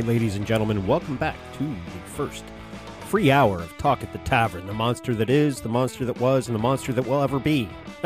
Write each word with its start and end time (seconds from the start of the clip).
Ladies 0.00 0.36
and 0.36 0.46
gentlemen, 0.46 0.86
welcome 0.86 1.16
back 1.16 1.36
to 1.54 1.64
the 1.64 2.00
first 2.06 2.44
free 3.06 3.30
hour 3.30 3.60
of 3.60 3.76
Talk 3.78 4.02
at 4.02 4.12
the 4.12 4.18
Tavern, 4.18 4.66
the 4.66 4.74
monster 4.74 5.14
that 5.14 5.30
is, 5.30 5.60
the 5.60 5.68
monster 5.68 6.04
that 6.04 6.20
was, 6.20 6.48
and 6.48 6.54
the 6.54 6.60
monster 6.60 6.92
that 6.92 7.06
will 7.06 7.22
ever 7.22 7.38
be. 7.38 7.68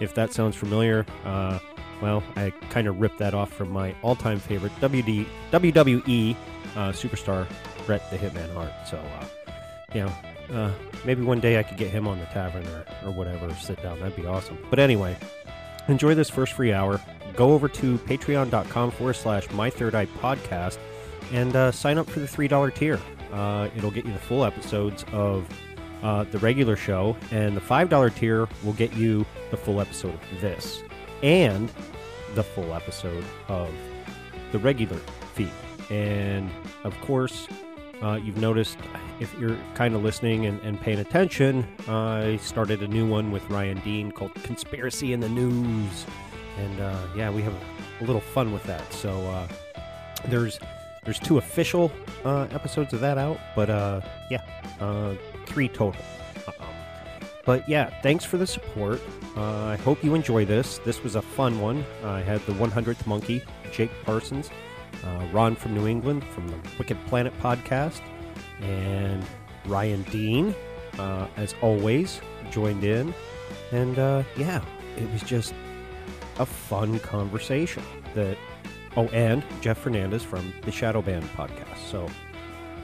if 0.00 0.14
that 0.14 0.32
sounds 0.32 0.54
familiar, 0.54 1.04
uh, 1.24 1.58
well, 2.00 2.22
I 2.36 2.50
kind 2.70 2.86
of 2.86 3.00
ripped 3.00 3.18
that 3.18 3.34
off 3.34 3.52
from 3.52 3.70
my 3.70 3.94
all 4.02 4.14
time 4.14 4.38
favorite 4.38 4.72
WD, 4.80 5.26
WWE 5.50 6.36
uh, 6.76 6.92
superstar, 6.92 7.46
Bret 7.84 8.08
the 8.10 8.16
Hitman 8.16 8.52
Hart. 8.54 8.72
So, 8.88 8.98
uh, 8.98 9.26
you 9.94 10.02
know, 10.02 10.12
uh, 10.56 10.72
maybe 11.04 11.22
one 11.22 11.40
day 11.40 11.58
I 11.58 11.64
could 11.64 11.78
get 11.78 11.90
him 11.90 12.06
on 12.06 12.20
the 12.20 12.26
tavern 12.26 12.66
or, 12.68 12.84
or 13.04 13.10
whatever, 13.10 13.52
sit 13.54 13.82
down. 13.82 13.98
That'd 13.98 14.16
be 14.16 14.26
awesome. 14.26 14.58
But 14.70 14.78
anyway, 14.78 15.16
enjoy 15.88 16.14
this 16.14 16.30
first 16.30 16.52
free 16.52 16.72
hour. 16.72 17.00
Go 17.36 17.52
over 17.52 17.68
to 17.68 17.98
patreon.com 17.98 18.90
forward 18.92 19.14
slash 19.14 19.50
my 19.50 19.70
third 19.70 19.94
eye 19.94 20.06
podcast 20.06 20.78
and 21.32 21.54
uh, 21.56 21.72
sign 21.72 21.98
up 21.98 22.08
for 22.08 22.20
the 22.20 22.26
$3 22.26 22.74
tier. 22.74 23.00
Uh, 23.32 23.68
it'll 23.76 23.90
get 23.90 24.04
you 24.04 24.12
the 24.12 24.18
full 24.18 24.44
episodes 24.44 25.04
of 25.12 25.48
uh, 26.02 26.24
the 26.24 26.38
regular 26.38 26.76
show, 26.76 27.16
and 27.30 27.56
the 27.56 27.60
$5 27.60 28.14
tier 28.14 28.48
will 28.62 28.72
get 28.74 28.92
you 28.92 29.24
the 29.50 29.56
full 29.56 29.80
episode 29.80 30.18
of 30.32 30.40
this 30.40 30.82
and 31.22 31.72
the 32.34 32.42
full 32.42 32.74
episode 32.74 33.24
of 33.48 33.70
the 34.50 34.58
regular 34.58 34.98
feed. 35.34 35.50
And 35.90 36.50
of 36.84 36.98
course, 37.02 37.46
uh, 38.02 38.18
you've 38.22 38.38
noticed 38.38 38.78
if 39.20 39.32
you're 39.38 39.56
kind 39.74 39.94
of 39.94 40.02
listening 40.02 40.46
and, 40.46 40.60
and 40.62 40.80
paying 40.80 40.98
attention, 40.98 41.66
I 41.88 42.38
started 42.38 42.82
a 42.82 42.88
new 42.88 43.06
one 43.06 43.30
with 43.30 43.48
Ryan 43.48 43.78
Dean 43.80 44.10
called 44.10 44.34
Conspiracy 44.34 45.12
in 45.12 45.20
the 45.20 45.28
News. 45.28 46.04
And 46.58 46.80
uh, 46.80 46.98
yeah, 47.16 47.30
we 47.30 47.42
have 47.42 47.54
a, 47.54 48.04
little 48.04 48.20
fun 48.20 48.52
with 48.52 48.64
that. 48.64 48.92
So 48.92 49.12
uh, 49.28 49.46
there's 50.26 50.58
there's 51.04 51.20
two 51.20 51.38
official 51.38 51.92
uh, 52.24 52.48
episodes 52.50 52.92
of 52.92 53.00
that 53.00 53.16
out, 53.16 53.38
but 53.54 53.70
uh, 53.70 54.00
yeah, 54.28 54.42
uh, 54.80 55.14
three 55.46 55.68
total. 55.68 56.02
Um, 56.48 56.66
but 57.44 57.68
yeah, 57.68 58.00
thanks 58.02 58.24
for 58.24 58.38
the 58.38 58.46
support. 58.46 59.00
Uh, 59.36 59.66
I 59.66 59.76
hope 59.76 60.02
you 60.02 60.14
enjoy 60.14 60.44
this. 60.44 60.78
This 60.78 61.02
was 61.04 61.14
a 61.14 61.22
fun 61.22 61.60
one. 61.60 61.84
I 62.04 62.22
had 62.22 62.40
the 62.46 62.52
100th 62.54 63.06
monkey, 63.06 63.42
Jake 63.72 63.90
Parsons, 64.04 64.50
Ron 65.32 65.54
from 65.54 65.74
New 65.74 65.86
England 65.86 66.24
from 66.24 66.48
the 66.48 66.56
Wicked 66.78 66.98
Planet 67.06 67.32
podcast, 67.40 68.00
and 68.60 69.24
Ryan 69.66 70.02
Dean, 70.04 70.54
as 71.36 71.54
always, 71.62 72.20
joined 72.50 72.84
in. 72.84 73.14
And 73.70 73.96
yeah, 74.36 74.60
it 74.96 75.10
was 75.12 75.22
just 75.22 75.54
a 76.38 76.46
fun 76.46 76.98
conversation 77.00 77.82
that 78.14 78.36
oh 78.96 79.06
and 79.08 79.42
jeff 79.60 79.78
fernandez 79.78 80.22
from 80.22 80.52
the 80.62 80.72
shadow 80.72 81.02
banned 81.02 81.28
podcast. 81.30 81.78
So 81.90 82.08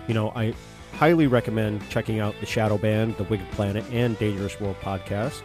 you 0.06 0.14
know 0.14 0.32
i 0.34 0.54
highly 0.94 1.26
recommend 1.26 1.86
checking 1.90 2.18
out 2.18 2.34
the 2.40 2.46
shadow 2.46 2.78
banned 2.78 3.16
the 3.16 3.24
wicked 3.24 3.50
planet 3.52 3.84
and 3.92 4.18
dangerous 4.18 4.58
world 4.60 4.76
podcast. 4.80 5.42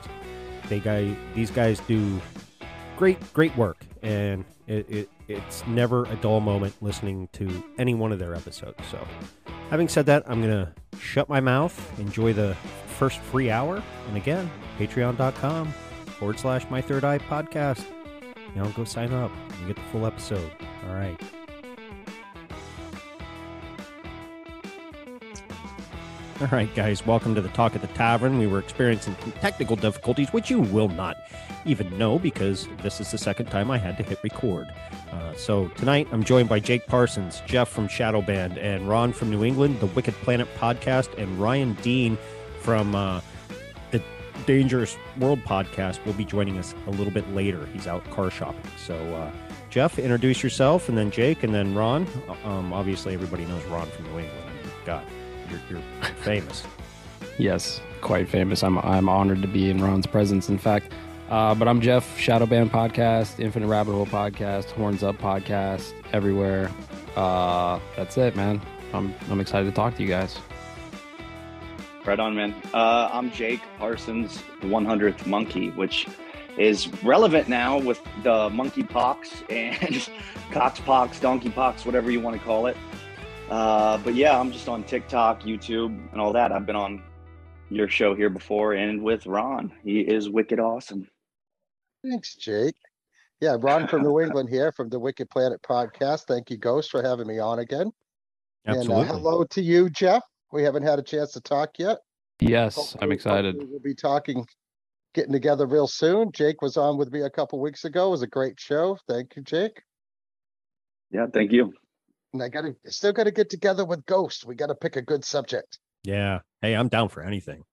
They 0.67 0.79
guy 0.79 1.15
these 1.35 1.51
guys 1.51 1.79
do 1.81 2.21
great 2.97 3.33
great 3.33 3.55
work 3.57 3.77
and 4.01 4.45
it, 4.67 4.89
it 4.89 5.09
it's 5.27 5.65
never 5.67 6.05
a 6.05 6.15
dull 6.17 6.39
moment 6.39 6.75
listening 6.81 7.29
to 7.33 7.63
any 7.77 7.93
one 7.93 8.11
of 8.11 8.19
their 8.19 8.35
episodes. 8.35 8.77
So 8.89 9.05
having 9.69 9.87
said 9.87 10.05
that 10.05 10.23
i'm 10.29 10.39
gonna 10.39 10.71
shut 10.99 11.27
my 11.27 11.39
mouth 11.39 11.99
enjoy 11.99 12.31
the 12.31 12.55
first 12.99 13.19
free 13.19 13.49
hour 13.49 13.81
and 14.07 14.17
again 14.17 14.49
patreon.com 14.77 15.73
forward 16.13 16.39
slash 16.39 16.69
my 16.69 16.81
third 16.81 17.03
eye 17.03 17.19
podcast 17.19 17.85
you 18.55 18.61
know, 18.61 18.69
go 18.69 18.83
sign 18.83 19.11
up. 19.13 19.31
You 19.61 19.67
get 19.67 19.75
the 19.75 19.81
full 19.91 20.05
episode. 20.05 20.51
All 20.87 20.95
right. 20.95 21.19
All 26.41 26.47
right, 26.47 26.73
guys, 26.75 27.05
welcome 27.05 27.35
to 27.35 27.41
the 27.41 27.49
Talk 27.49 27.73
at 27.75 27.81
the 27.81 27.87
Tavern. 27.87 28.37
We 28.37 28.47
were 28.47 28.59
experiencing 28.59 29.15
some 29.21 29.31
technical 29.33 29.75
difficulties, 29.75 30.29
which 30.33 30.49
you 30.49 30.59
will 30.59 30.89
not 30.89 31.15
even 31.65 31.97
know 31.97 32.19
because 32.19 32.67
this 32.81 32.99
is 32.99 33.11
the 33.11 33.17
second 33.17 33.45
time 33.45 33.71
I 33.71 33.77
had 33.77 33.95
to 33.97 34.03
hit 34.03 34.19
record. 34.23 34.67
Uh, 35.11 35.33
so 35.35 35.69
tonight 35.69 36.07
I'm 36.11 36.23
joined 36.23 36.49
by 36.49 36.59
Jake 36.59 36.85
Parsons, 36.85 37.41
Jeff 37.45 37.69
from 37.69 37.87
Shadow 37.87 38.21
Banned, 38.21 38.57
and 38.57 38.89
Ron 38.89 39.13
from 39.13 39.29
New 39.29 39.45
England, 39.45 39.79
the 39.79 39.85
Wicked 39.87 40.15
Planet 40.15 40.47
podcast, 40.57 41.17
and 41.17 41.39
Ryan 41.39 41.73
Dean 41.75 42.17
from 42.59 42.93
uh, 42.93 43.21
Dangerous 44.45 44.97
World 45.17 45.39
podcast 45.43 46.03
will 46.05 46.13
be 46.13 46.25
joining 46.25 46.57
us 46.57 46.73
a 46.87 46.91
little 46.91 47.13
bit 47.13 47.29
later. 47.33 47.65
He's 47.73 47.87
out 47.87 48.09
car 48.11 48.29
shopping. 48.29 48.69
So, 48.77 48.95
uh, 49.15 49.31
Jeff, 49.69 49.97
introduce 49.97 50.43
yourself, 50.43 50.89
and 50.89 50.97
then 50.97 51.09
Jake, 51.11 51.43
and 51.43 51.53
then 51.53 51.73
Ron. 51.73 52.07
Um, 52.43 52.73
obviously, 52.73 53.13
everybody 53.13 53.45
knows 53.45 53.63
Ron 53.65 53.87
from 53.87 54.05
New 54.05 54.19
England. 54.19 54.49
God, 54.85 55.05
you're, 55.49 55.59
you're 55.69 55.81
famous. 56.21 56.63
Yes, 57.39 57.81
quite 58.01 58.29
famous. 58.29 58.63
I'm 58.63 58.77
I'm 58.77 59.09
honored 59.09 59.41
to 59.41 59.47
be 59.47 59.71
in 59.71 59.81
Ron's 59.81 60.05
presence. 60.05 60.49
In 60.49 60.59
fact, 60.59 60.93
uh, 61.31 61.55
but 61.55 61.67
I'm 61.67 61.81
Jeff, 61.81 62.15
Shadow 62.19 62.45
Banned 62.45 62.71
podcast, 62.71 63.39
Infinite 63.39 63.65
Rabbit 63.65 63.93
Hole 63.93 64.05
podcast, 64.05 64.65
Horns 64.65 65.01
Up 65.01 65.17
podcast, 65.17 65.93
everywhere. 66.11 66.69
Uh, 67.15 67.79
that's 67.95 68.15
it, 68.19 68.35
man. 68.35 68.61
I'm 68.93 69.15
I'm 69.31 69.39
excited 69.39 69.65
to 69.65 69.71
talk 69.71 69.95
to 69.95 70.03
you 70.03 70.07
guys. 70.09 70.37
Right 72.05 72.19
on, 72.19 72.35
man. 72.35 72.53
Uh, 72.73 73.09
I'm 73.13 73.31
Jake 73.31 73.61
Parsons, 73.77 74.43
100th 74.61 75.25
monkey, 75.25 75.69
which 75.69 76.05
is 76.57 76.89
relevant 77.01 77.47
now 77.47 77.79
with 77.79 78.01
the 78.23 78.49
monkey 78.49 78.83
pox 78.83 79.41
and 79.49 80.09
cox 80.51 80.81
pox, 80.81 81.21
donkey 81.21 81.49
pox, 81.49 81.85
whatever 81.85 82.11
you 82.11 82.19
want 82.19 82.37
to 82.37 82.45
call 82.45 82.65
it. 82.65 82.75
Uh, 83.49 83.97
but 83.99 84.15
yeah, 84.15 84.37
I'm 84.37 84.51
just 84.51 84.67
on 84.67 84.83
TikTok, 84.83 85.43
YouTube, 85.43 85.97
and 86.11 86.19
all 86.19 86.33
that. 86.33 86.51
I've 86.51 86.65
been 86.65 86.75
on 86.75 87.01
your 87.69 87.87
show 87.87 88.13
here 88.13 88.29
before 88.29 88.73
and 88.73 89.01
with 89.01 89.25
Ron. 89.25 89.71
He 89.81 90.01
is 90.01 90.29
wicked 90.29 90.59
awesome. 90.59 91.07
Thanks, 92.05 92.35
Jake. 92.35 92.75
Yeah, 93.39 93.55
Ron 93.57 93.87
from 93.87 94.03
New 94.03 94.19
England 94.21 94.49
here 94.49 94.73
from 94.73 94.89
the 94.89 94.99
Wicked 94.99 95.29
Planet 95.29 95.61
podcast. 95.61 96.25
Thank 96.27 96.49
you, 96.49 96.57
Ghost, 96.57 96.91
for 96.91 97.01
having 97.01 97.27
me 97.27 97.39
on 97.39 97.59
again. 97.59 97.93
And 98.65 98.75
uh, 98.75 98.79
Absolutely. 98.79 99.07
hello 99.07 99.43
to 99.45 99.61
you, 99.61 99.89
Jeff. 99.89 100.23
We 100.53 100.61
haven't 100.61 100.83
had 100.83 100.99
a 100.99 101.01
chance 101.01 101.31
to 101.31 101.41
talk 101.41 101.79
yet. 101.79 101.97
Yes, 102.39 102.95
I'm 103.01 103.11
excited. 103.11 103.55
We'll 103.57 103.79
be 103.79 103.95
talking, 103.95 104.45
getting 105.15 105.31
together 105.31 105.65
real 105.65 105.87
soon. 105.87 106.31
Jake 106.31 106.61
was 106.61 106.77
on 106.77 106.95
with 106.99 107.11
me 107.11 107.21
a 107.21 107.29
couple 107.29 107.59
weeks 107.59 107.85
ago. 107.85 108.09
It 108.09 108.11
was 108.11 108.21
a 108.21 108.27
great 108.27 108.59
show. 108.59 108.99
Thank 109.07 109.35
you, 109.35 109.41
Jake. 109.41 109.81
Yeah, 111.09 111.25
thank 111.33 111.51
you. 111.51 111.73
And 112.33 112.43
I 112.43 112.49
gotta, 112.49 112.75
still 112.85 113.13
gotta 113.13 113.31
get 113.31 113.49
together 113.49 113.83
with 113.83 114.05
Ghost. 114.05 114.45
We 114.45 114.53
gotta 114.53 114.75
pick 114.75 114.95
a 114.95 115.01
good 115.01 115.25
subject. 115.25 115.79
Yeah. 116.03 116.41
Hey, 116.61 116.75
I'm 116.75 116.87
down 116.87 117.09
for 117.09 117.23
anything. 117.23 117.63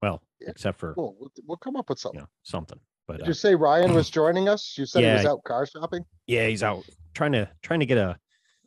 Well, 0.00 0.22
Yeah, 0.40 0.48
except 0.48 0.78
for 0.78 0.94
Cool. 0.94 1.14
We'll, 1.20 1.30
we'll 1.46 1.56
come 1.58 1.76
up 1.76 1.90
with 1.90 1.98
you 1.98 2.02
something. 2.02 2.20
know 2.20 2.28
something. 2.42 2.80
But 3.06 3.18
Did 3.18 3.24
uh, 3.24 3.28
you 3.28 3.34
say 3.34 3.54
Ryan 3.54 3.92
was 3.92 4.08
joining 4.20 4.48
us? 4.48 4.76
You 4.78 4.86
said 4.86 5.04
he 5.04 5.10
was 5.10 5.26
out 5.26 5.44
car 5.44 5.66
shopping? 5.66 6.04
yeah, 6.26 6.46
he's 6.46 6.62
out 6.62 6.84
trying 7.12 7.32
to 7.32 7.50
trying 7.60 7.80
to 7.80 7.86
get 7.86 7.98
a 7.98 8.16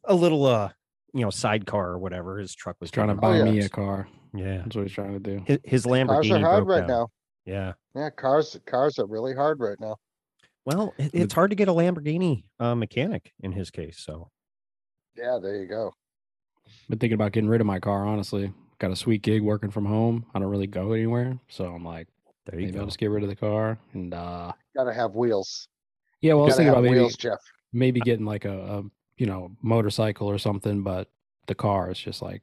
a 0.04 0.14
little 0.14 0.46
uh 0.46 0.70
you 1.16 1.22
know 1.22 1.30
sidecar 1.32 1.90
or 1.92 1.98
whatever 1.98 2.38
his 2.38 2.54
truck 2.54 2.76
was 2.80 2.90
He's 2.90 2.94
trying 2.94 3.08
to 3.08 3.16
buy 3.16 3.40
off. 3.42 3.46
yeah. 3.48 3.52
me 3.52 3.60
a 3.62 3.70
car. 3.70 4.08
Yeah. 4.36 4.58
That's 4.58 4.76
what 4.76 4.84
he's 4.84 4.92
trying 4.94 5.14
to 5.14 5.20
do. 5.20 5.44
His, 5.48 5.60
his 5.64 5.86
Cars 5.86 6.30
are 6.30 6.40
hard 6.40 6.68
right 6.68 6.80
down. 6.82 6.88
now. 6.88 7.08
Yeah. 7.46 7.74
Yeah, 7.96 8.10
cars, 8.10 8.60
cars 8.66 9.00
are 9.00 9.06
really 9.08 9.34
hard 9.34 9.60
right 9.62 9.80
now. 9.80 9.96
Well, 10.66 10.94
it, 10.98 11.12
it's 11.14 11.34
hard 11.34 11.52
to 11.52 11.56
get 11.56 11.70
a 11.70 11.72
Lamborghini 11.72 12.44
uh, 12.60 12.76
mechanic 12.76 13.32
in 13.42 13.54
his 13.54 13.72
case. 13.72 14.00
So 14.00 14.30
Yeah, 15.16 15.40
there 15.42 15.56
you 15.56 15.68
go. 15.68 15.94
Been 16.90 17.00
thinking 17.00 17.14
about 17.14 17.32
getting 17.32 17.50
rid 17.50 17.62
of 17.62 17.68
my 17.68 17.80
car, 17.80 18.06
honestly. 18.06 18.52
Got 18.80 18.92
a 18.92 18.96
sweet 18.96 19.22
gig 19.22 19.42
working 19.42 19.72
from 19.72 19.86
home. 19.86 20.26
I 20.34 20.40
don't 20.40 20.50
really 20.50 20.68
go 20.68 20.92
anywhere. 20.92 21.40
So 21.48 21.66
I'm 21.66 21.86
like, 21.86 22.08
there 22.46 22.60
you 22.60 22.66
maybe 22.66 22.80
I'll 22.80 22.86
just 22.86 22.98
get 22.98 23.10
rid 23.12 23.24
of 23.24 23.30
the 23.30 23.36
car. 23.36 23.78
And 23.94 24.14
uh 24.14 24.52
Gotta 24.76 24.94
have 24.94 25.16
wheels. 25.16 25.70
yeah, 26.22 26.34
well 26.34 26.44
I 26.44 26.48
was 26.48 26.56
thinking 26.58 26.72
about 26.74 26.84
maybe 26.84 26.96
wheels, 26.98 27.16
Jeff. 27.16 27.40
maybe 27.72 28.02
getting 28.02 28.26
like 28.26 28.44
a, 28.46 28.58
a 28.80 28.84
you 29.18 29.26
know, 29.26 29.52
motorcycle 29.62 30.30
or 30.30 30.38
something, 30.38 30.84
but 30.84 31.10
the 31.48 31.56
car 31.56 31.92
is 31.92 32.00
just 32.00 32.22
like 32.22 32.42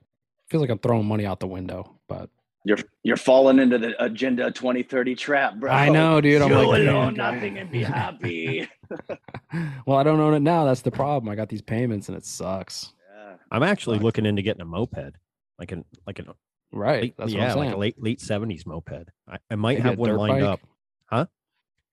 feels 0.49 0.61
like 0.61 0.71
I'm 0.71 0.79
throwing 0.79 1.07
money 1.07 1.27
out 1.27 1.41
the 1.41 1.47
window. 1.47 1.99
But 2.09 2.31
You're 2.65 2.79
you're 3.03 3.17
falling 3.17 3.59
into 3.59 3.79
the 3.79 4.03
Agenda 4.05 4.51
2030 4.51 5.15
trap, 5.15 5.57
bro. 5.57 5.71
I 5.71 5.89
know, 5.89 6.21
dude. 6.21 6.41
I'm 6.43 6.51
you 6.51 6.57
like, 6.57 6.67
will 6.67 6.77
dude, 6.77 6.89
own 6.89 7.15
nothing 7.15 7.59
and 7.59 7.71
be 7.71 7.83
happy. 8.01 8.69
well, 9.87 9.99
I 9.99 10.03
don't 10.03 10.21
own 10.21 10.35
it 10.35 10.41
now. 10.41 10.65
That's 10.65 10.83
the 10.83 10.91
problem. 10.91 11.29
I 11.31 11.35
got 11.35 11.49
these 11.49 11.63
payments 11.63 12.09
and 12.09 12.17
it 12.17 12.25
sucks. 12.25 12.93
yeah. 13.15 13.35
I'm 13.51 13.63
actually 13.63 13.97
Sucks. 13.97 14.05
looking 14.05 14.27
into 14.27 14.43
getting 14.43 14.63
a 14.63 14.67
moped, 14.67 15.15
like 15.59 15.73
an 15.73 15.85
like 16.07 16.19
an 16.19 16.29
Right. 16.75 17.03
late, 17.03 17.15
That's 17.19 17.33
yeah, 17.33 17.41
what 17.41 17.45
I'm 17.49 17.53
saying. 17.55 17.67
like 17.67 17.75
a 17.75 17.79
late 17.79 18.03
late 18.03 18.21
seventies 18.21 18.65
moped. 18.67 19.11
I, 19.29 19.39
I 19.51 19.55
might 19.57 19.79
Maybe 19.79 19.89
have 19.91 19.99
one 19.99 20.17
lined 20.17 20.35
bike? 20.41 20.43
up. 20.43 20.61
Huh? 21.07 21.27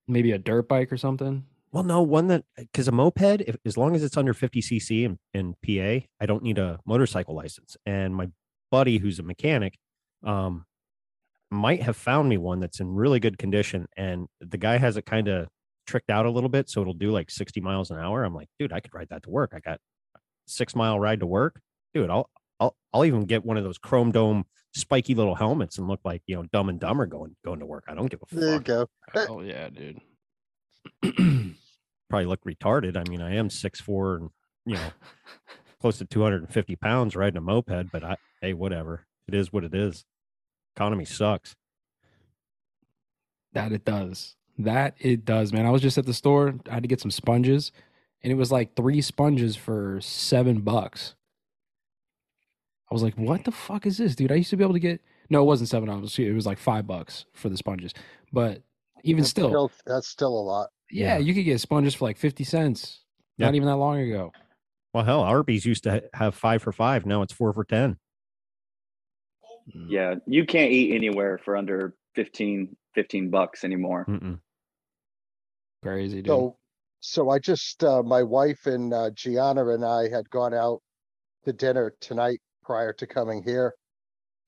Maybe 0.07 0.31
a 0.31 0.37
dirt 0.37 0.69
bike 0.69 0.91
or 0.91 0.97
something. 0.97 1.43
Well, 1.71 1.83
no, 1.83 2.01
one 2.01 2.27
that 2.27 2.45
because 2.57 2.87
a 2.87 2.91
moped, 2.91 3.41
if, 3.41 3.55
as 3.65 3.77
long 3.77 3.95
as 3.95 4.03
it's 4.03 4.17
under 4.17 4.33
50 4.33 4.61
cc 4.61 5.05
in, 5.05 5.19
in 5.33 5.53
PA, 5.65 6.05
I 6.19 6.25
don't 6.25 6.43
need 6.43 6.57
a 6.57 6.79
motorcycle 6.85 7.35
license. 7.35 7.77
And 7.85 8.15
my 8.15 8.29
buddy, 8.71 8.97
who's 8.97 9.19
a 9.19 9.23
mechanic, 9.23 9.77
um, 10.23 10.65
might 11.51 11.83
have 11.83 11.95
found 11.95 12.29
me 12.29 12.37
one 12.37 12.59
that's 12.59 12.79
in 12.79 12.93
really 12.93 13.19
good 13.19 13.37
condition. 13.37 13.87
And 13.95 14.27
the 14.39 14.57
guy 14.57 14.77
has 14.77 14.97
it 14.97 15.05
kind 15.05 15.27
of 15.27 15.47
tricked 15.85 16.09
out 16.09 16.25
a 16.25 16.31
little 16.31 16.49
bit, 16.49 16.69
so 16.69 16.81
it'll 16.81 16.93
do 16.93 17.11
like 17.11 17.29
60 17.29 17.61
miles 17.61 17.91
an 17.91 17.97
hour. 17.97 18.23
I'm 18.23 18.35
like, 18.35 18.49
dude, 18.57 18.73
I 18.73 18.79
could 18.79 18.93
ride 18.93 19.09
that 19.09 19.23
to 19.23 19.29
work. 19.29 19.53
I 19.55 19.59
got 19.59 19.79
six 20.47 20.75
mile 20.75 20.99
ride 20.99 21.19
to 21.19 21.27
work, 21.27 21.61
dude. 21.93 22.09
I'll 22.09 22.29
I'll 22.59 22.75
I'll 22.93 23.05
even 23.05 23.25
get 23.25 23.45
one 23.45 23.57
of 23.57 23.63
those 23.63 23.77
chrome 23.77 24.11
dome 24.11 24.45
spiky 24.73 25.15
little 25.15 25.35
helmets 25.35 25.77
and 25.77 25.87
look 25.87 26.01
like 26.03 26.21
you 26.27 26.35
know 26.35 26.43
Dumb 26.51 26.69
and 26.69 26.79
Dumber 26.79 27.05
going 27.05 27.35
going 27.45 27.59
to 27.59 27.65
work. 27.65 27.85
I 27.87 27.93
don't 27.93 28.09
give 28.09 28.21
a 28.21 28.25
fuck. 28.25 28.39
There 28.39 28.53
you 28.53 28.59
go. 28.59 28.87
Oh 29.15 29.41
yeah, 29.41 29.69
dude. 29.69 29.99
probably 32.09 32.25
look 32.25 32.43
retarded. 32.43 32.97
I 32.97 33.09
mean, 33.09 33.21
I 33.21 33.35
am 33.35 33.49
six 33.49 33.79
four 33.79 34.15
and 34.15 34.29
you 34.65 34.75
know 34.75 34.91
close 35.81 35.97
to 35.99 36.05
250 36.05 36.75
pounds 36.75 37.15
riding 37.15 37.37
a 37.37 37.41
moped, 37.41 37.91
but 37.91 38.03
I 38.03 38.17
hey, 38.41 38.53
whatever. 38.53 39.05
It 39.27 39.35
is 39.35 39.53
what 39.53 39.63
it 39.63 39.75
is. 39.75 40.05
Economy 40.75 41.05
sucks. 41.05 41.55
That 43.53 43.71
it 43.71 43.85
does. 43.85 44.35
That 44.57 44.95
it 44.99 45.25
does, 45.25 45.53
man. 45.53 45.65
I 45.65 45.71
was 45.71 45.81
just 45.81 45.97
at 45.97 46.05
the 46.05 46.13
store. 46.13 46.55
I 46.69 46.75
had 46.75 46.83
to 46.83 46.89
get 46.89 46.99
some 46.99 47.11
sponges, 47.11 47.71
and 48.23 48.31
it 48.31 48.35
was 48.35 48.51
like 48.51 48.75
three 48.75 49.01
sponges 49.01 49.55
for 49.55 49.99
seven 50.01 50.61
bucks. 50.61 51.15
I 52.89 52.93
was 52.93 53.03
like, 53.03 53.15
"What 53.17 53.45
the 53.45 53.51
fuck 53.51 53.85
is 53.85 53.97
this, 53.97 54.15
dude?" 54.15 54.31
I 54.31 54.35
used 54.35 54.49
to 54.49 54.57
be 54.57 54.63
able 54.63 54.73
to 54.73 54.79
get. 54.79 55.01
No, 55.29 55.41
it 55.41 55.45
wasn't 55.45 55.69
seven 55.69 55.87
dollars. 55.89 56.17
It 56.17 56.33
was 56.33 56.45
like 56.45 56.57
five 56.57 56.87
bucks 56.87 57.25
for 57.33 57.49
the 57.49 57.57
sponges. 57.57 57.93
But 58.33 58.63
even 59.03 59.21
That's 59.21 59.29
still, 59.29 59.71
That's 59.85 60.07
still 60.07 60.29
a 60.37 60.41
lot. 60.43 60.69
yeah, 60.91 61.13
Yeah. 61.13 61.17
you 61.19 61.33
could 61.33 61.45
get 61.45 61.59
sponges 61.59 61.95
for 61.95 62.05
like 62.05 62.17
fifty 62.17 62.43
cents. 62.43 63.03
Yeah. 63.37 63.47
Not 63.47 63.55
even 63.55 63.67
that 63.67 63.75
long 63.77 63.99
ago. 63.99 64.31
Well, 64.93 65.03
hell, 65.05 65.21
Arby's 65.21 65.65
used 65.65 65.83
to 65.83 66.03
have 66.13 66.35
five 66.35 66.61
for 66.63 66.71
five. 66.71 67.05
Now 67.05 67.21
it's 67.21 67.31
four 67.31 67.53
for 67.53 67.63
10. 67.63 67.97
Mm. 69.75 69.85
Yeah, 69.87 70.15
you 70.25 70.45
can't 70.45 70.71
eat 70.71 70.95
anywhere 70.95 71.37
for 71.37 71.55
under 71.55 71.93
15, 72.15 72.75
15 72.95 73.29
bucks 73.29 73.63
anymore. 73.63 74.05
Mm-mm. 74.09 74.39
Crazy, 75.83 76.17
dude. 76.17 76.27
So, 76.27 76.57
so 77.01 77.29
I 77.29 77.39
just, 77.39 77.83
uh, 77.83 78.01
my 78.03 78.23
wife 78.23 78.65
and, 78.65 78.93
uh, 78.93 79.11
Gianna 79.11 79.67
and 79.69 79.85
I 79.85 80.09
had 80.09 80.29
gone 80.29 80.53
out 80.53 80.81
to 81.45 81.53
dinner 81.53 81.93
tonight 82.01 82.41
prior 82.63 82.91
to 82.93 83.07
coming 83.07 83.43
here. 83.43 83.75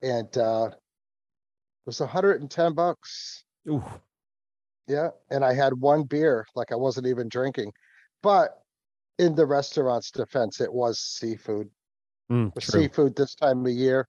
And, 0.01 0.35
uh, 0.37 0.69
it 0.71 1.85
was 1.85 1.99
hundred 1.99 2.41
and 2.41 2.49
ten 2.49 2.73
bucks. 2.73 3.43
Ooh, 3.69 3.83
Yeah, 4.91 5.09
and 5.29 5.45
I 5.45 5.53
had 5.53 5.73
one 5.81 6.03
beer, 6.03 6.45
like 6.55 6.71
I 6.71 6.75
wasn't 6.75 7.07
even 7.07 7.29
drinking. 7.29 7.73
But 8.21 8.61
in 9.19 9.35
the 9.35 9.45
restaurant's 9.45 10.11
defense, 10.11 10.61
it 10.61 10.73
was 10.73 10.99
seafood. 10.99 11.71
mm, 12.31 12.51
seafood 12.61 13.15
this 13.15 13.35
time 13.35 13.65
of 13.65 13.71
year, 13.71 14.07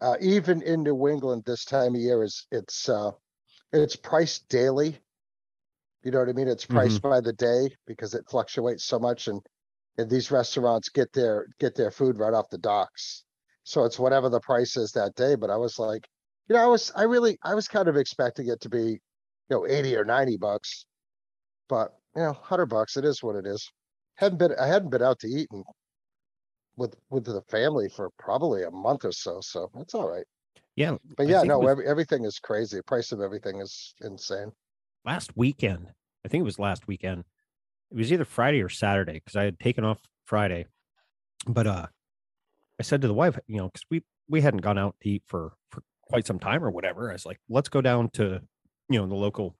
uh, 0.00 0.16
even 0.20 0.62
in 0.62 0.82
New 0.84 1.08
England 1.08 1.44
this 1.46 1.64
time 1.64 1.94
of 1.96 2.00
year 2.02 2.22
is, 2.24 2.46
it's, 2.52 2.88
uh, 2.88 3.12
it's 3.72 3.96
priced 3.96 4.48
daily. 4.48 5.00
You 6.02 6.10
know 6.10 6.18
what 6.20 6.28
I 6.28 6.32
mean? 6.32 6.48
It's 6.48 6.66
priced 6.66 7.02
by 7.02 7.20
the 7.20 7.32
day 7.32 7.76
because 7.86 8.14
it 8.14 8.28
fluctuates 8.28 8.84
so 8.84 8.98
much 8.98 9.28
and, 9.28 9.40
and 9.98 10.10
these 10.10 10.30
restaurants 10.30 10.88
get 10.90 11.12
their, 11.12 11.46
get 11.58 11.74
their 11.74 11.90
food 11.90 12.18
right 12.18 12.34
off 12.34 12.50
the 12.50 12.58
docks. 12.58 13.24
So 13.64 13.84
it's 13.84 13.98
whatever 13.98 14.28
the 14.28 14.40
price 14.40 14.76
is 14.76 14.92
that 14.92 15.14
day, 15.14 15.34
but 15.36 15.50
I 15.50 15.56
was 15.56 15.78
like, 15.78 16.08
you 16.48 16.56
know, 16.56 16.62
I 16.62 16.66
was, 16.66 16.90
I 16.96 17.02
really, 17.04 17.38
I 17.44 17.54
was 17.54 17.68
kind 17.68 17.88
of 17.88 17.96
expecting 17.96 18.48
it 18.48 18.60
to 18.62 18.68
be, 18.70 19.00
you 19.50 19.56
know, 19.56 19.66
eighty 19.66 19.96
or 19.96 20.04
ninety 20.04 20.36
bucks. 20.36 20.86
But, 21.68 21.92
you 22.16 22.22
know, 22.22 22.32
hundred 22.32 22.66
bucks, 22.66 22.96
it 22.96 23.04
is 23.04 23.22
what 23.22 23.36
it 23.36 23.46
is. 23.46 23.70
Hadn't 24.16 24.38
been, 24.38 24.54
I 24.60 24.66
hadn't 24.66 24.90
been 24.90 25.02
out 25.02 25.18
to 25.20 25.28
eat 25.28 25.48
and 25.52 25.64
with, 26.76 26.96
with 27.10 27.24
the 27.24 27.42
family 27.42 27.88
for 27.88 28.10
probably 28.18 28.62
a 28.64 28.70
month 28.70 29.04
or 29.04 29.12
so, 29.12 29.40
so 29.40 29.70
that's 29.74 29.94
all 29.94 30.08
right. 30.08 30.24
Yeah. 30.76 30.96
But 31.16 31.26
I 31.26 31.30
yeah, 31.30 31.40
think 31.40 31.44
it 31.44 31.48
no, 31.48 31.58
was 31.58 31.70
every, 31.70 31.86
everything 31.86 32.24
is 32.24 32.38
crazy. 32.38 32.78
The 32.78 32.82
Price 32.82 33.12
of 33.12 33.20
everything 33.20 33.60
is 33.60 33.94
insane. 34.00 34.52
last 35.04 35.36
weekend. 35.36 35.88
I 36.24 36.28
think 36.28 36.42
it 36.42 36.44
was 36.44 36.58
last 36.58 36.86
weekend. 36.86 37.24
It 37.90 37.96
was 37.96 38.12
either 38.12 38.24
Friday 38.24 38.62
or 38.62 38.68
Saturday 38.68 39.14
because 39.14 39.36
I 39.36 39.44
had 39.44 39.58
taken 39.58 39.84
off 39.84 40.00
Friday. 40.24 40.66
But 41.46 41.66
uh 41.66 41.86
I 42.78 42.82
said 42.82 43.02
to 43.02 43.08
the 43.08 43.14
wife, 43.14 43.38
you 43.46 43.58
know, 43.58 43.68
because 43.68 43.84
we 43.90 44.02
we 44.28 44.40
hadn't 44.40 44.62
gone 44.62 44.78
out 44.78 44.96
to 45.02 45.08
eat 45.08 45.22
for 45.26 45.52
for 45.70 45.82
quite 46.02 46.26
some 46.26 46.38
time 46.38 46.64
or 46.64 46.70
whatever. 46.70 47.10
I 47.10 47.14
was 47.14 47.26
like, 47.26 47.38
let's 47.48 47.68
go 47.68 47.80
down 47.80 48.10
to, 48.14 48.40
you 48.90 48.98
know, 48.98 49.06
the 49.06 49.14
local 49.14 49.56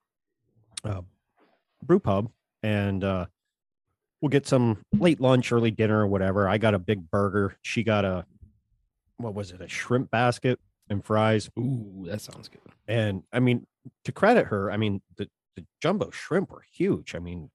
uh 0.84 1.00
brew 1.82 1.99
pub 1.99 2.30
and 2.62 3.02
uh 3.04 3.26
we'll 4.20 4.28
get 4.28 4.46
some 4.46 4.78
late 4.92 5.20
lunch, 5.20 5.50
early 5.52 5.70
dinner 5.70 6.00
or 6.00 6.06
whatever. 6.06 6.49
I 6.49 6.58
got 6.58 6.75
a 6.75 6.78
big 6.78 7.10
burger. 7.10 7.56
She 7.62 7.82
got 7.82 8.04
a 8.04 8.26
what 9.16 9.34
was 9.34 9.50
it, 9.50 9.60
a 9.60 9.68
shrimp 9.68 10.10
basket 10.10 10.58
and 10.88 11.04
fries. 11.04 11.50
Ooh, 11.58 12.04
that 12.06 12.20
sounds 12.20 12.49
good. 12.49 12.60
And 12.88 13.22
I 13.32 13.40
mean, 13.40 13.66
to 14.04 14.12
credit 14.12 14.46
her, 14.46 14.70
I 14.70 14.76
mean, 14.76 15.00
the, 15.16 15.28
the 15.56 15.64
jumbo 15.80 16.10
shrimp 16.10 16.50
were 16.50 16.64
huge. 16.72 17.14
I 17.14 17.18
mean, 17.18 17.50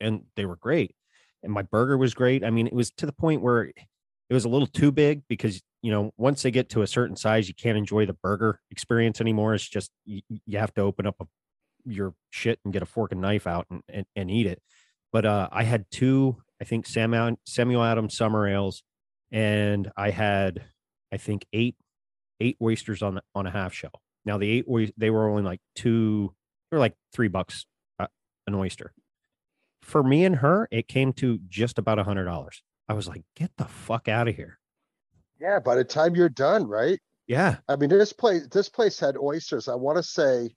and 0.00 0.22
they 0.36 0.46
were 0.46 0.56
great. 0.56 0.94
And 1.42 1.52
my 1.52 1.62
burger 1.62 1.98
was 1.98 2.14
great. 2.14 2.44
I 2.44 2.50
mean, 2.50 2.66
it 2.66 2.72
was 2.72 2.90
to 2.92 3.06
the 3.06 3.12
point 3.12 3.42
where 3.42 3.72
it 4.30 4.34
was 4.34 4.44
a 4.44 4.48
little 4.48 4.66
too 4.66 4.92
big 4.92 5.22
because, 5.28 5.60
you 5.82 5.90
know, 5.90 6.12
once 6.16 6.42
they 6.42 6.50
get 6.50 6.70
to 6.70 6.82
a 6.82 6.86
certain 6.86 7.16
size, 7.16 7.48
you 7.48 7.54
can't 7.54 7.78
enjoy 7.78 8.06
the 8.06 8.14
burger 8.14 8.60
experience 8.70 9.20
anymore. 9.20 9.54
It's 9.54 9.68
just, 9.68 9.90
you, 10.04 10.22
you 10.46 10.58
have 10.58 10.72
to 10.74 10.82
open 10.82 11.06
up 11.06 11.16
a, 11.20 11.26
your 11.84 12.14
shit 12.30 12.60
and 12.64 12.72
get 12.72 12.82
a 12.82 12.86
fork 12.86 13.12
and 13.12 13.20
knife 13.20 13.46
out 13.46 13.66
and, 13.70 13.82
and, 13.88 14.06
and 14.16 14.30
eat 14.30 14.46
it. 14.46 14.62
But 15.12 15.26
uh, 15.26 15.48
I 15.52 15.64
had 15.64 15.84
two, 15.90 16.42
I 16.60 16.64
think, 16.64 16.86
Samuel, 16.86 17.36
Adams 17.82 18.16
summer 18.16 18.48
ales, 18.48 18.82
and 19.30 19.90
I 19.96 20.10
had, 20.10 20.64
I 21.12 21.18
think, 21.18 21.44
eight 21.52 21.76
eight 22.40 22.56
oysters 22.60 23.02
on 23.02 23.20
on 23.34 23.46
a 23.46 23.50
half 23.50 23.72
shell. 23.72 24.00
Now 24.24 24.38
the 24.38 24.50
eight 24.50 24.94
they 24.96 25.10
were 25.10 25.28
only 25.28 25.42
like 25.42 25.60
two, 25.76 26.34
they 26.70 26.76
were 26.76 26.80
like 26.80 26.94
three 27.12 27.28
bucks 27.28 27.66
uh, 27.98 28.06
an 28.46 28.54
oyster. 28.54 28.92
For 29.82 30.02
me 30.02 30.24
and 30.24 30.36
her, 30.36 30.68
it 30.70 30.88
came 30.88 31.12
to 31.14 31.38
just 31.48 31.78
about 31.78 31.98
a 31.98 32.04
hundred 32.04 32.24
dollars. 32.24 32.62
I 32.92 32.94
was 32.94 33.08
like, 33.08 33.22
get 33.34 33.50
the 33.56 33.64
fuck 33.64 34.06
out 34.06 34.28
of 34.28 34.36
here. 34.36 34.58
Yeah, 35.40 35.58
by 35.60 35.74
the 35.76 35.82
time 35.84 36.14
you're 36.14 36.28
done, 36.28 36.66
right? 36.68 36.98
Yeah, 37.26 37.56
I 37.66 37.76
mean, 37.76 37.88
this 37.88 38.12
place, 38.12 38.46
this 38.48 38.68
place 38.68 39.00
had 39.00 39.16
oysters. 39.16 39.66
I 39.66 39.74
want 39.74 39.96
to 39.96 40.02
say 40.02 40.50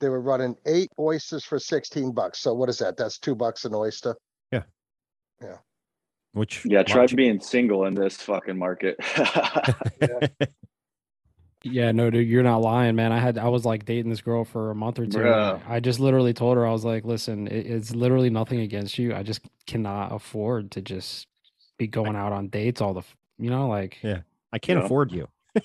they 0.00 0.10
were 0.10 0.20
running 0.20 0.54
eight 0.66 0.90
oysters 0.98 1.44
for 1.44 1.58
sixteen 1.58 2.12
bucks. 2.12 2.40
So 2.40 2.52
what 2.52 2.68
is 2.68 2.78
that? 2.78 2.96
That's 2.98 3.18
two 3.18 3.34
bucks 3.34 3.64
an 3.64 3.74
oyster. 3.74 4.14
Yeah. 4.52 4.64
Yeah. 5.40 5.56
Which 6.34 6.64
Yeah, 6.66 6.82
try 6.82 7.02
watch- 7.02 7.16
being 7.16 7.40
single 7.40 7.86
in 7.86 7.94
this 7.94 8.16
fucking 8.16 8.58
market. 8.58 8.96
Yeah, 9.16 10.26
yeah. 11.62 11.92
no, 11.92 12.10
dude, 12.10 12.28
you're 12.28 12.42
not 12.42 12.60
lying, 12.60 12.96
man. 12.96 13.12
I 13.12 13.18
had 13.18 13.38
I 13.38 13.48
was 13.48 13.64
like 13.64 13.84
dating 13.86 14.10
this 14.10 14.20
girl 14.20 14.44
for 14.44 14.70
a 14.70 14.74
month 14.74 14.98
or 14.98 15.06
two. 15.06 15.20
and 15.26 15.62
I 15.66 15.80
just 15.80 16.00
literally 16.00 16.34
told 16.34 16.56
her 16.58 16.66
I 16.66 16.72
was 16.72 16.84
like, 16.84 17.04
"Listen, 17.04 17.46
it, 17.46 17.66
it's 17.66 17.94
literally 17.94 18.30
nothing 18.30 18.60
against 18.60 18.98
you. 18.98 19.14
I 19.14 19.22
just 19.22 19.40
cannot 19.66 20.12
afford 20.12 20.70
to 20.72 20.82
just 20.82 21.26
be 21.82 21.86
going 21.88 22.14
out 22.16 22.32
on 22.32 22.48
dates 22.48 22.80
all 22.80 22.94
the, 22.94 23.02
you 23.38 23.50
know, 23.50 23.68
like 23.68 23.98
Yeah. 24.02 24.20
I 24.52 24.58
can't 24.58 24.78
Yeah. 24.78 24.84
afford 24.84 25.12
you. 25.12 25.28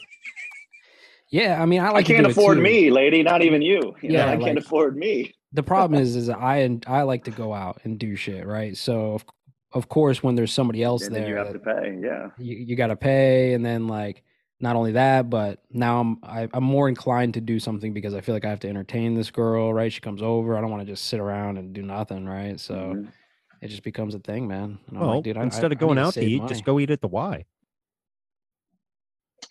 yeah. 1.29 1.61
I 1.61 1.65
mean, 1.65 1.81
I 1.81 1.87
I 1.87 1.91
like 1.91 2.05
to 2.07 2.13
can't 2.13 2.25
do 2.25 2.31
afford 2.31 2.57
me, 2.59 2.89
lady. 2.89 3.23
Not 3.23 3.41
even 3.41 3.61
you. 3.61 3.95
You 4.01 4.09
know, 4.11 4.19
Yeah, 4.25 4.31
I 4.31 4.37
can't 4.37 4.57
afford 4.57 4.97
me. 4.97 5.33
The 5.53 5.63
problem 5.63 6.01
is, 6.01 6.15
is 6.15 6.29
I 6.51 6.57
and 6.57 6.83
I 6.87 7.03
like 7.03 7.23
to 7.25 7.31
go 7.31 7.53
out 7.53 7.81
and 7.83 7.99
do 7.99 8.15
shit, 8.15 8.45
right? 8.45 8.75
So 8.75 9.13
of, 9.13 9.25
of 9.73 9.89
course, 9.89 10.23
when 10.23 10.35
there's 10.35 10.53
somebody 10.53 10.81
else 10.83 11.05
And 11.05 11.15
then 11.15 11.23
there, 11.23 11.29
you 11.29 11.35
have 11.35 11.53
to 11.53 11.59
pay. 11.59 11.97
Yeah. 12.01 12.29
you, 12.37 12.55
you 12.55 12.75
got 12.75 12.87
to 12.87 12.95
pay 12.95 13.53
and 13.53 13.65
then 13.65 13.87
like 13.87 14.23
not 14.59 14.75
only 14.75 14.93
that 14.93 15.29
but 15.29 15.61
now 15.69 15.99
i'm 15.99 16.17
I, 16.23 16.47
i'm 16.51 16.63
more 16.63 16.89
inclined 16.89 17.35
to 17.35 17.41
do 17.41 17.59
something 17.59 17.93
because 17.93 18.15
i 18.15 18.21
feel 18.21 18.33
like 18.33 18.43
i 18.43 18.49
have 18.49 18.59
to 18.61 18.67
entertain 18.69 19.13
this 19.13 19.29
girl 19.29 19.71
right 19.71 19.93
she 19.93 19.99
comes 19.99 20.23
over 20.23 20.57
i 20.57 20.61
don't 20.61 20.71
want 20.71 20.81
to 20.81 20.91
just 20.91 21.05
sit 21.05 21.19
around 21.19 21.57
and 21.59 21.73
do 21.73 21.83
nothing 21.83 22.25
right 22.25 22.59
so 22.59 22.73
Mhm. 22.73 23.07
It 23.61 23.67
just 23.69 23.83
becomes 23.83 24.13
a 24.15 24.19
thing 24.19 24.47
man 24.47 24.79
and 24.87 24.99
Well, 24.99 25.15
like, 25.15 25.23
dude, 25.23 25.37
I- 25.37 25.43
instead 25.43 25.71
I- 25.71 25.75
of 25.75 25.79
going 25.79 25.97
out 25.97 26.13
to 26.13 26.19
save 26.21 26.29
eat, 26.29 26.37
money. 26.39 26.49
just 26.49 26.63
go 26.65 26.79
eat 26.79 26.89
at 26.91 27.01
the 27.01 27.07
Y. 27.07 27.45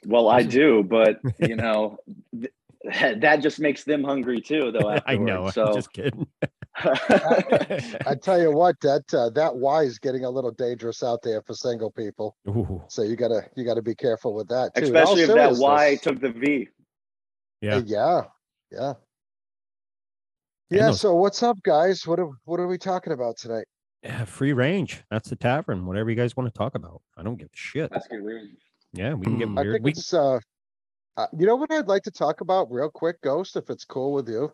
Well, 0.05 0.29
I 0.29 0.43
do, 0.43 0.83
but 0.83 1.21
you 1.41 1.57
know, 1.57 1.99
th- 2.39 2.53
that 3.21 3.37
just 3.43 3.59
makes 3.59 3.85
them 3.85 4.05
hungry 4.05 4.41
too, 4.41 4.71
though. 4.73 4.99
I 5.07 5.17
know. 5.17 5.51
So 5.51 5.67
I'm 5.67 5.75
just 5.75 5.93
kidding. 5.93 6.27
I 6.79 8.15
tell 8.23 8.41
you 8.41 8.53
what, 8.53 8.79
that 8.83 9.03
uh, 9.15 9.31
that 9.31 9.57
Y 9.57 9.83
is 9.83 9.99
getting 9.99 10.25
a 10.25 10.31
little 10.31 10.51
dangerous 10.53 11.03
out 11.03 11.21
there 11.23 11.41
for 11.43 11.55
single 11.55 11.91
people. 11.91 12.37
Ooh, 12.49 12.83
So 12.89 13.03
you 13.03 13.17
gotta 13.17 13.43
you 13.57 13.65
gotta 13.65 13.83
be 13.83 13.95
careful 13.95 14.35
with 14.35 14.49
that 14.49 14.75
too. 14.75 14.85
Especially 14.85 15.23
if 15.23 15.29
that 15.35 15.55
Y 15.57 15.97
took 16.03 16.21
the 16.21 16.31
V. 16.31 16.69
yeah. 17.63 17.77
Uh, 17.77 17.83
yeah, 17.87 18.23
yeah. 18.71 18.93
Yeah, 20.69 20.91
so 20.91 21.15
what's 21.15 21.43
up, 21.45 21.63
guys? 21.63 22.07
What 22.07 22.19
are 22.19 22.29
what 22.45 22.59
are 22.61 22.67
we 22.67 22.77
talking 22.77 23.13
about 23.13 23.37
tonight? 23.39 23.67
Yeah. 24.03 24.25
Free 24.25 24.53
range. 24.53 25.03
That's 25.11 25.29
the 25.31 25.37
tavern. 25.37 25.87
Whatever 25.87 26.11
you 26.11 26.17
guys 26.17 26.37
want 26.37 26.53
to 26.53 26.57
talk 26.57 26.75
about. 26.75 27.03
I 27.17 27.23
don't 27.23 27.37
give 27.37 27.49
a 27.49 27.57
shit. 27.57 27.93
Yeah, 28.93 29.15
we 29.15 29.25
can 29.25 29.39
get 29.39 29.49
Mm. 29.49 29.59
I 29.59 29.63
weird. 29.63 29.75
think 29.75 29.85
We, 29.85 29.91
it's 29.93 30.15
uh, 30.15 30.39
uh 31.17 31.27
you 31.39 31.47
know 31.47 31.57
what 31.57 31.71
I'd 31.73 31.89
like 31.89 32.03
to 32.05 32.11
talk 32.11 32.41
about 32.41 32.71
real 32.71 32.91
quick, 32.91 33.21
Ghost, 33.23 33.57
if 33.57 33.69
it's 33.71 33.85
cool 33.85 34.13
with 34.13 34.29
you, 34.29 34.53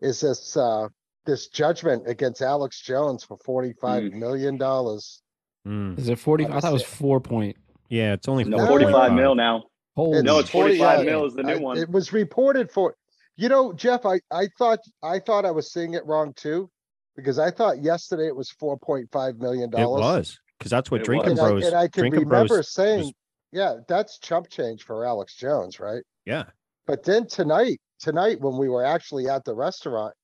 is 0.00 0.20
this 0.20 0.56
uh 0.56 0.88
this 1.26 1.48
judgment 1.48 2.04
against 2.08 2.40
Alex 2.42 2.80
Jones 2.80 3.24
for 3.24 3.36
forty 3.44 3.72
five 3.80 4.04
Mm. 4.04 4.12
million 4.14 4.56
dollars. 4.58 5.22
mm, 5.66 5.98
is 5.98 6.08
it 6.08 6.18
40 6.18 6.46
i 6.46 6.60
thought 6.60 6.70
it 6.70 6.72
was 6.72 6.82
four 6.82 7.20
point 7.20 7.56
yeah, 7.90 8.12
it's 8.12 8.28
only 8.28 8.44
No, 8.44 8.58
No. 8.58 8.66
45 8.66 9.12
mil 9.12 9.34
now. 9.34 9.64
holy 9.96 10.22
No, 10.22 10.38
it's 10.38 10.50
45 10.50 10.98
yeah, 10.98 11.04
mil 11.10 11.24
is 11.26 11.34
the 11.34 11.42
new 11.42 11.54
I- 11.54 11.58
one. 11.58 11.78
It 11.78 11.88
was 11.90 12.12
reported 12.12 12.70
for, 12.70 12.94
you 13.36 13.48
know, 13.48 13.72
Jeff, 13.72 14.04
I, 14.04 14.20
I 14.30 14.48
thought, 14.58 14.80
I 15.02 15.18
thought 15.20 15.46
I 15.46 15.50
was 15.50 15.72
seeing 15.72 15.94
it 15.94 16.04
wrong 16.06 16.32
too. 16.34 16.70
Because 17.18 17.40
I 17.40 17.50
thought 17.50 17.82
yesterday 17.82 18.28
it 18.28 18.36
was 18.36 18.48
four 18.48 18.78
point 18.78 19.10
five 19.10 19.38
million 19.38 19.70
dollars. 19.70 19.98
It 19.98 20.18
was 20.18 20.40
because 20.56 20.70
that's 20.70 20.88
what 20.88 21.00
It 21.00 21.04
Drinking 21.04 21.32
And 21.32 21.40
I, 21.40 21.48
Bros. 21.48 21.66
and 21.66 21.74
I 21.74 21.88
can 21.88 22.02
Drinking 22.02 22.28
remember 22.28 22.54
Bros. 22.54 22.72
saying, 22.72 23.12
yeah, 23.50 23.74
that's 23.88 24.20
chump 24.20 24.48
change 24.48 24.84
for 24.84 25.04
Alex 25.04 25.34
Jones, 25.34 25.80
right? 25.80 26.04
Yeah, 26.26 26.44
But 26.86 27.02
then 27.02 27.26
tonight, 27.26 27.80
tonight, 27.98 28.40
when 28.40 28.56
we 28.56 28.68
were 28.68 28.84
actually 28.84 29.28
at 29.28 29.44
the 29.44 29.52
restaurant, 29.54 30.14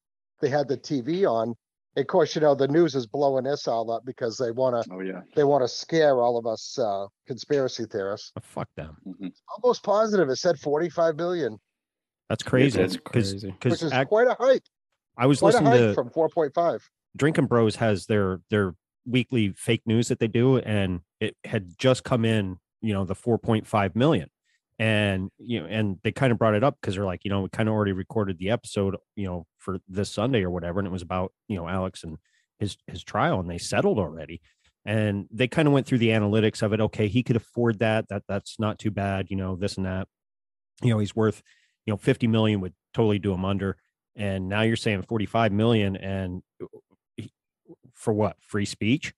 they 0.41 0.49
had 0.49 0.69
the 0.69 0.77
TV 0.77 1.29
on. 1.29 1.55
Of 1.97 2.07
course, 2.07 2.35
you 2.37 2.41
know, 2.41 2.55
the 2.55 2.69
news 2.69 2.95
is 2.95 3.07
blowing 3.09 3.43
this 3.45 3.67
all 3.67 3.91
up 3.91 4.05
because 4.05 4.37
they 4.37 4.53
wanna, 4.53 4.85
Oh 4.93 5.01
yeah. 5.01 5.23
they 5.35 5.43
wanna 5.45 5.67
scare 5.69 6.21
all 6.21 6.37
of 6.39 6.47
us, 6.47 6.79
uh, 6.79 7.07
conspiracy 7.27 7.87
theorists. 7.91 8.31
Oh, 8.37 8.41
fuck 8.45 8.69
them. 8.77 8.97
Mhm. 9.05 9.33
Almost 9.57 9.83
positive 9.83 10.29
it 10.29 10.37
said 10.37 10.61
forty-five 10.61 11.17
billion, 11.17 11.59
That's 12.29 12.43
crazy. 12.45 12.79
That's 12.81 12.97
Because 12.97 13.31
crazy. 13.33 13.49
which 13.49 13.61
because 13.61 13.83
is 13.83 13.93
quite 14.09 14.27
a 14.29 14.37
hike, 14.39 14.63
I 15.16 15.26
was 15.26 15.40
quite 15.40 15.54
listening 15.54 15.73
to 15.73 15.94
from 15.94 16.11
four 16.11 16.28
point 16.28 16.54
five. 16.54 16.88
Drinking 17.16 17.47
Bros 17.47 17.76
has 17.76 18.06
their 18.06 18.40
their 18.50 18.75
weekly 19.06 19.50
fake 19.50 19.83
news 19.87 20.09
that 20.09 20.18
they 20.18 20.28
do, 20.28 20.59
and 20.59 21.00
it 21.21 21.37
had 21.44 21.78
just 21.78 22.04
come 22.04 22.25
in, 22.25 22.59
you 22.80 22.92
know, 22.92 23.04
the 23.04 23.14
4.5 23.14 23.94
million. 23.94 24.30
And 24.78 25.30
you 25.38 25.61
know, 25.61 25.66
and 25.66 25.99
they 26.02 26.11
kind 26.11 26.33
of 26.33 26.38
brought 26.38 26.54
it 26.54 26.64
up 26.64 26.76
because 26.80 26.97
they're 26.97 27.04
like, 27.04 27.25
you 27.25 27.30
know, 27.30 27.42
we 27.42 27.49
kind 27.49 27.68
of 27.68 27.75
already 27.75 27.92
recorded 27.92 28.38
the 28.38 28.50
episode, 28.50 28.97
you 29.14 29.25
know, 29.25 29.47
for 29.59 29.78
this 29.88 30.11
Sunday 30.11 30.42
or 30.42 30.50
whatever, 30.50 30.80
and 30.80 30.88
it 30.88 30.92
was 30.92 31.02
about, 31.02 31.33
you 31.47 31.56
know, 31.56 31.68
Alex 31.68 32.02
and 32.02 32.18
his 32.59 32.76
his 32.88 33.04
trial, 33.04 33.38
and 33.38 33.49
they 33.49 33.59
settled 33.59 33.99
already. 33.99 34.40
And 34.85 35.26
they 35.30 35.47
kind 35.47 35.68
of 35.68 35.73
went 35.73 35.87
through 35.87 35.99
the 35.99 36.09
analytics 36.09 36.61
of 36.61 36.73
it. 36.73 36.80
Okay, 36.80 37.06
he 37.06 37.23
could 37.23 37.37
afford 37.37 37.78
that. 37.78 38.09
That 38.09 38.25
that's 38.26 38.59
not 38.59 38.80
too 38.80 38.90
bad, 38.90 39.28
you 39.30 39.37
know, 39.37 39.54
this 39.54 39.76
and 39.76 39.87
that. 39.87 40.09
You 40.83 40.90
know, 40.90 40.99
he's 40.99 41.14
worth, 41.14 41.40
you 41.87 41.92
know, 41.92 41.97
50 41.97 42.26
million 42.26 42.61
would 42.61 42.75
totally 42.92 43.21
do 43.21 43.33
him 43.33 43.44
under. 43.44 43.76
And 44.16 44.49
now 44.49 44.62
you're 44.62 44.76
saying 44.76 45.02
45 45.02 45.52
million 45.52 45.97
and 45.97 46.42
for 47.94 48.12
what? 48.12 48.37
Free 48.40 48.66
speech? 48.66 49.14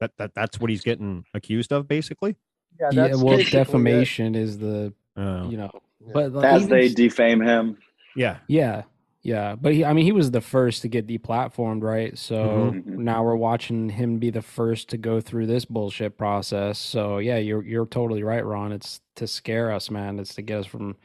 That 0.00 0.12
that 0.18 0.34
that's 0.34 0.60
what 0.60 0.70
he's 0.70 0.82
getting 0.82 1.24
accused 1.34 1.72
of, 1.72 1.88
basically. 1.88 2.36
Yeah, 2.80 2.92
yeah 2.92 3.14
well 3.16 3.38
basically 3.38 3.60
it. 3.60 3.60
defamation 3.66 4.34
is 4.34 4.58
the 4.58 4.92
Uh, 5.16 5.50
you 5.50 5.56
know 5.56 5.70
Yeah. 6.06 6.12
but 6.14 6.32
like, 6.32 6.46
As 6.50 6.68
they 6.68 6.88
defame 6.88 7.40
him. 7.42 7.78
yeah, 8.14 8.38
Yeah, 8.48 8.84
yeah, 9.22 9.56
but 9.56 9.74
he, 9.74 9.84
I 9.84 9.92
mean, 9.92 10.04
he 10.04 10.12
was 10.12 10.30
the 10.30 10.40
first 10.40 10.82
to 10.82 10.88
get 10.88 11.06
deplatformed, 11.06 11.82
right? 11.82 12.16
So 12.18 12.72
Mhm. 12.76 12.98
now 12.98 13.24
we're 13.24 13.36
watching 13.36 13.90
him 13.90 14.18
be 14.18 14.30
the 14.30 14.42
first 14.42 14.88
to 14.90 14.98
go 14.98 15.20
through 15.20 15.46
this 15.46 15.64
bullshit 15.64 16.18
process. 16.18 16.78
So 16.78 17.18
yeah, 17.18 17.38
you're 17.38 17.64
you're 17.64 17.86
totally 17.86 18.22
right, 18.22 18.44
Ron. 18.44 18.72
It's 18.72 19.00
to 19.16 19.26
scare 19.26 19.72
us, 19.72 19.90
man. 19.90 20.18
It's 20.20 20.34
to 20.36 20.42
get 20.42 20.60
us 20.60 20.66
from 20.66 20.96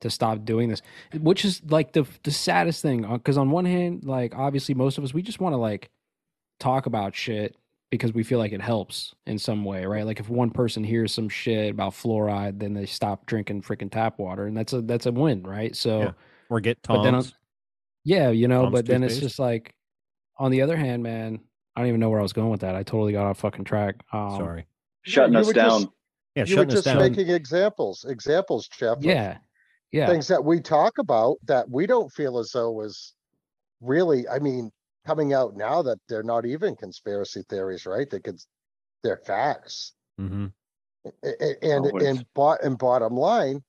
to 0.00 0.10
stop 0.10 0.44
doing 0.44 0.68
this, 0.68 0.82
which 1.20 1.44
is 1.44 1.62
like 1.68 1.92
the 1.92 2.06
the 2.22 2.30
saddest 2.30 2.82
thing. 2.82 3.02
Because 3.02 3.36
on 3.38 3.50
one 3.50 3.64
hand, 3.64 4.04
like 4.04 4.34
obviously 4.36 4.74
most 4.74 4.98
of 4.98 5.04
us 5.04 5.12
we 5.14 5.22
just 5.22 5.40
want 5.40 5.52
to 5.52 5.56
like 5.58 5.90
talk 6.60 6.86
about 6.86 7.14
shit 7.14 7.56
because 7.90 8.12
we 8.12 8.22
feel 8.22 8.38
like 8.38 8.52
it 8.52 8.60
helps 8.60 9.14
in 9.26 9.38
some 9.38 9.64
way, 9.64 9.86
right? 9.86 10.04
Like 10.04 10.20
if 10.20 10.28
one 10.28 10.50
person 10.50 10.84
hears 10.84 11.12
some 11.12 11.28
shit 11.28 11.70
about 11.70 11.92
fluoride, 11.94 12.58
then 12.60 12.74
they 12.74 12.86
stop 12.86 13.26
drinking 13.26 13.62
freaking 13.62 13.90
tap 13.90 14.18
water, 14.18 14.46
and 14.46 14.56
that's 14.56 14.72
a 14.72 14.82
that's 14.82 15.06
a 15.06 15.12
win, 15.12 15.42
right? 15.42 15.74
So. 15.74 16.00
Yeah. 16.00 16.10
or 16.50 16.60
get 16.60 16.78
But 16.86 17.02
then 17.02 17.14
on- 17.14 17.24
Yeah, 18.04 18.30
you 18.30 18.48
know, 18.48 18.62
Tom's 18.62 18.72
but 18.74 18.86
then 18.86 19.02
it's 19.02 19.18
just 19.18 19.38
like 19.38 19.74
on 20.38 20.50
the 20.50 20.62
other 20.62 20.76
hand, 20.76 21.02
man, 21.02 21.40
I 21.76 21.80
don't 21.80 21.88
even 21.88 22.00
know 22.00 22.08
where 22.10 22.20
I 22.20 22.22
was 22.22 22.32
going 22.32 22.50
with 22.50 22.60
that. 22.60 22.74
I 22.74 22.82
totally 22.82 23.12
got 23.12 23.26
off 23.26 23.38
fucking 23.40 23.64
track. 23.64 23.96
Um, 24.12 24.36
Sorry. 24.36 24.66
Shutting 25.02 25.32
you 25.34 25.40
us 25.40 25.46
were 25.48 25.52
just- 25.54 25.82
down. 25.84 25.92
Yeah, 26.34 26.44
You 26.44 26.54
were 26.56 26.60
shutting 26.62 26.68
us 26.68 26.74
just 26.74 26.84
down. 26.84 26.98
making 26.98 27.28
examples, 27.30 28.04
examples, 28.08 28.68
Jeff. 28.68 28.98
of 28.98 29.04
Yeah. 29.04 29.38
Yeah. 29.92 30.08
Things 30.10 30.28
that 30.28 30.44
we 30.44 30.60
talk 30.60 30.98
about 30.98 31.38
that 31.44 31.70
we 31.70 31.86
don't 31.86 32.10
feel 32.12 32.38
as 32.38 32.50
though 32.52 32.80
is 32.82 33.14
really, 33.80 34.28
I 34.28 34.38
mean, 34.38 34.70
coming 35.06 35.32
out 35.32 35.56
now 35.56 35.82
that 35.82 35.98
they're 36.08 36.22
not 36.22 36.46
even 36.46 36.76
conspiracy 36.76 37.42
theories, 37.48 37.86
right? 37.86 38.08
They 38.10 38.20
could, 38.20 38.38
they're 39.02 39.22
facts. 39.26 39.94
hmm 40.18 40.46
A- 41.04 41.44
a- 41.44 41.64
And, 41.74 41.86
Always. 41.86 42.04
and 42.04 42.26
bot, 42.34 42.62
and 42.62 42.78
bottom 42.78 43.14
line, 43.14 43.62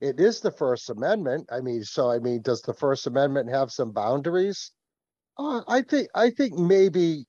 it 0.00 0.20
is 0.20 0.40
the 0.40 0.50
First 0.52 0.90
Amendment. 0.90 1.48
I 1.50 1.60
mean, 1.60 1.82
so 1.84 2.10
I 2.10 2.18
mean, 2.18 2.42
does 2.42 2.62
the 2.62 2.74
First 2.74 3.06
Amendment 3.06 3.50
have 3.50 3.72
some 3.72 3.92
boundaries? 3.92 4.72
Uh, 5.38 5.62
I 5.68 5.82
think, 5.82 6.08
I 6.14 6.30
think 6.30 6.54
maybe, 6.58 7.26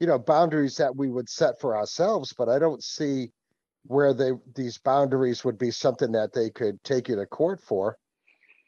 you 0.00 0.06
know, 0.06 0.18
boundaries 0.18 0.76
that 0.76 0.96
we 0.96 1.10
would 1.10 1.28
set 1.28 1.60
for 1.60 1.76
ourselves, 1.76 2.34
but 2.36 2.48
I 2.48 2.58
don't 2.58 2.82
see 2.84 3.32
where 3.88 4.12
they, 4.14 4.32
these 4.54 4.78
boundaries 4.78 5.44
would 5.44 5.58
be 5.58 5.70
something 5.70 6.12
that 6.12 6.32
they 6.32 6.50
could 6.50 6.82
take 6.84 7.08
you 7.08 7.16
to 7.16 7.26
court 7.26 7.60
for. 7.60 7.96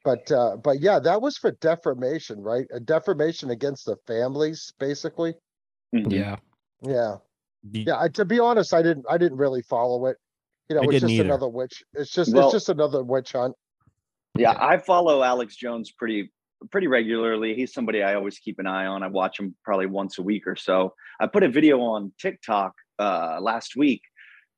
But, 0.04 0.30
uh, 0.30 0.56
but 0.56 0.80
yeah, 0.80 0.98
that 1.00 1.20
was 1.20 1.36
for 1.36 1.52
defamation, 1.52 2.40
right? 2.40 2.66
A 2.72 2.80
defamation 2.80 3.50
against 3.50 3.84
the 3.86 3.96
families, 4.06 4.72
basically. 4.78 5.34
Mhm. 5.94 6.12
Yeah. 6.12 6.36
Yeah. 6.82 7.16
Yeah, 7.70 7.98
I, 7.98 8.08
to 8.08 8.24
be 8.24 8.38
honest, 8.38 8.72
I 8.72 8.82
didn't, 8.82 9.04
I 9.10 9.18
didn't 9.18 9.38
really 9.38 9.62
follow 9.62 10.06
it. 10.06 10.16
You 10.68 10.76
know, 10.76 10.82
I 10.82 10.84
it's 10.84 11.00
just 11.00 11.10
either. 11.10 11.24
another 11.24 11.48
witch. 11.48 11.82
It's 11.94 12.12
just, 12.12 12.32
Well- 12.32 12.44
it's 12.46 12.52
just 12.52 12.68
another 12.68 13.02
witch 13.02 13.32
hunt. 13.32 13.54
Yeah, 14.36 14.56
I 14.60 14.78
follow 14.78 15.22
Alex 15.24 15.56
Jones 15.56 15.90
pretty 15.90 16.30
pretty 16.70 16.86
regularly. 16.86 17.54
He's 17.54 17.72
somebody 17.72 18.02
I 18.02 18.14
always 18.14 18.38
keep 18.38 18.58
an 18.58 18.66
eye 18.66 18.86
on. 18.86 19.02
I 19.02 19.08
watch 19.08 19.40
him 19.40 19.54
probably 19.64 19.86
once 19.86 20.18
a 20.18 20.22
week 20.22 20.46
or 20.46 20.54
so. 20.54 20.94
I 21.18 21.26
put 21.26 21.42
a 21.42 21.48
video 21.48 21.80
on 21.80 22.12
TikTok 22.20 22.72
uh 23.00 23.38
last 23.40 23.74
week 23.76 24.02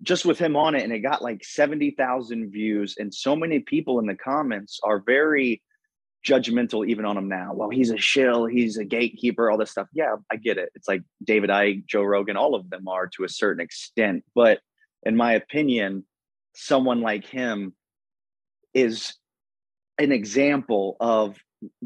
just 0.03 0.25
with 0.25 0.39
him 0.39 0.57
on 0.57 0.75
it 0.75 0.83
and 0.83 0.93
it 0.93 1.01
got 1.01 1.23
like 1.23 1.45
70,000 1.45 2.51
views 2.51 2.97
and 2.99 3.13
so 3.15 3.37
many 3.37 3.61
people 3.61 3.99
in 3.99 4.07
the 4.07 4.15
comments 4.15 4.81
are 4.83 5.01
very 5.01 5.63
judgmental 6.27 6.87
even 6.87 7.05
on 7.05 7.17
him 7.17 7.29
now. 7.29 7.53
Well, 7.55 7.71
he's 7.71 7.91
a 7.91 7.97
shill, 7.97 8.47
he's 8.47 8.77
a 8.77 8.85
gatekeeper, 8.85 9.51
all 9.51 9.59
this 9.59 9.71
stuff. 9.71 9.89
Yeah, 9.93 10.17
I 10.31 10.37
get 10.37 10.59
it. 10.59 10.71
It's 10.75 10.89
like 10.89 11.03
David 11.23 11.51
Icke, 11.51 11.87
Joe 11.87 12.03
Rogan, 12.03 12.37
all 12.37 12.55
of 12.55 12.69
them 12.71 12.89
are 12.89 13.09
to 13.09 13.25
a 13.25 13.29
certain 13.29 13.63
extent, 13.63 14.25
but 14.35 14.61
in 15.03 15.17
my 15.17 15.33
opinion, 15.33 16.05
someone 16.55 17.01
like 17.01 17.27
him 17.27 17.75
is 18.75 19.15
an 19.99 20.13
example 20.13 20.97
of 21.01 21.37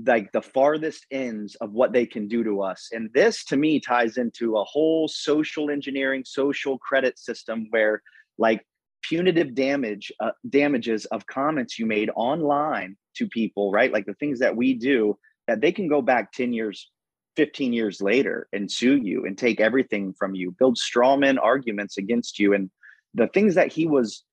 like 0.07 0.31
the 0.33 0.43
farthest 0.43 1.07
ends 1.11 1.57
of 1.57 1.73
what 1.73 1.93
they 1.93 2.07
can 2.07 2.29
do 2.29 2.45
to 2.45 2.63
us. 2.63 2.89
And 2.93 3.11
this 3.13 3.45
to 3.47 3.57
me 3.57 3.81
ties 3.81 4.17
into 4.17 4.57
a 4.57 4.65
whole 4.65 5.09
social 5.09 5.71
engineering, 5.71 6.25
social 6.25 6.79
credit 6.79 7.19
system 7.19 7.67
where 7.71 8.03
like 8.39 8.65
punitive 9.03 9.55
damage 9.55 10.13
uh, 10.21 10.31
damages 10.49 11.05
of 11.07 11.27
comments 11.27 11.79
you 11.79 11.87
made 11.87 12.11
online 12.15 12.97
to 13.17 13.29
people, 13.29 13.71
right? 13.71 13.93
Like 13.93 14.07
the 14.07 14.15
things 14.15 14.39
that 14.39 14.57
we 14.57 14.75
do 14.75 15.19
that 15.47 15.61
they 15.61 15.73
can 15.73 15.89
go 15.89 16.01
back 16.01 16.33
10 16.33 16.53
years 16.53 16.91
15 17.37 17.73
years 17.73 18.01
later 18.01 18.47
and 18.53 18.71
sue 18.71 18.97
you 18.97 19.25
and 19.27 19.37
take 19.37 19.61
everything 19.61 20.15
from 20.17 20.35
you, 20.35 20.53
build 20.53 20.77
strawman 20.77 21.37
arguments 21.43 21.99
against 21.99 22.39
you. 22.39 22.55
And 22.55 22.71
the 23.13 23.27
things 23.29 23.57
that 23.57 23.73
he 23.73 23.87
was 23.87 24.25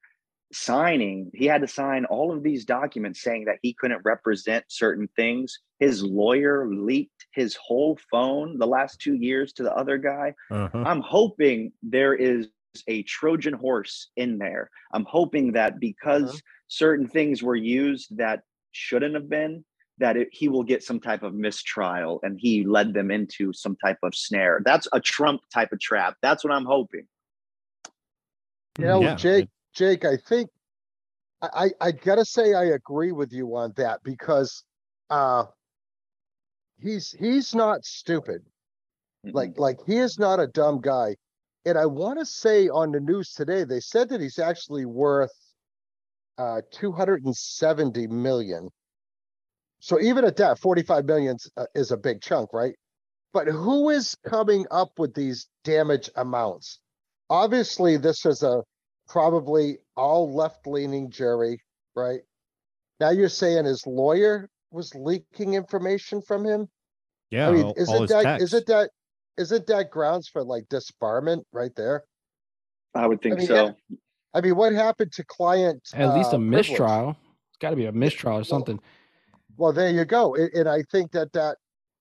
signing, 0.53 1.31
he 1.33 1.45
had 1.45 1.61
to 1.61 1.67
sign 1.67 2.05
all 2.05 2.31
of 2.31 2.43
these 2.43 2.65
documents 2.65 3.21
saying 3.21 3.45
that 3.45 3.59
he 3.61 3.73
couldn't 3.73 4.01
represent 4.03 4.65
certain 4.67 5.07
things. 5.15 5.59
His 5.79 6.03
lawyer 6.03 6.67
leaked 6.67 7.25
his 7.33 7.55
whole 7.55 7.97
phone 8.11 8.57
the 8.57 8.67
last 8.67 8.99
two 8.99 9.15
years 9.15 9.53
to 9.53 9.63
the 9.63 9.73
other 9.75 9.97
guy. 9.97 10.35
Uh-huh. 10.49 10.83
I'm 10.85 11.01
hoping 11.01 11.71
there 11.81 12.13
is 12.13 12.49
a 12.87 13.03
Trojan 13.03 13.53
horse 13.53 14.09
in 14.15 14.37
there. 14.37 14.69
I'm 14.93 15.05
hoping 15.05 15.53
that 15.53 15.79
because 15.79 16.29
Uh-huh. 16.29 16.39
certain 16.67 17.07
things 17.07 17.41
were 17.43 17.55
used 17.55 18.17
that 18.17 18.43
shouldn't 18.71 19.15
have 19.15 19.29
been, 19.29 19.65
that 19.97 20.17
it, 20.17 20.29
he 20.31 20.47
will 20.49 20.63
get 20.63 20.83
some 20.83 20.99
type 20.99 21.23
of 21.23 21.33
mistrial 21.33 22.19
and 22.23 22.39
he 22.39 22.63
led 22.65 22.93
them 22.93 23.11
into 23.11 23.51
some 23.53 23.75
type 23.75 23.97
of 24.03 24.15
snare. 24.15 24.61
That's 24.63 24.87
a 24.93 24.99
Trump 24.99 25.41
type 25.53 25.71
of 25.73 25.79
trap. 25.79 26.15
That's 26.21 26.43
what 26.43 26.53
I'm 26.53 26.65
hoping. 26.65 27.07
You 28.79 28.85
know, 28.85 29.01
Yeah, 29.01 29.15
Jake, 29.15 29.49
Jake, 29.73 30.05
I 30.05 30.17
think 30.17 30.49
I, 31.41 31.49
I 31.81 31.87
I 31.87 31.91
gotta 31.91 32.25
say 32.25 32.53
I 32.53 32.65
agree 32.65 33.11
with 33.11 33.31
you 33.31 33.55
on 33.55 33.73
that 33.77 34.01
because 34.03 34.63
uh 35.09 35.45
he's 36.79 37.11
he's 37.11 37.55
not 37.55 37.85
stupid. 37.85 38.41
Like 39.23 39.57
like 39.57 39.77
he 39.85 39.97
is 39.97 40.17
not 40.19 40.39
a 40.39 40.47
dumb 40.47 40.81
guy. 40.81 41.15
And 41.65 41.77
I 41.77 41.85
want 41.85 42.17
to 42.17 42.25
say 42.25 42.69
on 42.69 42.91
the 42.91 42.99
news 42.99 43.33
today, 43.33 43.63
they 43.63 43.79
said 43.79 44.09
that 44.09 44.19
he's 44.21 44.39
actually 44.39 44.85
worth 44.85 45.33
uh 46.37 46.61
270 46.71 48.07
million. 48.07 48.69
So 49.79 49.99
even 49.99 50.25
at 50.25 50.35
that, 50.37 50.59
45 50.59 51.05
million 51.05 51.37
uh, 51.57 51.65
is 51.73 51.91
a 51.91 51.97
big 51.97 52.21
chunk, 52.21 52.53
right? 52.53 52.75
But 53.33 53.47
who 53.47 53.89
is 53.89 54.15
coming 54.27 54.65
up 54.69 54.91
with 54.99 55.13
these 55.13 55.47
damage 55.63 56.09
amounts? 56.15 56.79
Obviously, 57.29 57.97
this 57.97 58.25
is 58.25 58.43
a 58.43 58.63
probably 59.11 59.77
all 59.97 60.33
left-leaning 60.33 61.11
jury, 61.11 61.61
right? 61.95 62.21
Now 63.01 63.09
you're 63.09 63.27
saying 63.27 63.65
his 63.65 63.85
lawyer 63.85 64.49
was 64.71 64.95
leaking 64.95 65.55
information 65.55 66.21
from 66.21 66.45
him? 66.45 66.69
yeah. 67.29 67.49
I 67.49 67.51
mean, 67.51 67.63
all, 67.63 67.71
all 67.71 67.81
isn't 67.81 68.01
his 68.03 68.09
that, 68.11 68.23
texts. 68.23 68.53
isn't 68.53 68.67
that, 68.67 68.89
isn't 69.37 69.67
that 69.67 69.91
grounds 69.91 70.29
for 70.29 70.43
like 70.43 70.63
disbarment 70.69 71.43
right 71.51 71.75
there? 71.75 72.05
I 72.95 73.05
would 73.05 73.21
think 73.21 73.39
mean, 73.39 73.47
so. 73.47 73.75
I 74.33 74.39
mean, 74.39 74.55
what 74.55 74.71
happened 74.71 75.11
to 75.13 75.25
client? 75.25 75.81
At 75.93 76.15
least 76.15 76.33
uh, 76.33 76.37
a 76.37 76.39
privilege? 76.39 76.69
mistrial. 76.69 77.17
It's 77.49 77.57
got 77.59 77.71
to 77.71 77.75
be 77.75 77.87
a 77.87 77.91
mistrial 77.91 78.37
or 78.37 78.43
something. 78.45 78.79
Well, 79.57 79.73
there 79.73 79.89
you 79.89 80.05
go. 80.05 80.37
A- 80.37 80.57
And, 80.57 80.69
I 80.69 80.83
think 80.83 81.11
that 81.11 81.33
that 81.33 81.57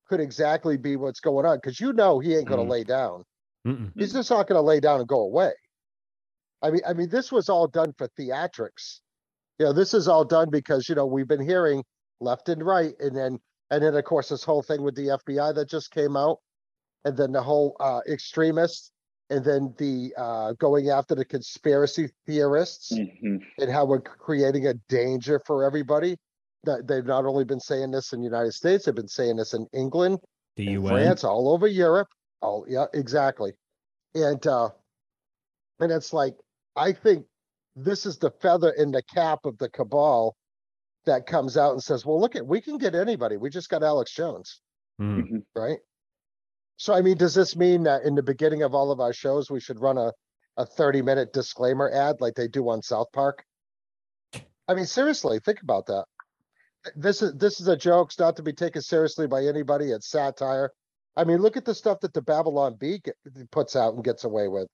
could 0.09 0.21
exactly 0.21 0.77
be 0.77 0.95
what's 0.95 1.19
going 1.19 1.45
on, 1.45 1.57
because 1.57 1.81
you 1.81 1.93
know 1.93 2.21
he 2.21 2.37
ain't 2.37 2.47
gonna 2.47 2.63
Mm. 2.63 2.71
lay 2.71 2.85
down. 2.85 3.25
Mm-mm. 3.67 3.93
He's 3.97 4.13
just 4.13 4.31
not 4.31 4.47
gonna 4.47 4.63
lay 4.63 4.79
down 4.79 5.01
and 5.01 5.09
go 5.09 5.21
away. 5.23 5.53
I 6.63 6.71
mean, 6.71 6.83
I 6.87 6.93
mean, 6.93 7.09
this 7.09 7.33
was 7.33 7.49
all 7.49 7.67
done 7.67 7.93
for 7.97 8.09
theatrics. 8.19 9.01
You 9.59 9.67
know, 9.67 9.73
this 9.73 9.95
is 9.95 10.09
all 10.09 10.25
done 10.25 10.51
because, 10.51 10.89
you 10.89 10.95
know, 10.95 11.07
we've 11.07 11.29
been 11.29 11.41
hearing 11.45 11.85
left 12.21 12.49
and 12.49 12.65
right, 12.65 12.95
and 13.01 13.17
then, 13.17 13.39
and 13.71 13.83
then, 13.83 13.95
of 13.95 14.05
course, 14.05 14.29
this 14.29 14.45
whole 14.45 14.63
thing 14.63 14.83
with 14.83 14.95
the 14.95 15.09
FBI 15.09 15.55
that 15.55 15.69
just 15.69 15.91
came 15.91 16.17
out. 16.17 16.39
And 17.05 17.17
then 17.17 17.33
the 17.33 17.43
whole 17.43 17.77
uh 17.81 18.01
extremists, 18.07 18.91
and 19.31 19.43
then 19.43 19.75
the 19.79 20.13
uh 20.19 20.53
going 20.59 20.91
after 20.91 21.15
the 21.15 21.25
conspiracy 21.25 22.11
theorists 22.27 22.93
Mhm. 22.93 23.41
and 23.59 23.71
how 23.71 23.87
we're 23.87 24.03
creating 24.03 24.67
a 24.67 24.75
danger 24.91 25.41
for 25.47 25.65
everybody. 25.65 26.19
That 26.65 26.87
they've 26.87 27.07
not 27.07 27.25
only 27.25 27.45
been 27.45 27.61
saying 27.61 27.91
this 27.93 28.13
in 28.13 28.21
the 28.21 28.27
United 28.27 28.53
States, 28.53 28.85
they've 28.85 28.95
been 28.95 29.09
saying 29.09 29.37
this 29.37 29.55
in 29.55 29.67
England, 29.73 30.19
The 30.57 30.67
in 30.67 30.73
UN. 30.83 30.93
France, 30.93 31.25
all 31.25 31.49
over 31.49 31.67
Europe. 31.67 32.09
Oh, 32.43 32.67
yeah, 32.69 32.85
exactly. 32.93 33.55
And 34.15 34.47
uh 34.47 34.69
and 35.79 35.91
it's 35.91 36.13
like 36.13 36.35
I 36.77 36.93
think 36.93 37.27
this 37.77 38.07
is 38.07 38.19
the 38.19 38.31
feather 38.31 38.71
in 38.71 38.91
the 38.91 39.03
cap 39.03 39.41
of 39.45 39.59
the 39.59 39.69
cabal 39.69 40.37
that 41.07 41.27
comes 41.27 41.57
out 41.57 41.73
and 41.73 41.83
says, 41.83 42.05
"Well, 42.05 42.21
look 42.21 42.37
at 42.37 42.47
we 42.47 42.61
can 42.61 42.79
get 42.79 42.95
anybody. 42.95 43.37
We 43.37 43.51
just 43.51 43.69
got 43.69 43.83
Alex 43.83 44.13
Jones, 44.13 44.61
Mm. 45.01 45.23
Mhm. 45.23 45.47
right?" 45.55 45.79
So 46.77 46.95
I 46.95 47.01
mean, 47.03 47.17
does 47.17 47.35
this 47.35 47.57
mean 47.57 47.83
that 47.85 48.03
in 48.05 48.15
the 48.15 48.23
beginning 48.23 48.63
of 48.63 48.75
all 48.75 48.91
of 48.91 49.01
our 49.01 49.13
shows 49.13 49.51
we 49.51 49.61
should 49.61 49.81
run 49.81 49.99
a 49.99 50.13
a 50.57 50.67
30 50.67 51.01
minute 51.01 51.33
disclaimer 51.33 51.89
ad 51.91 52.21
like 52.21 52.35
they 52.35 52.49
do 52.49 52.69
on 52.69 52.83
South 52.83 53.07
Park? 53.13 53.45
I 54.69 54.75
mean, 54.75 54.87
seriously, 54.87 55.39
think 55.41 55.63
about 55.63 55.87
that. 55.87 56.05
This 56.95 57.23
is 57.23 57.35
this 57.35 57.61
is 57.61 57.69
a 57.69 57.77
joke. 57.77 58.09
It's 58.09 58.19
not 58.19 58.37
to 58.37 58.43
be 58.43 58.53
taken 58.53 58.83
seriously 58.83 59.27
by 59.27 59.45
anybody. 59.45 59.91
It's 59.93 60.09
satire. 60.11 60.73
I 61.17 61.25
mean, 61.25 61.39
look 61.39 61.57
at 61.57 61.65
the 61.65 61.75
stuff 61.75 62.01
that 62.01 62.13
the 62.15 62.23
Babylon 62.23 62.77
Bee 62.77 62.99
get, 62.99 63.17
puts 63.51 63.75
out 63.77 63.95
and 63.95 64.05
gets 64.05 64.25
away 64.25 64.49
with. 64.49 64.69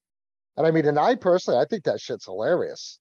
And 0.56 0.66
I 0.66 0.70
mean, 0.70 0.86
and 0.86 0.98
I 0.98 1.14
personally, 1.14 1.60
I 1.60 1.66
think 1.66 1.84
that 1.84 2.00
shit's 2.00 2.24
hilarious 2.24 2.98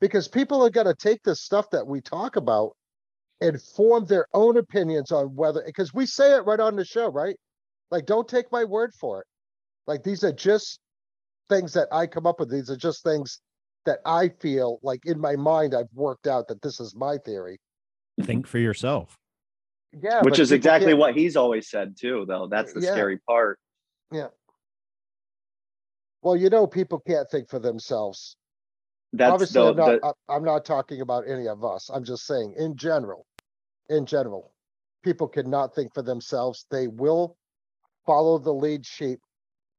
because 0.00 0.28
people 0.28 0.64
are 0.64 0.70
going 0.70 0.86
to 0.86 0.94
take 0.94 1.22
this 1.22 1.40
stuff 1.40 1.70
that 1.70 1.86
we 1.86 2.00
talk 2.00 2.36
about 2.36 2.72
and 3.40 3.60
form 3.60 4.04
their 4.06 4.26
own 4.34 4.56
opinions 4.58 5.10
on 5.10 5.34
whether, 5.34 5.62
because 5.64 5.94
we 5.94 6.06
say 6.06 6.34
it 6.34 6.44
right 6.44 6.60
on 6.60 6.76
the 6.76 6.84
show, 6.84 7.08
right? 7.08 7.36
Like, 7.90 8.06
don't 8.06 8.28
take 8.28 8.50
my 8.52 8.64
word 8.64 8.92
for 8.94 9.20
it. 9.20 9.26
Like, 9.86 10.02
these 10.02 10.24
are 10.24 10.32
just 10.32 10.78
things 11.48 11.72
that 11.74 11.88
I 11.92 12.06
come 12.06 12.26
up 12.26 12.38
with. 12.40 12.50
These 12.50 12.70
are 12.70 12.76
just 12.76 13.02
things 13.02 13.40
that 13.86 13.98
I 14.06 14.30
feel 14.40 14.78
like 14.82 15.00
in 15.04 15.20
my 15.20 15.36
mind, 15.36 15.74
I've 15.74 15.92
worked 15.94 16.26
out 16.26 16.48
that 16.48 16.62
this 16.62 16.80
is 16.80 16.94
my 16.94 17.18
theory. 17.18 17.58
Think 18.22 18.46
for 18.46 18.58
yourself. 18.58 19.18
Yeah. 20.02 20.22
Which 20.22 20.38
is 20.38 20.52
exactly 20.52 20.92
can't- 20.92 20.98
what 20.98 21.14
he's 21.14 21.36
always 21.36 21.68
said 21.68 21.96
too, 21.98 22.24
though. 22.26 22.46
That's 22.46 22.72
the 22.72 22.80
Yeah. 22.80 22.92
scary 22.92 23.18
part. 23.18 23.58
Well, 26.24 26.36
you 26.36 26.48
know, 26.48 26.66
people 26.66 27.00
can't 27.06 27.30
think 27.30 27.50
for 27.50 27.58
themselves. 27.58 28.36
That's 29.12 29.30
Obviously, 29.30 29.60
the, 29.60 29.68
I'm 29.68 29.76
not. 29.76 30.00
the 30.00 30.06
I- 30.28 30.34
I'm 30.34 30.42
not 30.42 30.64
talking 30.64 31.02
about 31.02 31.28
any 31.28 31.46
of 31.46 31.62
us. 31.64 31.90
I'm 31.92 32.02
just 32.02 32.26
saying, 32.26 32.54
in 32.58 32.76
general, 32.76 33.26
in 33.90 34.06
general, 34.06 34.52
people 35.04 35.28
cannot 35.28 35.74
think 35.74 35.92
for 35.94 36.02
themselves. 36.02 36.64
They 36.70 36.88
will 36.88 37.36
follow 38.06 38.38
the 38.38 38.52
lead 38.52 38.84
sheep 38.86 39.20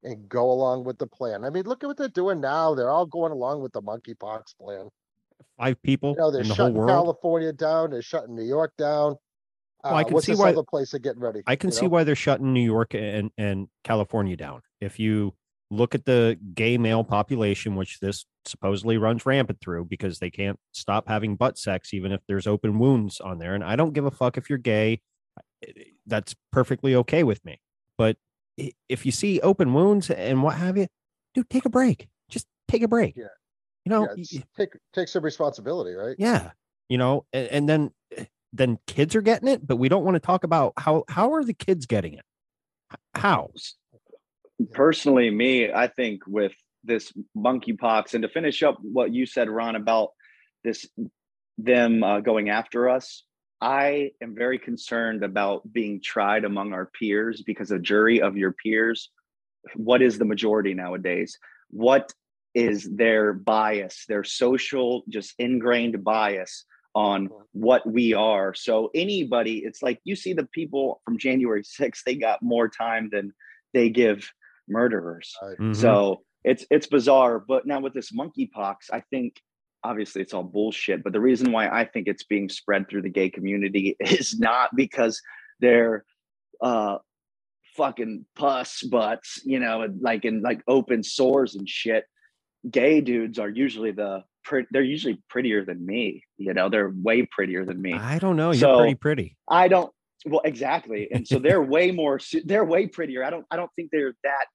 and 0.03 0.29
go 0.29 0.51
along 0.51 0.83
with 0.83 0.99
the 0.99 1.07
plan. 1.07 1.43
I 1.43 1.49
mean, 1.49 1.63
look 1.65 1.83
at 1.83 1.87
what 1.87 1.97
they're 1.97 2.07
doing 2.09 2.39
now. 2.39 2.75
They're 2.75 2.91
all 2.91 3.07
going 3.07 3.31
along 3.31 3.61
with 3.63 3.73
the 3.73 3.81
monkeypox 3.81 4.55
plan. 4.61 4.87
Five 5.57 5.81
people 5.81 6.11
You 6.11 6.17
know, 6.17 6.31
they're 6.31 6.41
in 6.41 6.47
the 6.47 6.53
whole 6.53 6.65
shutting 6.67 6.77
world. 6.77 6.89
California 6.91 7.51
down. 7.53 7.89
They're 7.89 8.01
shutting 8.03 8.35
New 8.35 8.43
York 8.45 8.73
down. 8.77 9.15
Well, 9.83 9.95
I 9.95 10.01
Uh, 10.01 10.03
can 10.05 10.13
what's 10.13 10.27
see 10.27 10.35
why- 10.35 10.51
other 10.51 10.63
place 10.63 10.91
they're 10.91 10.99
getting 10.99 11.21
ready? 11.21 11.41
I 11.47 11.55
can 11.55 11.71
see 11.71 11.85
know? 11.85 11.89
why 11.89 12.03
they're 12.03 12.15
shutting 12.15 12.53
New 12.53 12.61
York 12.63 12.93
and, 12.93 13.31
and 13.37 13.67
California 13.83 14.37
down. 14.37 14.61
If 14.79 14.99
you 14.99 15.33
look 15.71 15.95
at 15.95 16.05
the 16.05 16.37
gay 16.53 16.77
male 16.77 17.03
population, 17.03 17.75
which 17.75 17.99
this 17.99 18.25
supposedly 18.45 18.97
runs 18.97 19.25
rampant 19.25 19.59
through 19.61 19.85
because 19.85 20.19
they 20.19 20.29
can't 20.29 20.59
stop 20.73 21.07
having 21.07 21.35
butt 21.35 21.57
sex, 21.57 21.93
even 21.93 22.11
if 22.11 22.21
there's 22.27 22.47
open 22.47 22.79
wounds 22.79 23.19
on 23.19 23.39
there. 23.39 23.55
And 23.55 23.63
I 23.63 23.75
don't 23.75 23.93
give 23.93 24.05
a 24.05 24.11
fuck 24.11 24.37
if 24.37 24.49
you're 24.49 24.59
gay. 24.59 25.01
That's 26.05 26.35
perfectly 26.51 26.95
okay 26.95 27.23
with 27.23 27.43
me. 27.43 27.59
But 27.97 28.17
if 28.87 29.05
you 29.05 29.11
see 29.11 29.39
open 29.41 29.73
wounds 29.73 30.09
and 30.09 30.43
what 30.43 30.55
have 30.55 30.77
you, 30.77 30.87
dude, 31.33 31.49
take 31.49 31.65
a 31.65 31.69
break. 31.69 32.07
Just 32.29 32.45
take 32.67 32.83
a 32.83 32.87
break. 32.87 33.15
Yeah. 33.15 33.25
You 33.83 33.89
know, 33.89 34.07
Yeah, 34.15 34.41
take 34.57 34.69
take 34.93 35.07
some 35.07 35.23
responsibility, 35.23 35.93
right? 35.93 36.15
yeah 36.17 36.51
you 36.89 36.97
know 36.97 37.25
and, 37.33 37.47
and 37.47 37.69
then 37.69 37.91
eh, 38.15 38.25
then 38.53 38.77
kids 38.87 39.15
are 39.15 39.21
getting 39.21 39.47
it 39.47 39.65
but 39.65 39.77
we 39.77 39.89
don't 39.89 40.03
want 40.03 40.13
to 40.15 40.19
talk 40.19 40.43
about 40.43 40.71
how 40.77 41.03
how 41.09 41.33
are 41.33 41.43
the 41.43 41.53
kids 41.53 41.85
getting 41.85 42.13
it 42.13 42.23
how 43.15 43.49
personally 44.73 45.29
me 45.29 45.71
i 45.71 45.87
think 45.87 46.21
with 46.27 46.53
this 46.83 47.11
monkeypox 47.35 48.13
and 48.13 48.21
to 48.21 48.29
finish 48.29 48.63
up 48.63 48.77
what 48.81 49.13
you 49.13 49.25
said 49.25 49.49
ron 49.49 49.75
about 49.75 50.09
this 50.63 50.87
them 51.57 52.03
uh, 52.03 52.19
going 52.19 52.49
after 52.49 52.89
us 52.89 53.23
i 53.61 54.11
am 54.21 54.35
very 54.35 54.59
concerned 54.59 55.23
about 55.23 55.61
being 55.71 56.01
tried 56.01 56.45
among 56.45 56.73
our 56.73 56.85
peers 56.85 57.43
because 57.45 57.71
a 57.71 57.79
jury 57.79 58.21
of 58.21 58.37
your 58.37 58.53
peers 58.53 59.09
what 59.75 60.01
is 60.01 60.17
the 60.17 60.25
majority 60.25 60.73
nowadays? 60.73 61.37
What 61.69 62.13
is 62.53 62.89
their 62.95 63.33
bias 63.33 64.05
their 64.07 64.23
social 64.23 65.03
just 65.09 65.33
ingrained 65.37 66.03
bias 66.03 66.63
on 66.93 67.29
what 67.51 67.85
we 67.85 68.13
are? 68.13 68.53
So 68.53 68.91
anybody 68.95 69.57
it's 69.65 69.81
like 69.81 69.99
you 70.03 70.15
see 70.15 70.33
the 70.33 70.45
people 70.45 71.01
from 71.03 71.17
january 71.17 71.63
6th 71.63 72.03
they 72.05 72.15
got 72.15 72.41
more 72.41 72.69
time 72.69 73.09
than 73.11 73.33
they 73.73 73.89
give 73.89 74.31
murderers. 74.67 75.33
Right. 75.41 75.57
Mhm. 75.57 75.75
So 75.75 76.21
it's 76.43 76.65
it's 76.69 76.87
bizarre. 76.87 77.39
But 77.39 77.65
now 77.65 77.79
with 77.79 77.93
this 77.93 78.11
monkeypox, 78.11 78.75
I 78.91 79.01
think 79.09 79.41
obviously 79.83 80.21
it's 80.21 80.33
all 80.33 80.43
bullshit. 80.43 81.03
But 81.03 81.13
the 81.13 81.21
reason 81.21 81.51
why 81.51 81.67
I 81.69 81.85
think 81.85 82.07
it's 82.07 82.23
being 82.23 82.49
spread 82.49 82.87
through 82.89 83.03
the 83.03 83.09
gay 83.09 83.29
community 83.29 83.95
is 83.99 84.39
not 84.39 84.75
because 84.75 85.21
they're 85.59 86.03
uh, 86.61 86.97
fucking 87.75 88.25
pus 88.35 88.81
butts, 88.83 89.41
you 89.45 89.59
know, 89.59 89.87
like 90.01 90.25
in 90.25 90.41
like 90.41 90.61
open 90.67 91.03
sores 91.03 91.55
and 91.55 91.67
shit. 91.67 92.05
Gay 92.69 92.99
dudes 93.01 93.37
are 93.37 93.49
usually 93.49 93.91
the 93.91 94.23
pre- 94.43 94.65
they're 94.71 94.81
usually 94.81 95.21
prettier 95.29 95.63
than 95.63 95.85
me. 95.85 96.23
You 96.37 96.53
know, 96.55 96.67
they're 96.69 96.91
way 97.03 97.27
prettier 97.29 97.63
than 97.63 97.79
me. 97.81 97.93
I 97.93 98.17
don't 98.17 98.35
know. 98.37 98.47
You're 98.51 98.59
So- 98.59 98.77
pretty 98.79 98.95
pretty. 98.95 99.37
I 99.47 99.67
don't. 99.67 99.91
Well, 100.25 100.41
exactly, 100.43 101.07
and 101.11 101.27
so 101.27 101.39
they're 101.39 101.61
way 101.75 101.91
more, 101.91 102.19
they're 102.45 102.65
way 102.65 102.87
prettier. 102.87 103.23
I 103.23 103.29
don't. 103.29 103.45
I 103.51 103.55
don't 103.55 103.71
think 103.75 103.89
they're 103.91 104.15
that. 104.23 104.45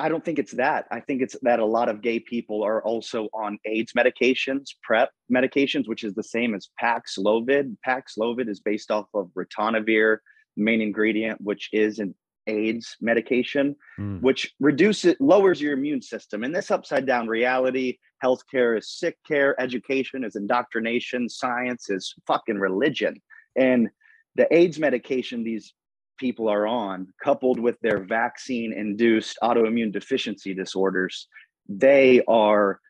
I 0.00 0.08
don't 0.08 0.24
think 0.24 0.38
it's 0.38 0.52
that. 0.52 0.86
I 0.92 1.00
think 1.00 1.22
it's 1.22 1.36
that 1.42 1.58
a 1.58 1.64
lot 1.66 1.88
of 1.88 2.02
gay 2.02 2.20
people 2.20 2.62
are 2.62 2.80
also 2.84 3.28
on 3.34 3.58
AIDS 3.64 3.94
medications, 3.94 4.66
PrEP 4.84 5.10
medications, 5.32 5.88
which 5.88 6.04
is 6.04 6.14
the 6.14 6.22
same 6.22 6.54
as 6.54 6.68
Paxlovid. 6.80 7.76
Paxlovid 7.84 8.48
is 8.48 8.60
based 8.60 8.92
off 8.92 9.06
of 9.12 9.28
ritonavir, 9.36 10.18
main 10.56 10.80
ingredient, 10.80 11.40
which 11.40 11.68
is 11.72 11.98
an 11.98 12.14
AIDS 12.46 12.96
medication, 13.00 13.74
Mm. 13.98 14.20
which 14.22 14.54
reduces 14.60 15.16
lowers 15.18 15.60
your 15.60 15.72
immune 15.72 16.00
system. 16.00 16.44
And 16.44 16.54
this 16.54 16.70
upside 16.70 17.04
down 17.04 17.26
reality, 17.26 17.98
healthcare 18.24 18.78
is 18.78 18.88
sick 18.88 19.18
care, 19.26 19.60
education 19.60 20.22
is 20.24 20.36
indoctrination, 20.36 21.28
science 21.28 21.90
is 21.90 22.14
fucking 22.26 22.58
religion. 22.58 23.20
And 23.56 23.90
the 24.38 24.46
AIDS 24.54 24.78
medication 24.78 25.42
these 25.42 25.74
people 26.16 26.48
are 26.48 26.66
on, 26.66 27.08
coupled 27.22 27.58
with 27.58 27.78
their 27.80 27.98
vaccine 27.98 28.72
induced 28.72 29.36
autoimmune 29.42 29.92
deficiency 29.92 30.54
disorders, 30.54 31.26
they 31.68 32.22
are 32.26 32.80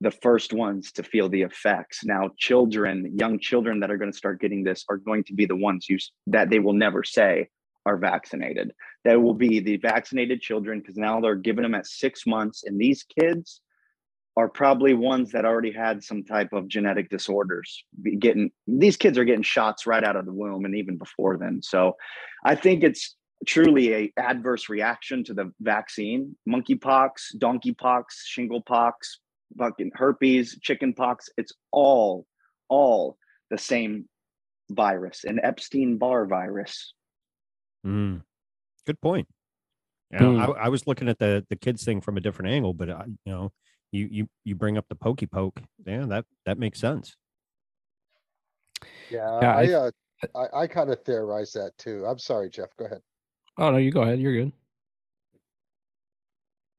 the 0.00 0.10
first 0.10 0.52
ones 0.52 0.92
to 0.92 1.02
feel 1.02 1.28
the 1.28 1.42
effects. 1.42 2.04
Now, 2.04 2.30
children, 2.38 3.12
young 3.18 3.38
children 3.38 3.80
that 3.80 3.90
are 3.90 3.98
going 3.98 4.10
to 4.10 4.16
start 4.16 4.40
getting 4.40 4.64
this 4.64 4.84
are 4.90 4.96
going 4.96 5.24
to 5.24 5.34
be 5.34 5.44
the 5.44 5.56
ones 5.56 5.86
you, 5.88 5.98
that 6.28 6.50
they 6.50 6.58
will 6.58 6.74
never 6.74 7.04
say 7.04 7.48
are 7.84 7.98
vaccinated. 7.98 8.72
They 9.04 9.16
will 9.16 9.34
be 9.34 9.60
the 9.60 9.76
vaccinated 9.76 10.40
children 10.40 10.80
because 10.80 10.96
now 10.96 11.20
they're 11.20 11.34
giving 11.34 11.62
them 11.62 11.74
at 11.74 11.86
six 11.86 12.26
months. 12.26 12.64
And 12.64 12.80
these 12.80 13.04
kids 13.04 13.60
are 14.36 14.48
probably 14.48 14.92
ones 14.92 15.32
that 15.32 15.44
already 15.44 15.72
had 15.72 16.02
some 16.02 16.22
type 16.22 16.52
of 16.52 16.68
genetic 16.68 17.08
disorders 17.08 17.84
getting 18.18 18.50
these 18.66 18.96
kids 18.96 19.16
are 19.18 19.24
getting 19.24 19.42
shots 19.42 19.86
right 19.86 20.04
out 20.04 20.16
of 20.16 20.26
the 20.26 20.32
womb 20.32 20.64
and 20.64 20.74
even 20.74 20.96
before 20.96 21.36
then 21.36 21.60
so 21.62 21.96
i 22.44 22.54
think 22.54 22.82
it's 22.82 23.16
truly 23.46 23.94
a 23.94 24.12
adverse 24.18 24.68
reaction 24.68 25.22
to 25.24 25.34
the 25.34 25.52
vaccine 25.60 26.36
monkeypox 26.48 27.34
donkeypox 27.38 28.04
shinglepox 28.36 28.92
fucking 29.58 29.90
herpes 29.94 30.58
chickenpox 30.62 31.28
it's 31.36 31.52
all 31.70 32.26
all 32.68 33.16
the 33.50 33.58
same 33.58 34.08
virus 34.70 35.24
an 35.24 35.38
epstein 35.42 35.96
barr 35.98 36.26
virus 36.26 36.92
Mm. 37.86 38.22
Good 38.84 39.00
point. 39.00 39.28
Yeah, 40.10 40.18
Hmm. 40.18 40.40
I, 40.40 40.44
I 40.64 40.68
was 40.68 40.86
looking 40.86 41.08
at 41.08 41.18
the 41.18 41.44
the 41.48 41.56
kids 41.56 41.84
thing 41.84 42.00
from 42.00 42.16
a 42.16 42.20
different 42.20 42.50
angle, 42.52 42.74
but 42.74 42.90
I, 42.90 43.04
you 43.06 43.32
know, 43.32 43.52
you 43.92 44.08
you 44.10 44.28
you 44.44 44.54
bring 44.54 44.78
up 44.78 44.86
the 44.88 44.94
pokey 44.94 45.26
poke. 45.26 45.60
Yeah, 45.84 46.06
that 46.06 46.24
that 46.44 46.58
makes 46.58 46.80
sense. 46.80 47.16
Yeah, 49.10 49.40
Yeah, 49.40 49.56
I, 49.56 49.62
I- 49.62 49.72
uh, 49.72 49.90
I, 50.34 50.60
I 50.62 50.66
kind 50.66 50.90
of 50.90 51.02
theorize 51.04 51.52
that 51.52 51.72
too. 51.78 52.04
I'm 52.06 52.18
sorry, 52.18 52.48
Jeff, 52.48 52.70
go 52.78 52.86
ahead. 52.86 53.02
Oh 53.58 53.70
no, 53.70 53.76
you 53.76 53.90
go 53.90 54.02
ahead. 54.02 54.18
You're 54.18 54.34
good. 54.34 54.52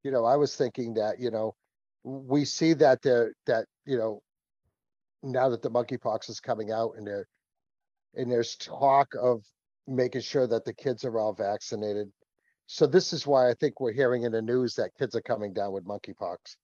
You 0.04 0.12
know, 0.12 0.26
I 0.26 0.36
was 0.36 0.56
thinking 0.56 0.94
that, 0.96 1.20
you 1.20 1.32
know, 1.32 1.56
we 2.04 2.46
see 2.46 2.74
that 2.74 3.02
there, 3.02 3.34
that, 3.46 3.66
you 3.86 3.98
know, 3.98 4.22
now 5.22 5.50
that 5.50 5.62
the 5.62 5.70
monkeypox 5.70 6.30
is 6.30 6.40
coming 6.40 6.72
out 6.72 6.94
and 6.98 7.06
there, 7.06 7.28
and 8.16 8.32
there's 8.32 8.56
talk 8.56 9.10
of 9.22 9.44
making 9.88 10.22
sure 10.22 10.48
that 10.48 10.66
the 10.66 10.74
kids 10.74 11.04
are 11.04 11.20
all 11.20 11.34
vaccinated. 11.34 12.12
So 12.68 12.88
this 12.88 13.14
is 13.14 13.28
why 13.28 13.50
I 13.50 13.54
think 13.54 13.80
we're 13.80 13.92
hearing 13.94 14.24
in 14.24 14.32
the 14.32 14.42
news 14.42 14.76
that 14.76 14.96
kids 14.98 15.16
are 15.16 15.22
coming 15.22 15.54
down 15.54 15.72
with 15.74 15.86
monkeypox. 15.86 16.56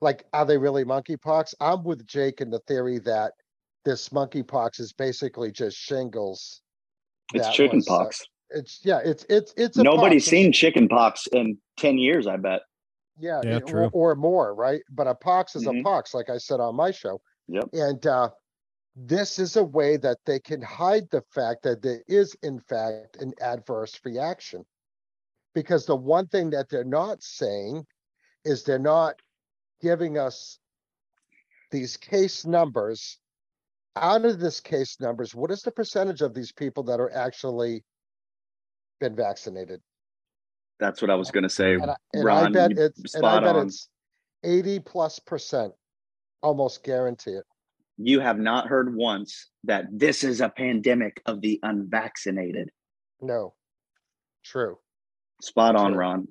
Like, 0.00 0.24
are 0.32 0.44
they 0.44 0.58
really 0.58 0.84
monkeypox? 0.84 1.54
I'm 1.60 1.82
with 1.84 2.06
Jake 2.06 2.40
in 2.40 2.50
the 2.50 2.58
theory 2.60 2.98
that 3.00 3.32
this 3.84 4.10
monkeypox 4.10 4.80
is 4.80 4.92
basically 4.92 5.50
just 5.52 5.76
shingles. 5.76 6.60
it's 7.34 7.44
that 7.44 7.48
was, 7.48 7.48
uh, 7.48 7.52
chickenpox 7.52 8.24
It's, 8.50 8.80
yeah, 8.84 9.00
it's, 9.04 9.24
it's, 9.28 9.52
it's. 9.56 9.76
a 9.78 9.82
nobody's 9.82 10.24
pox. 10.24 10.30
seen 10.30 10.52
chickenpox 10.52 11.26
in 11.32 11.58
10 11.78 11.98
years 11.98 12.26
i 12.26 12.36
bet 12.36 12.62
Yeah, 13.18 13.40
Yeah, 13.44 13.56
it- 13.56 13.62
or, 13.64 13.66
true. 13.66 13.90
or 13.92 14.14
more, 14.14 14.54
right? 14.54 14.82
But 14.90 15.06
a 15.06 15.14
pox 15.14 15.56
is 15.56 15.64
Mhm. 15.64 15.80
a 15.80 15.82
pox, 15.82 16.14
like 16.14 16.28
I 16.30 16.38
said 16.38 16.60
on 16.60 16.76
my 16.76 16.90
show. 16.90 17.20
Yep. 17.48 17.68
And 17.72 18.06
uh, 18.06 18.30
this 18.94 19.38
is 19.38 19.56
a 19.56 19.64
way 19.64 19.96
that 19.98 20.18
they 20.26 20.38
can 20.40 20.60
hide 20.62 21.08
the 21.10 21.22
fact 21.32 21.62
that 21.62 21.80
there 21.82 22.02
is, 22.08 22.36
in 22.42 22.60
fact, 22.60 23.16
an 23.16 23.32
adverse 23.40 23.98
reaction. 24.04 24.64
Because 25.54 25.86
the 25.86 25.96
one 25.96 26.26
thing 26.28 26.50
that 26.50 26.68
they're 26.68 26.84
not 26.84 27.22
saying 27.22 27.86
is 28.44 28.62
they're 28.62 28.78
not 28.78 29.20
giving 29.80 30.18
us 30.18 30.58
these 31.70 31.96
case 31.96 32.44
numbers. 32.44 33.18
Out 33.96 34.24
of 34.26 34.38
this 34.38 34.60
case 34.60 34.98
numbers, 35.00 35.34
what 35.34 35.50
is 35.50 35.62
the 35.62 35.70
percentage 35.70 36.20
of 36.20 36.34
these 36.34 36.52
people 36.52 36.82
that 36.84 37.00
are 37.00 37.10
actually 37.14 37.84
been 39.00 39.14
vaccinated? 39.16 39.80
that's 40.78 41.00
what 41.00 41.10
i 41.10 41.14
was 41.14 41.30
going 41.30 41.42
to 41.42 41.48
say 41.48 41.72
And 41.72 41.90
I, 41.90 41.96
and 42.12 42.22
I 42.22 42.24
Ron, 42.42 42.52
bet 42.52 42.70
you 42.72 42.76
it's, 42.84 43.14
and 43.14 43.24
I 43.24 43.40
bet 43.40 43.56
on. 43.56 43.66
it's 43.68 43.88
eighty 44.44 44.78
plus 44.78 45.18
percent. 45.18 45.72
Almost 46.42 46.84
guarantee 46.84 47.30
it. 47.30 47.44
you 47.96 48.20
have 48.20 48.38
not 48.38 48.66
heard 48.66 48.94
once 48.94 49.48
that 49.64 49.86
this 49.90 50.22
is 50.22 50.42
a 50.42 50.50
pandemic 50.50 51.22
of 51.24 51.40
the 51.40 51.58
unvaccinated. 51.62 52.68
No. 53.22 53.54
True. 54.44 54.76
Spot 55.40 55.74
on, 55.76 55.92
Sure. 55.92 55.98
Ron. 55.98 56.28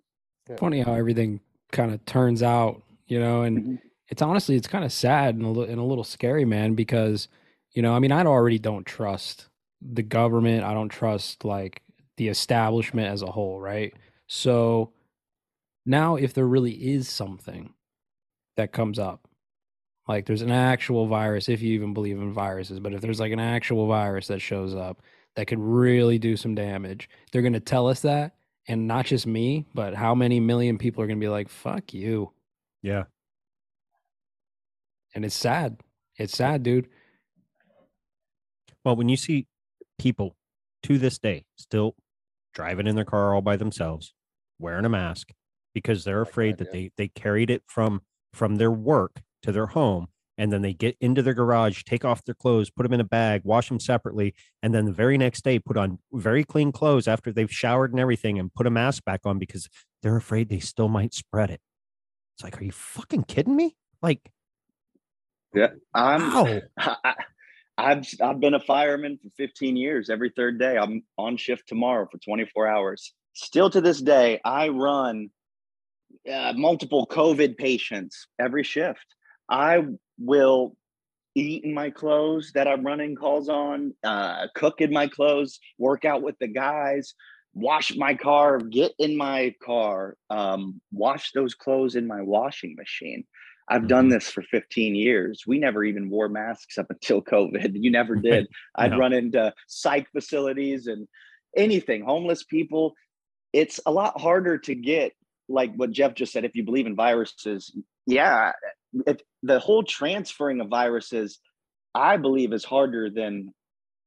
Funny 0.60 0.81
how 0.81 0.93
everything 0.93 1.39
kind 1.71 1.91
of 1.91 2.05
turns 2.05 2.43
out, 2.43 2.84
you 3.08 3.20
know, 3.20 3.44
and 3.44 3.63
Mhm. 3.63 3.82
it's 4.10 4.22
honestly 4.22 4.56
it's 4.56 4.68
kind 4.68 4.86
of 4.86 4.91
sad 4.91 5.36
and 5.36 5.46
a, 5.46 5.50
li- 5.50 5.70
and 5.70 5.80
a 5.80 5.84
little 5.84 6.04
scary, 6.04 6.46
man, 6.46 6.76
because 6.76 7.28
you 7.74 7.82
know, 7.82 7.94
I 7.94 8.00
mean, 8.00 8.12
I 8.13 8.24
already 8.24 8.60
don't 8.60 8.86
trust 8.86 9.50
the 9.82 10.04
government. 10.04 10.63
I 10.63 10.74
don't 10.74 10.89
trust 10.89 11.44
like 11.46 11.82
the 12.18 12.30
establishment 12.30 13.08
as 13.12 13.22
a 13.22 13.32
whole, 13.32 13.60
right? 13.60 13.94
So 14.28 14.94
now, 15.86 16.15
if 16.15 16.34
there 16.34 16.48
really 16.48 16.72
is 16.74 17.10
something 17.10 17.74
that 18.58 18.72
comes 18.72 19.00
up, 19.00 19.28
like 20.08 20.26
there's 20.26 20.41
an 20.41 20.52
actual 20.52 21.08
virus, 21.08 21.50
if 21.50 21.62
you 21.62 21.74
even 21.74 21.94
believe 21.94 22.18
in 22.18 22.34
viruses, 22.34 22.80
but 22.80 22.94
if 22.94 23.02
there's 23.02 23.20
like 23.20 23.32
an 23.32 23.39
actual 23.39 23.88
virus 23.88 24.28
that 24.28 24.39
shows 24.41 24.76
up 24.76 25.02
that 25.36 25.48
could 25.48 25.60
really 25.60 26.20
do 26.20 26.38
some 26.38 26.56
damage, 26.56 27.10
they're 27.32 27.41
going 27.41 27.54
to 27.54 27.60
tell 27.60 27.88
us 27.88 28.02
that. 28.02 28.36
And 28.68 28.88
not 28.88 29.06
just 29.06 29.28
me, 29.28 29.65
but 29.76 29.94
how 29.94 30.15
many 30.15 30.39
million 30.39 30.78
people 30.78 31.04
are 31.04 31.08
going 31.08 31.20
to 31.20 31.24
be 31.26 31.30
like, 31.30 31.50
fuck 31.50 31.94
you. 31.94 32.32
Yeah. 32.86 33.06
And 35.15 35.26
it's 35.26 35.36
sad. 35.36 35.82
It's 36.19 36.38
sad, 36.38 36.62
dude. 36.62 36.88
Well, 38.84 38.95
when 38.95 39.10
you 39.10 39.17
see 39.17 39.48
people 39.98 40.36
to 40.84 41.00
this 41.00 41.17
day 41.17 41.45
still 41.56 41.95
driving 42.54 42.86
in 42.86 42.95
their 42.95 43.04
car 43.04 43.34
all 43.34 43.41
by 43.41 43.58
themselves, 43.58 44.13
wearing 44.60 44.86
a 44.86 44.89
mask 44.89 45.32
because 45.74 46.04
they're 46.04 46.21
oh 46.21 46.26
my 46.26 46.30
afraid 46.30 46.58
that 46.60 46.71
they 46.71 46.91
they 46.95 47.08
carried 47.08 47.50
it 47.50 47.63
from 47.65 48.02
from 48.34 48.58
their 48.58 48.71
work 48.71 49.24
to 49.41 49.52
their 49.52 49.65
home 49.65 50.08
and 50.38 50.54
then 50.54 50.62
they 50.62 50.74
get 50.74 50.95
into 51.02 51.24
their 51.24 51.34
garage, 51.34 51.82
take 51.86 52.06
off 52.06 52.24
their 52.26 52.36
clothes, 52.36 52.69
put 52.69 52.84
them 52.84 52.93
in 52.93 53.00
a 53.00 53.06
bag, 53.06 53.41
wash 53.43 53.69
them 53.69 53.80
separately, 53.80 54.36
and 54.62 54.76
then 54.76 54.86
the 54.86 54.91
very 54.91 55.17
next 55.17 55.43
day 55.43 55.58
put 55.58 55.76
on 55.76 55.98
very 56.13 56.43
clean 56.43 56.71
clothes 56.71 57.08
after 57.08 57.34
they've 57.34 57.52
showered 57.52 57.91
and 57.91 58.00
everything 58.00 58.38
and 58.38 58.54
put 58.54 58.67
a 58.67 58.69
mask 58.69 59.04
back 59.06 59.21
on 59.26 59.39
because 59.39 59.67
they're 60.04 60.17
afraid 60.17 60.50
they 60.50 60.60
still 60.60 60.89
might 60.89 61.15
spread 61.15 61.50
it. 61.50 61.62
It's 62.36 62.43
like, 62.43 62.60
are 62.60 62.63
you 62.65 62.71
fucking 62.71 63.24
kidding 63.24 63.56
me? 63.56 63.78
Like, 64.02 64.19
yeah, 65.54 65.69
I'm 65.93 66.21
how? 66.21 66.62
I, 66.78 67.15
I've 67.78 68.06
I've 68.21 68.39
been 68.39 68.54
a 68.54 68.60
fireman 68.60 69.17
for 69.21 69.30
15 69.38 69.78
years. 69.78 70.10
Every 70.10 70.32
third 70.36 70.60
day, 70.60 70.78
I'm 70.78 71.04
on 71.17 71.38
shift 71.38 71.67
tomorrow 71.67 72.08
for 72.12 72.17
24 72.17 72.67
hours. 72.67 73.13
Still 73.34 73.69
to 73.69 73.82
this 73.82 74.02
day, 74.02 74.41
I 74.43 74.67
run 74.69 75.30
uh, 76.32 76.54
multiple 76.56 77.08
COVID 77.08 77.58
patients 77.58 78.28
every 78.39 78.63
shift. 78.63 79.06
I 79.50 79.86
will 80.19 80.76
eat 81.36 81.63
in 81.63 81.74
my 81.74 81.89
clothes 81.89 82.52
that 82.56 82.67
I'm 82.67 82.86
running 82.86 83.15
calls 83.15 83.50
on, 83.50 83.93
uh, 84.04 84.48
cook 84.56 84.80
in 84.80 84.91
my 84.91 85.08
clothes, 85.08 85.60
work 85.78 86.06
out 86.06 86.21
with 86.21 86.36
the 86.39 86.48
guys, 86.48 87.13
wash 87.56 87.96
my 87.96 88.13
car, 88.13 88.60
get 88.60 88.91
in 89.00 89.15
my 89.18 89.56
car, 89.63 90.18
um, 90.30 90.80
wash 90.91 91.32
those 91.32 91.56
clothes 91.56 91.96
in 91.96 92.06
my 92.06 92.22
washing 92.22 92.76
machine. 92.76 93.24
I've 93.68 93.88
done 93.88 94.10
this 94.10 94.30
for 94.30 94.44
15 94.44 94.94
years. 94.94 95.44
We 95.48 95.58
never 95.58 95.84
even 95.84 96.10
wore 96.12 96.30
masks 96.30 96.78
up 96.78 96.88
until 96.91 97.22
COVID. 97.24 97.72
You 97.82 97.89
never 97.89 98.15
did. 98.30 98.48
I'd 98.76 98.91
No. 98.91 98.98
run 98.98 99.13
into 99.13 99.54
psych 99.68 100.08
facilities 100.12 100.86
and 100.86 101.08
anything, 101.58 102.04
homeless 102.04 102.44
people. 102.44 102.94
It's 103.54 103.80
a 103.86 103.91
lot 103.91 104.20
harder 104.22 104.58
to 104.60 104.76
get, 104.76 105.13
like 105.48 105.74
what 105.76 105.91
Jeff 105.91 106.13
just 106.13 106.34
said, 106.34 106.46
if 106.46 106.56
you 106.56 106.63
believe 106.63 106.86
in 106.88 106.96
viruses. 106.96 107.76
Yeah, 108.06 108.52
if 109.08 109.18
the 109.41 109.60
whole 109.60 109.82
transferring 109.84 110.60
of 110.62 110.68
viruses, 110.68 111.39
I 111.96 112.18
believe, 112.18 112.52
is 112.54 112.65
harder 112.65 113.10
than 113.10 113.54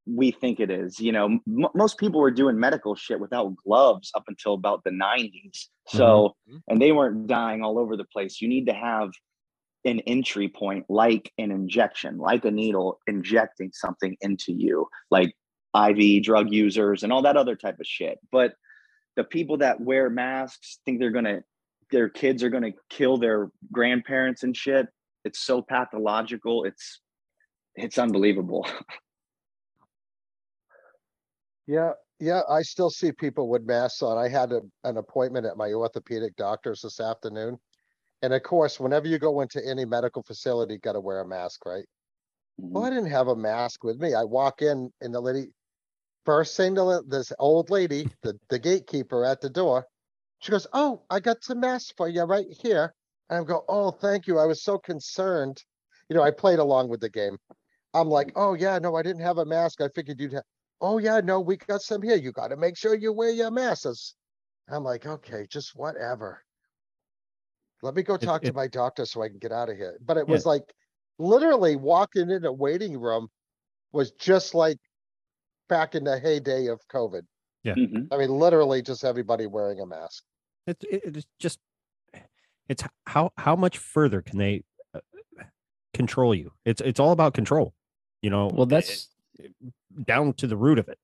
we 0.09 0.31
think 0.31 0.61
it 0.61 0.71
is. 0.71 0.99
You 0.99 1.13
know, 1.13 1.27
m- 1.27 1.69
most 1.75 1.99
people 1.99 2.21
were 2.21 2.31
doing 2.31 2.59
medical 2.59 2.95
shit 2.95 3.21
without 3.21 3.55
gloves 3.65 4.11
up 4.15 4.25
until 4.29 4.55
about 4.55 4.85
the 4.85 4.91
90s. 4.91 5.67
So, 5.89 6.35
mm-hmm. 6.49 6.53
Mm-hmm. 6.53 6.59
and 6.69 6.83
they 6.83 6.93
weren't 6.93 7.27
dying 7.27 7.63
all 7.63 7.79
over 7.79 7.97
the 7.97 8.05
place. 8.05 8.41
You 8.41 8.49
need 8.49 8.67
to 8.67 8.75
have 8.75 9.11
an 9.85 10.01
entry 10.01 10.49
point 10.49 10.87
like 10.89 11.33
an 11.39 11.51
injection, 11.51 12.19
like 12.19 12.45
a 12.45 12.51
needle 12.51 13.01
injecting 13.07 13.71
something 13.73 14.17
into 14.21 14.53
you, 14.53 14.89
like 15.11 15.35
IV 15.75 16.23
drug 16.23 16.53
users 16.53 17.03
and 17.03 17.13
all 17.13 17.23
that 17.23 17.37
other 17.37 17.57
type 17.57 17.79
of 17.79 17.87
shit. 17.87 18.19
But 18.33 18.55
the 19.17 19.25
people 19.25 19.59
that 19.59 19.81
wear 19.81 20.11
masks 20.11 20.79
think 20.85 20.99
they're 20.99 21.11
going 21.11 21.25
to, 21.25 21.43
their 21.91 22.09
kids 22.09 22.43
are 22.43 22.51
going 22.51 22.65
to 22.65 22.79
kill 22.91 23.19
their 23.19 23.51
grandparents 23.73 24.43
and 24.43 24.57
shit. 24.57 24.89
It's 25.25 25.41
so 25.41 25.63
pathological. 25.63 26.65
It's, 26.65 27.01
it's 27.75 27.99
unbelievable. 27.99 28.67
Yeah, 31.69 31.93
yeah, 32.19 32.41
I 32.49 32.63
still 32.63 32.91
see 32.91 33.13
people 33.13 33.49
with 33.49 33.63
masks 33.63 34.03
on. 34.03 34.17
I 34.17 34.29
had 34.29 34.53
a, 34.53 34.63
an 34.85 34.97
appointment 34.97 35.47
at 35.47 35.59
my 35.59 35.73
orthopedic 35.73 36.35
doctor's 36.37 36.81
this 36.81 36.99
afternoon. 36.99 37.59
And 38.23 38.33
of 38.33 38.43
course, 38.43 38.81
whenever 38.81 39.07
you 39.07 39.19
go 39.19 39.43
into 39.43 39.65
any 39.65 39.85
medical 39.85 40.23
facility, 40.23 40.75
you 40.75 40.81
gotta 40.81 40.99
wear 40.99 41.21
a 41.21 41.29
mask, 41.29 41.67
right? 41.67 41.85
Well, 42.57 42.85
I 42.85 42.89
mm-hmm. 42.89 42.97
didn't 42.97 43.11
have 43.13 43.29
a 43.29 43.37
mask 43.37 43.85
with 43.85 44.01
me. 44.01 44.15
I 44.15 44.25
walk 44.25 44.63
in 44.63 44.91
and 45.03 45.15
the 45.15 45.21
lady, 45.21 45.53
first 46.25 46.57
thing 46.57 46.75
to 46.75 47.03
this 47.07 47.33
old 47.39 47.71
lady, 47.71 48.09
the, 48.23 48.37
the 48.49 48.59
gatekeeper 48.59 49.25
at 49.25 49.41
the 49.41 49.51
door, 49.51 49.87
she 50.41 50.51
goes, 50.51 50.67
oh, 50.73 51.03
I 51.11 51.21
got 51.21 51.45
some 51.45 51.61
masks 51.61 51.93
for 51.97 52.09
you 52.09 52.23
right 52.23 52.47
here. 52.51 52.95
And 53.29 53.41
I 53.41 53.45
go, 53.45 53.65
oh, 53.69 53.91
thank 53.91 54.27
you. 54.27 54.39
I 54.39 54.47
was 54.47 54.63
so 54.63 54.79
concerned. 54.79 55.63
You 56.09 56.17
know, 56.17 56.23
I 56.23 56.31
played 56.31 56.61
along 56.61 56.89
with 56.89 57.01
the 57.01 57.11
game. 57.11 57.37
I'm 57.93 58.09
like, 58.09 58.33
oh, 58.37 58.55
yeah, 58.55 58.79
no, 58.79 58.97
I 58.97 59.03
didn't 59.03 59.23
have 59.23 59.39
a 59.39 59.45
mask. 59.45 59.81
I 59.81 59.89
figured 59.95 60.19
you'd 60.19 60.33
have, 60.33 60.45
oh, 60.81 60.99
yeah, 60.99 61.21
no, 61.21 61.41
we 61.41 61.57
got 61.57 61.83
some 61.83 62.03
here. 62.03 62.17
You 62.17 62.33
gotta 62.33 62.57
make 62.57 62.77
sure 62.77 62.95
you 62.95 63.13
wear 63.13 63.31
your 63.31 63.51
masks. 63.51 64.15
I'm 64.71 64.85
like, 64.85 65.07
okay, 65.07 65.47
just 65.51 65.75
whatever. 65.75 66.45
Let 67.83 67.95
me 67.95 68.03
go 68.03 68.15
It- 68.15 68.21
talk 68.23 68.43
to 68.43 68.49
it- 68.49 68.55
my 68.55 68.67
doctor 68.67 69.07
so 69.07 69.23
I 69.23 69.29
can 69.29 69.39
get 69.39 69.53
out 69.53 69.69
of 69.71 69.77
here. 69.77 69.99
But 70.01 70.17
it 70.17 70.27
Yeah. 70.29 70.33
was 70.33 70.47
like, 70.47 70.75
literally 71.19 71.77
walking 71.77 72.31
in 72.31 72.45
a 72.45 72.53
waiting 72.53 72.99
room 72.99 73.29
was 73.93 74.13
just 74.13 74.55
like 74.55 74.79
back 75.69 75.95
in 75.95 76.05
the 76.05 76.19
heyday 76.19 76.67
of 76.67 76.81
COVID. 76.89 77.27
Mhm. 77.65 78.09
I 78.13 78.17
mean, 78.17 78.31
literally 78.31 78.83
just 78.83 79.05
everybody 79.05 79.47
wearing 79.47 79.81
a 79.81 79.87
mask. 79.87 80.25
It, 80.67 80.83
it, 80.85 81.17
it's 81.17 81.27
just 81.39 81.59
it's 82.69 82.83
how 83.07 83.33
how 83.37 83.57
much 83.57 83.79
further 83.79 84.21
can 84.23 84.39
they 84.39 84.65
uh, 84.95 85.01
control 85.95 86.35
you? 86.35 86.53
It's 86.65 86.81
it's 86.83 87.01
all 87.01 87.13
about 87.13 87.35
control. 87.35 87.75
You 88.23 88.31
know, 88.31 88.49
Well, 88.49 88.67
that's 88.67 89.09
it- 89.39 89.53
down 90.05 90.33
to 90.35 90.47
the 90.47 90.57
root 90.57 90.79
of 90.79 90.89
it. 90.89 90.99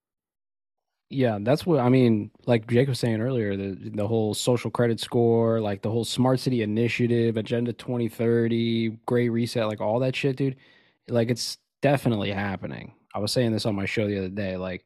Yeah, 1.10 1.38
that's 1.40 1.64
what 1.66 1.80
I 1.80 1.88
mean. 1.90 2.30
Like 2.46 2.66
Jake 2.66 2.88
was 2.88 2.98
saying 2.98 3.20
earlier, 3.20 3.56
the 3.56 3.90
the 3.94 4.06
whole 4.06 4.34
social 4.34 4.70
credit 4.70 4.98
score, 5.00 5.60
like 5.60 5.82
the 5.82 5.90
whole 5.90 6.04
smart 6.04 6.40
city 6.40 6.62
initiative, 6.62 7.36
Agenda 7.36 7.72
2030, 7.72 8.90
Great 9.06 9.28
Reset, 9.28 9.66
like 9.68 9.80
all 9.80 10.00
that 10.00 10.16
shit, 10.16 10.36
dude. 10.36 10.56
Like 11.08 11.30
it's 11.30 11.58
definitely 11.82 12.32
happening. 12.32 12.94
I 13.14 13.18
was 13.20 13.32
saying 13.32 13.52
this 13.52 13.66
on 13.66 13.76
my 13.76 13.84
show 13.84 14.08
the 14.08 14.18
other 14.18 14.28
day. 14.28 14.56
Like 14.56 14.84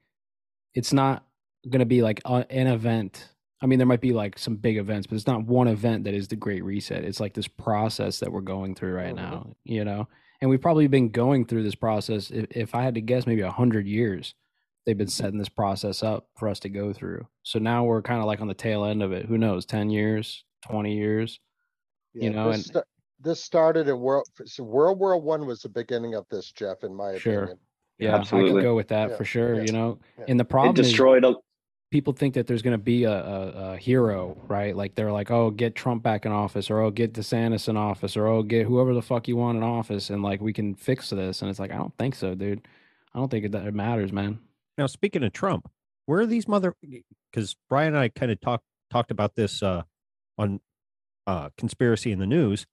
it's 0.75 0.93
not 0.93 1.25
going 1.69 1.81
to 1.81 1.87
be 1.87 2.03
like 2.03 2.21
a, 2.27 2.45
an 2.51 2.67
event. 2.67 3.29
I 3.63 3.67
mean, 3.67 3.79
there 3.79 3.87
might 3.87 4.01
be 4.01 4.13
like 4.13 4.39
some 4.39 4.57
big 4.57 4.77
events, 4.77 5.07
but 5.07 5.17
it's 5.17 5.27
not 5.27 5.45
one 5.45 5.69
event 5.69 6.05
that 6.05 6.15
is 6.15 6.29
the 6.29 6.37
Great 6.37 6.63
Reset. 6.63 7.05
It's 7.05 7.21
like 7.21 7.35
this 7.35 7.49
process 7.49 8.21
that 8.21 8.31
we're 8.31 8.41
going 8.43 8.75
through 8.75 8.93
right 8.93 9.13
Mhm. 9.15 9.17
now, 9.17 9.57
you 9.65 9.85
know. 9.85 10.09
And 10.41 10.49
we've 10.51 10.61
probably 10.61 10.87
been 10.87 11.09
going 11.09 11.45
through 11.47 11.65
this 11.65 11.75
process. 11.75 12.31
If, 12.31 12.47
if 12.51 12.75
I 12.75 12.83
had 12.83 12.95
to 12.95 13.01
guess, 13.01 13.27
maybe 13.27 13.41
a 13.43 13.51
hundred 13.51 13.87
years 13.87 14.35
they've 14.87 14.97
been 14.97 15.09
setting 15.09 15.39
this 15.39 15.49
process 15.51 16.03
up 16.03 16.29
for 16.39 16.49
us 16.49 16.61
to 16.61 16.69
go 16.71 16.93
through. 16.95 17.27
So 17.43 17.59
now 17.59 17.85
we're 17.85 18.01
kind 18.01 18.21
of 18.21 18.27
like 18.27 18.41
on 18.41 18.49
the 18.49 18.55
tail 18.55 18.85
end 18.85 19.03
of 19.03 19.13
it. 19.13 19.27
Who 19.27 19.37
knows, 19.37 19.67
10 19.67 19.91
years, 19.91 20.45
20 20.63 20.95
years? 20.97 21.41
You 22.15 22.31
know, 22.31 22.47
this 22.49 22.57
and- 22.57 22.65
sta- 22.65 22.83
This 23.21 23.43
started 23.45 23.89
in 23.89 23.99
World, 23.99 24.27
so 24.47 24.63
World 24.65 24.99
War 24.99 25.19
One 25.21 25.45
was 25.47 25.61
the 25.61 25.69
beginning 25.69 26.15
of 26.15 26.25
this, 26.31 26.53
Jeff, 26.53 26.85
in 26.85 26.95
my 26.95 27.19
Sure. 27.19 27.43
opinion. 27.43 27.59
Yeah, 27.99 28.15
I 28.15 28.19
Absolutely. 28.21 28.53
could 28.53 28.63
go 28.63 28.77
with 28.77 28.89
that 28.89 29.11
Yeah, 29.11 29.17
for 29.17 29.25
sure. 29.25 29.57
yeah, 29.57 29.63
You 29.63 29.73
know, 29.73 29.99
yeah. 30.19 30.25
and 30.29 30.39
the 30.41 30.45
It 30.45 30.49
problem 30.49 30.77
is 30.81 30.87
destroyed 30.89 31.25
a, 31.25 31.35
people 31.91 32.13
think 32.13 32.35
that 32.35 32.47
there's 32.47 32.63
going 32.63 32.77
to 32.77 32.83
be 32.83 33.05
a, 33.05 33.13
a, 33.13 33.73
a 33.73 33.77
hero, 33.77 34.37
right? 34.47 34.77
Like 34.77 34.95
they're 34.95 35.13
like, 35.13 35.31
oh, 35.31 35.51
get 35.51 35.75
Trump 35.75 36.03
back 36.03 36.27
in 36.27 36.33
office, 36.33 36.71
or 36.71 36.81
oh, 36.81 36.91
get 36.91 37.13
DeSantis 37.13 37.69
in 37.69 37.77
office, 37.77 38.17
or 38.17 38.27
oh, 38.27 38.43
get 38.43 38.67
whoever 38.67 38.95
the 38.95 39.03
fuck 39.03 39.29
you 39.29 39.37
want 39.37 39.57
in 39.57 39.65
office, 39.65 40.11
and 40.11 40.23
like 40.23 40.41
we 40.41 40.53
can 40.53 40.75
fix 40.75 41.11
this. 41.11 41.41
And 41.41 41.51
it's 41.51 41.59
like, 41.59 41.73
I 41.73 41.77
don't 41.77 41.97
think 41.99 42.15
so, 42.15 42.35
dude. 42.35 42.67
I 43.15 43.19
don't 43.19 43.31
think 43.31 43.47
it, 43.47 43.53
that 43.53 43.67
it 43.67 43.75
matters, 43.75 44.13
man. 44.13 44.39
Now, 44.77 44.87
speaking 44.87 45.25
of 45.25 45.33
Trump, 45.33 45.71
where 46.07 46.21
are 46.21 46.27
these 46.27 46.47
mother? 46.47 46.75
Because 47.33 47.57
Ryan 47.71 47.95
and 47.95 47.99
I 47.99 48.09
kind 48.09 48.31
of 48.31 48.41
talked 48.41 48.65
talked 48.91 49.11
about 49.11 49.35
this 49.35 49.63
uh, 49.63 49.83
on 50.37 50.61
uh, 51.27 51.51
conspiracy 51.57 52.13
in 52.13 52.19
the 52.19 52.27
news. 52.27 52.67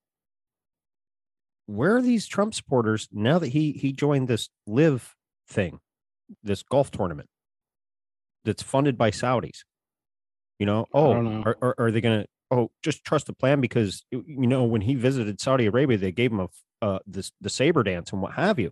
Where 1.68 1.96
are 1.96 2.02
these 2.02 2.28
Trump 2.28 2.54
supporters 2.54 3.08
now 3.12 3.40
that 3.40 3.50
he 3.50 3.72
he 3.72 3.92
joined 3.92 4.28
this 4.28 4.50
LIV 4.68 5.16
thing, 5.48 5.80
this 6.44 6.64
golf 6.64 6.92
tournament 6.92 7.30
that's 8.46 8.64
funded 8.64 8.98
by 8.98 9.12
Saudis? 9.12 9.64
You 10.60 10.66
know, 10.66 10.86
oh, 10.94 11.22
know. 11.22 11.44
Are, 11.46 11.58
are 11.62 11.76
are 11.78 11.92
they 11.92 12.02
gonna? 12.02 12.26
Oh, 12.52 12.72
just 12.84 13.04
trust 13.04 13.28
the 13.28 13.34
plan 13.34 13.60
because 13.60 14.06
you 14.12 14.48
know 14.48 14.64
when 14.64 14.82
he 14.82 14.96
visited 14.96 15.42
Saudi 15.42 15.66
Arabia, 15.66 15.98
they 15.98 16.12
gave 16.12 16.32
him 16.32 16.40
a 16.40 16.50
uh, 16.82 17.00
this 17.06 17.32
the 17.42 17.50
saber 17.50 17.84
dance 17.84 18.12
and 18.14 18.22
what 18.22 18.34
have 18.34 18.60
you 18.60 18.72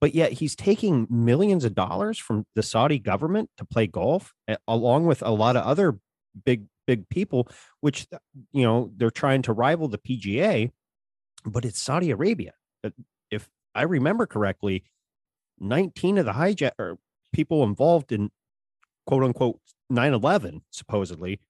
but 0.00 0.14
yet 0.14 0.32
he's 0.32 0.54
taking 0.54 1.06
millions 1.10 1.64
of 1.64 1.74
dollars 1.74 2.18
from 2.18 2.46
the 2.54 2.62
Saudi 2.62 2.98
government 2.98 3.50
to 3.58 3.64
play 3.64 3.86
golf, 3.86 4.32
along 4.66 5.06
with 5.06 5.22
a 5.22 5.30
lot 5.30 5.56
of 5.56 5.64
other 5.64 5.98
big 6.44 6.66
big 6.86 7.08
people, 7.08 7.48
which 7.80 8.06
uh, 8.12 8.18
you 8.52 8.62
know 8.62 8.92
they're 8.96 9.10
trying 9.10 9.42
to 9.42 9.52
rival 9.52 9.88
the 9.88 9.98
PGA, 9.98 10.70
but 11.44 11.64
it's 11.64 11.82
Saudi 11.82 12.10
Arabia. 12.10 12.52
Uh, 12.84 12.90
If 13.30 13.48
I 13.74 13.82
remember 13.82 14.26
correctly, 14.26 14.84
nineteen 15.58 16.18
of 16.18 16.26
the 16.26 16.32
hijack 16.32 16.72
or 16.78 16.98
people 17.32 17.64
involved 17.64 18.12
in 18.12 18.30
quote 19.08 19.24
unquote 19.24 19.58
9-11 19.90 20.60
supposedly 20.70 21.40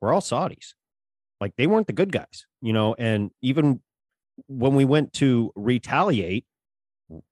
were 0.00 0.12
all 0.12 0.20
Saudis. 0.20 0.74
Like 1.40 1.52
they 1.56 1.66
weren't 1.66 1.88
the 1.88 1.92
good 1.92 2.12
guys, 2.12 2.46
you 2.62 2.72
know, 2.72 2.94
and 2.96 3.32
even 3.42 3.80
when 4.46 4.76
we 4.76 4.84
went 4.84 5.12
to 5.14 5.52
retaliate 5.56 6.44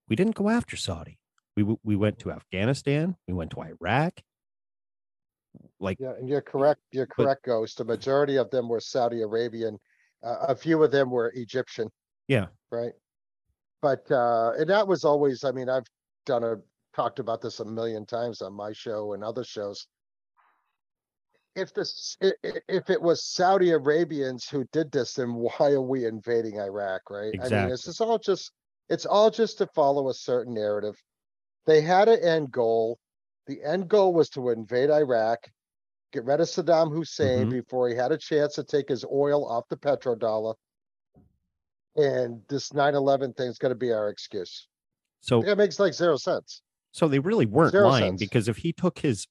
we 0.08 0.16
didn't 0.16 0.34
go 0.34 0.48
after 0.48 0.76
Saudi. 0.76 1.18
We 1.56 1.62
we 1.84 1.96
went 1.96 2.18
to 2.20 2.32
Afghanistan. 2.32 3.16
We 3.28 3.34
went 3.34 3.50
to 3.52 3.60
Iraq. 3.62 4.20
Like 5.78 5.98
Yeah, 6.00 6.14
and 6.18 6.28
you're 6.28 6.42
correct, 6.42 6.80
you're 6.90 7.06
But- 7.06 7.24
correct, 7.24 7.44
Ghost. 7.44 7.78
The 7.78 7.84
majority 7.84 8.36
of 8.36 8.50
them 8.50 8.68
were 8.68 8.80
Saudi 8.80 9.22
Arabian. 9.22 9.78
Uh, 10.22 10.46
a 10.48 10.56
few 10.56 10.82
of 10.82 10.90
them 10.90 11.10
were 11.10 11.30
Egyptian, 11.36 11.88
yeah, 12.26 12.46
right? 12.70 12.92
But, 13.82 14.10
uh, 14.10 14.52
and 14.58 14.68
that 14.70 14.88
was 14.88 15.04
always, 15.04 15.44
I 15.44 15.52
mean, 15.52 15.68
I've 15.68 15.86
done 16.24 16.42
a, 16.42 16.56
talked 16.96 17.18
about 17.18 17.42
this 17.42 17.60
a 17.60 17.64
million 17.64 18.06
times 18.06 18.40
on 18.40 18.54
my 18.54 18.72
show 18.72 19.12
and 19.12 19.22
other 19.22 19.44
shows. 19.44 19.86
If 21.54 21.72
this, 21.74 22.16
if 22.20 22.90
it 22.90 23.00
was 23.00 23.24
Saudi 23.24 23.70
Arabians 23.70 24.48
who 24.48 24.64
did 24.72 24.90
this, 24.90 25.14
then 25.14 25.34
why 25.34 25.72
are 25.72 25.80
we 25.80 26.06
invading 26.06 26.58
Iraq, 26.58 27.08
right? 27.10 27.34
I 27.40 27.48
mean, 27.62 27.70
this 27.70 27.86
is 27.86 28.00
all 28.00 28.18
just, 28.18 28.50
it's 28.88 29.06
all 29.06 29.30
just 29.30 29.58
to 29.58 29.66
follow 29.68 30.08
a 30.08 30.14
certain 30.14 30.54
narrative. 30.54 30.96
They 31.66 31.80
had 31.82 32.08
an 32.08 32.22
end 32.22 32.50
goal. 32.50 32.98
The 33.46 33.62
end 33.62 33.88
goal 33.88 34.12
was 34.12 34.28
to 34.30 34.50
invade 34.50 34.90
Iraq, 34.90 35.38
get 36.12 36.24
rid 36.24 36.40
of 36.40 36.48
Saddam 36.48 36.92
Hussein 36.92 37.46
Mhm. 37.46 37.50
before 37.50 37.88
he 37.88 37.94
had 37.94 38.12
a 38.12 38.18
chance 38.18 38.54
to 38.54 38.64
take 38.64 38.88
his 38.88 39.04
oil 39.04 39.46
off 39.46 39.68
the 39.68 39.76
petrodollar. 39.76 40.54
And 41.96 42.42
this 42.48 42.72
9/11 42.72 43.32
thing 43.34 43.48
is 43.48 43.58
gonna 43.58 43.74
be 43.74 43.92
our 43.92 44.08
excuse. 44.08 44.68
so 45.20 45.42
It 45.42 45.56
makes 45.56 45.80
like 45.80 45.94
zero 45.94 46.16
sense. 46.16 46.62
So 46.96 47.08
they 47.08 47.18
really 47.18 47.44
weren't 47.44 47.72
Zero 47.72 47.88
lying 47.88 48.16
because 48.16 48.48
if 48.48 48.56
he 48.56 48.72
took 48.72 49.00
his 49.00 49.26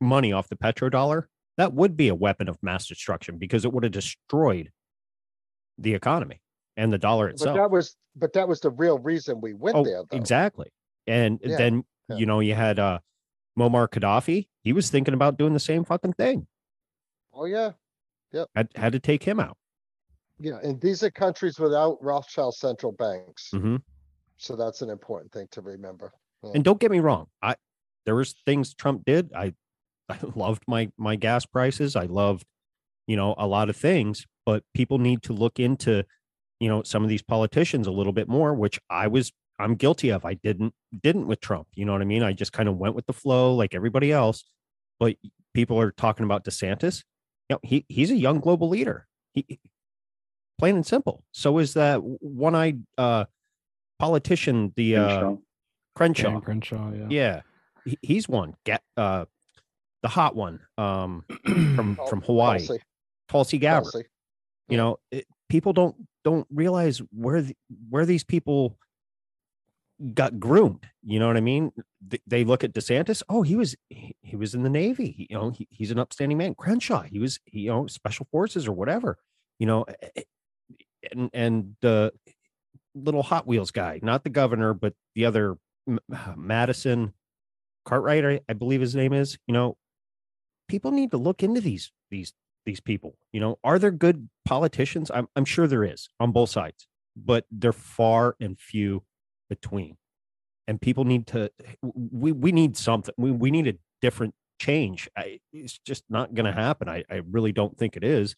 money 0.00 0.32
off 0.32 0.48
the 0.48 0.56
petrodollar, 0.56 1.26
that 1.56 1.72
would 1.72 1.96
be 1.96 2.08
a 2.08 2.14
weapon 2.14 2.48
of 2.48 2.58
mass 2.60 2.88
destruction 2.88 3.38
because 3.38 3.64
it 3.64 3.72
would 3.72 3.84
have 3.84 3.92
destroyed 3.92 4.72
the 5.78 5.94
economy 5.94 6.40
and 6.76 6.92
the 6.92 6.98
dollar 6.98 7.26
But 7.28 7.34
itself. 7.34 7.56
that 7.56 7.70
was, 7.70 7.96
but 8.16 8.32
that 8.32 8.48
was 8.48 8.58
the 8.58 8.70
real 8.70 8.98
reason 8.98 9.40
we 9.40 9.54
went 9.54 9.76
oh, 9.76 9.84
there, 9.84 10.02
though. 10.10 10.16
exactly. 10.16 10.70
And 11.06 11.38
Yeah, 11.44 11.56
then 11.56 11.84
yeah. 12.08 12.16
you 12.16 12.26
know 12.26 12.40
you 12.40 12.56
had 12.56 12.80
uh 12.80 12.98
Muammar 13.56 13.88
Gaddafi. 13.88 14.48
He 14.62 14.72
was 14.72 14.90
thinking 14.90 15.14
about 15.14 15.38
doing 15.38 15.52
the 15.52 15.60
same 15.60 15.84
fucking 15.84 16.14
thing. 16.14 16.48
Oh, 17.32 17.44
yeah, 17.44 17.72
Yep. 18.32 18.48
Had 18.56 18.68
had 18.74 18.92
to 18.94 18.98
take 18.98 19.22
him 19.22 19.38
out. 19.38 19.56
yeah. 20.40 20.58
And 20.64 20.80
these 20.80 21.04
are 21.04 21.12
countries 21.12 21.60
without 21.60 22.02
Rothschild 22.02 22.56
central 22.56 22.90
banks. 22.90 23.50
hmm 23.52 23.76
So 24.36 24.56
that's 24.56 24.82
an 24.82 24.90
important 24.90 25.30
thing 25.30 25.46
to 25.52 25.60
remember. 25.60 26.12
And 26.52 26.64
don't 26.64 26.80
get 26.80 26.90
me 26.90 27.00
wrong, 27.00 27.28
I 27.42 27.56
there 28.06 28.14
was 28.14 28.34
things 28.44 28.74
Trump 28.74 29.04
did. 29.04 29.32
I 29.34 29.54
I 30.08 30.18
loved 30.34 30.64
my 30.66 30.90
my 30.98 31.16
gas 31.16 31.46
prices. 31.46 31.96
I 31.96 32.04
loved, 32.04 32.44
you 33.06 33.16
know, 33.16 33.34
a 33.38 33.46
lot 33.46 33.70
of 33.70 33.76
things, 33.76 34.26
but 34.44 34.64
people 34.74 34.98
need 34.98 35.22
to 35.22 35.32
look 35.32 35.58
into, 35.58 36.04
you 36.60 36.68
know 36.68 36.82
some 36.82 37.02
of 37.02 37.08
these 37.08 37.22
politicians 37.22 37.86
a 37.86 37.90
little 37.92 38.12
bit 38.12 38.28
more, 38.28 38.54
which 38.54 38.80
I 38.90 39.06
was 39.06 39.32
I'm 39.58 39.74
guilty 39.74 40.10
of. 40.10 40.24
I 40.24 40.34
didn't 40.34 40.74
didn't 41.02 41.26
with 41.26 41.40
Trump. 41.40 41.68
You 41.74 41.84
know 41.84 41.92
what 41.92 42.02
I 42.02 42.06
mean? 42.06 42.22
I 42.22 42.32
just 42.32 42.52
kind 42.52 42.68
of 42.68 42.76
went 42.76 42.94
with 42.94 43.06
the 43.06 43.12
flow 43.12 43.54
like 43.54 43.74
everybody 43.74 44.12
else. 44.12 44.44
But 44.98 45.16
people 45.52 45.78
are 45.80 45.90
talking 45.92 46.24
about 46.24 46.44
DeSantis. 46.44 47.04
You 47.48 47.54
know, 47.54 47.60
he 47.62 47.84
he's 47.88 48.10
a 48.10 48.16
young 48.16 48.40
global 48.40 48.68
leader. 48.68 49.06
He 49.32 49.58
plain 50.58 50.76
and 50.76 50.86
simple. 50.86 51.24
So 51.32 51.58
is 51.58 51.74
that 51.74 52.00
one-eyed 52.02 52.82
uh 52.98 53.24
politician, 53.98 54.72
the 54.76 54.96
uh 54.96 55.34
Crenshaw. 55.94 56.40
Crenshaw. 56.40 56.76
Dan 56.76 56.90
Crenshaw, 56.90 56.92
yeah. 56.92 57.06
Yeah, 57.10 57.40
he, 57.84 57.98
he's 58.02 58.28
one. 58.28 58.54
Get 58.64 58.82
uh, 58.96 59.26
the 60.02 60.08
hot 60.08 60.34
one 60.36 60.60
um 60.78 61.24
from 61.46 61.98
from 62.08 62.20
Hawaii, 62.22 62.58
Tulsi, 62.66 62.82
Tulsi 63.28 63.58
Gabbard. 63.58 63.92
Tulsi. 63.92 64.08
You 64.68 64.76
know, 64.76 64.98
it, 65.10 65.26
people 65.48 65.72
don't 65.72 65.94
don't 66.24 66.46
realize 66.50 67.00
where 67.12 67.42
the, 67.42 67.54
where 67.90 68.06
these 68.06 68.24
people 68.24 68.78
got 70.14 70.40
groomed. 70.40 70.86
You 71.02 71.18
know 71.20 71.26
what 71.26 71.36
I 71.36 71.40
mean? 71.40 71.72
Th- 72.10 72.22
They 72.26 72.44
look 72.44 72.64
at 72.64 72.72
DeSantis. 72.72 73.22
Oh, 73.28 73.42
he 73.42 73.56
was 73.56 73.76
he, 73.90 74.16
he 74.22 74.36
was 74.36 74.54
in 74.54 74.62
the 74.62 74.70
Navy. 74.70 75.10
He, 75.12 75.26
you 75.30 75.36
know, 75.38 75.50
he, 75.50 75.68
he's 75.70 75.90
an 75.90 75.98
upstanding 75.98 76.38
man. 76.38 76.54
Crenshaw, 76.54 77.02
he 77.02 77.18
was 77.18 77.38
he, 77.44 77.60
you 77.60 77.70
know 77.70 77.86
special 77.86 78.26
forces 78.32 78.66
or 78.66 78.72
whatever. 78.72 79.18
You 79.58 79.66
know, 79.66 79.82
eh, 79.84 80.08
eh, 80.16 80.22
and 81.12 81.30
and 81.32 81.76
the 81.80 82.12
little 82.94 83.22
Hot 83.22 83.46
Wheels 83.46 83.70
guy, 83.70 84.00
not 84.02 84.24
the 84.24 84.30
governor, 84.30 84.72
but 84.74 84.94
the 85.14 85.26
other 85.26 85.50
M- 85.50 85.58
Uh, 85.90 86.34
Madison 86.36 87.12
Cartwright, 87.84 88.24
I, 88.24 88.40
I 88.48 88.52
believe 88.54 88.80
his 88.80 88.94
name 88.94 89.12
is. 89.12 89.38
You 89.46 89.52
know, 89.54 89.76
people 90.68 90.90
need 90.90 91.10
to 91.10 91.16
look 91.18 91.42
into 91.42 91.60
these 91.60 91.92
these 92.10 92.32
these 92.66 92.80
people. 92.80 93.16
You 93.32 93.40
know, 93.40 93.58
are 93.64 93.78
there 93.78 93.90
good 93.90 94.28
politicians? 94.44 95.10
I'm 95.12 95.28
I'm 95.36 95.44
sure 95.44 95.66
there 95.66 95.84
is 95.84 96.08
on 96.20 96.32
both 96.32 96.50
sides, 96.50 96.86
but 97.16 97.44
they're 97.50 97.72
far 97.72 98.36
and 98.40 98.58
few 98.58 99.02
between. 99.48 99.96
And 100.66 100.80
people 100.80 101.04
need 101.04 101.26
to 101.28 101.50
we 101.82 102.32
we 102.32 102.50
need 102.52 102.76
something. 102.76 103.14
We 103.18 103.30
we 103.30 103.50
need 103.50 103.66
a 103.68 103.74
different 104.00 104.34
change. 104.58 105.10
I, 105.16 105.40
it's 105.52 105.78
just 105.78 106.04
not 106.08 106.32
going 106.34 106.46
to 106.46 106.52
happen. 106.52 106.88
I 106.88 107.04
I 107.10 107.16
really 107.30 107.52
don't 107.52 107.76
think 107.76 107.96
it 107.98 108.04
is. 108.04 108.34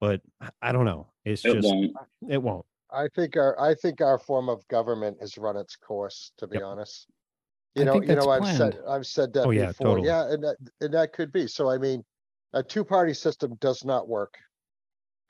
But 0.00 0.22
I- 0.40 0.50
I 0.60 0.72
don't 0.72 0.84
know. 0.86 1.12
It's 1.24 1.44
It 1.44 1.52
just 1.54 1.68
won't. 1.68 1.92
it 2.28 2.42
won't. 2.42 2.66
I 2.92 3.08
think 3.14 3.36
our, 3.36 3.58
I 3.60 3.74
think 3.74 4.00
our 4.00 4.18
form 4.18 4.48
of 4.48 4.66
government 4.68 5.18
has 5.20 5.38
run 5.38 5.56
its 5.56 5.76
course, 5.76 6.32
to 6.38 6.46
be 6.46 6.56
Yep. 6.56 6.64
honest. 6.64 7.06
I 7.76 7.80
You 7.80 7.84
know, 7.86 7.92
think 7.94 8.04
you 8.08 8.14
that's 8.14 8.26
know, 8.26 8.32
I've 8.32 8.46
said, 8.56 8.72
planned. 8.72 8.88
I've 8.88 9.06
said 9.06 9.32
that 9.32 9.46
Oh, 9.46 9.50
yeah, 9.50 9.68
before. 9.68 9.86
totally. 9.86 10.08
Yeah, 10.08 10.30
and 10.30 10.44
that, 10.44 10.56
and 10.80 10.94
that 10.94 11.12
could 11.12 11.32
be. 11.32 11.46
So 11.46 11.70
I 11.70 11.78
mean, 11.78 12.04
a 12.52 12.62
two-party 12.62 13.14
system 13.14 13.54
does 13.60 13.84
not 13.84 14.08
work. 14.08 14.34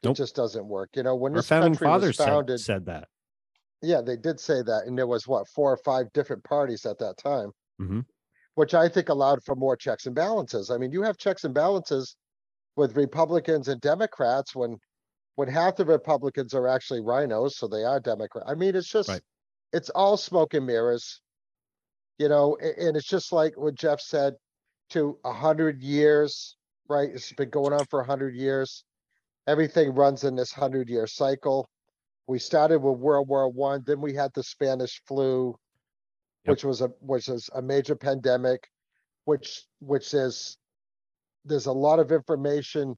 It 0.02 0.08
Nope. 0.08 0.16
just 0.16 0.34
doesn't 0.34 0.66
work. 0.66 0.90
You 0.96 1.04
know, 1.04 1.14
when 1.14 1.32
Our 1.32 1.38
this 1.38 1.48
founding 1.48 1.74
country 1.74 1.86
was 1.86 2.00
fathers 2.00 2.16
said, 2.16 2.26
founded, 2.26 2.60
said 2.60 2.86
that. 2.86 3.08
yeah, 3.80 4.00
they 4.00 4.16
did 4.16 4.40
say 4.40 4.62
that, 4.62 4.86
and 4.86 4.98
there 4.98 5.06
was 5.06 5.28
what, 5.28 5.46
four 5.48 5.72
or 5.72 5.76
five 5.76 6.12
different 6.12 6.42
parties 6.42 6.84
at 6.84 6.98
that 6.98 7.16
time. 7.18 7.52
Mhm. 7.80 8.04
Which 8.54 8.74
I 8.74 8.88
think 8.88 9.08
allowed 9.08 9.42
for 9.44 9.54
more 9.54 9.76
checks 9.76 10.06
and 10.06 10.14
balances. 10.14 10.70
I 10.70 10.76
mean, 10.78 10.90
you 10.92 11.02
have 11.02 11.16
checks 11.16 11.44
and 11.44 11.54
balances 11.54 12.16
with 12.76 12.96
Republicans 12.96 13.68
and 13.68 13.80
Democrats 13.80 14.54
when, 14.54 14.78
when 15.36 15.48
half 15.48 15.76
the 15.76 15.84
Republicans 15.84 16.54
are 16.54 16.68
actually 16.68 17.00
RINOs, 17.00 17.52
so 17.52 17.66
they 17.66 17.84
are 17.84 18.00
Democrat. 18.00 18.44
I 18.46 18.54
mean, 18.54 18.74
it's 18.76 18.88
just, 18.88 19.08
Right. 19.08 19.22
it's 19.72 19.90
all 19.90 20.16
smoke 20.16 20.54
and 20.54 20.66
mirrors. 20.66 21.20
You 22.18 22.28
know, 22.28 22.56
and 22.56 22.96
it's 22.96 23.08
just 23.08 23.32
like 23.32 23.56
what 23.56 23.74
Jeff 23.74 24.00
said, 24.00 24.34
to 24.90 25.18
a 25.24 25.32
hundred 25.32 25.82
years, 25.82 26.56
right? 26.88 27.08
It's 27.08 27.32
been 27.32 27.50
going 27.50 27.72
on 27.72 27.86
for 27.86 28.00
a 28.00 28.04
hundred 28.06 28.34
years. 28.34 28.84
Everything 29.46 29.94
runs 29.94 30.22
in 30.22 30.36
this 30.36 30.52
hundred 30.52 30.88
year 30.88 31.06
cycle. 31.06 31.68
We 32.28 32.38
started 32.38 32.78
with 32.80 32.98
World 33.00 33.28
War 33.28 33.48
One, 33.48 33.82
then 33.86 34.00
we 34.00 34.14
had 34.14 34.30
the 34.34 34.42
Spanish 34.42 35.02
flu, 35.06 35.56
Yep. 36.44 36.50
which 36.50 36.64
was 36.64 36.80
a, 36.82 36.88
which 37.00 37.28
is 37.28 37.48
a 37.54 37.62
major 37.62 37.96
pandemic, 37.96 38.68
which, 39.24 39.64
which 39.80 40.12
is, 40.14 40.58
there's 41.44 41.66
a 41.66 41.72
lot 41.72 41.98
of 41.98 42.12
information 42.12 42.96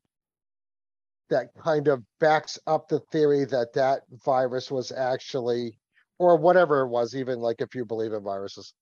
that 1.35 1.49
kind 1.61 1.89
of 1.89 2.01
backs 2.21 2.61
up 2.69 2.87
the 2.87 3.01
theory 3.11 3.45
that 3.45 3.73
that 3.73 4.03
virus 4.25 4.71
was 4.71 4.93
actually, 4.93 5.77
or 6.21 6.37
whatever 6.37 6.83
it 6.83 6.89
was, 6.89 7.17
even 7.17 7.41
like 7.41 7.61
if 7.61 7.75
you 7.75 7.85
believe 7.85 8.13
in 8.13 8.23
viruses. 8.23 8.73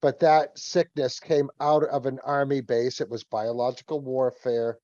But 0.00 0.20
that 0.20 0.56
sickness 0.56 1.18
came 1.18 1.50
out 1.60 1.82
of 1.82 2.06
an 2.06 2.20
army 2.24 2.60
base. 2.60 3.00
It 3.00 3.10
was 3.10 3.24
biological 3.24 4.00
warfare. 4.00 4.78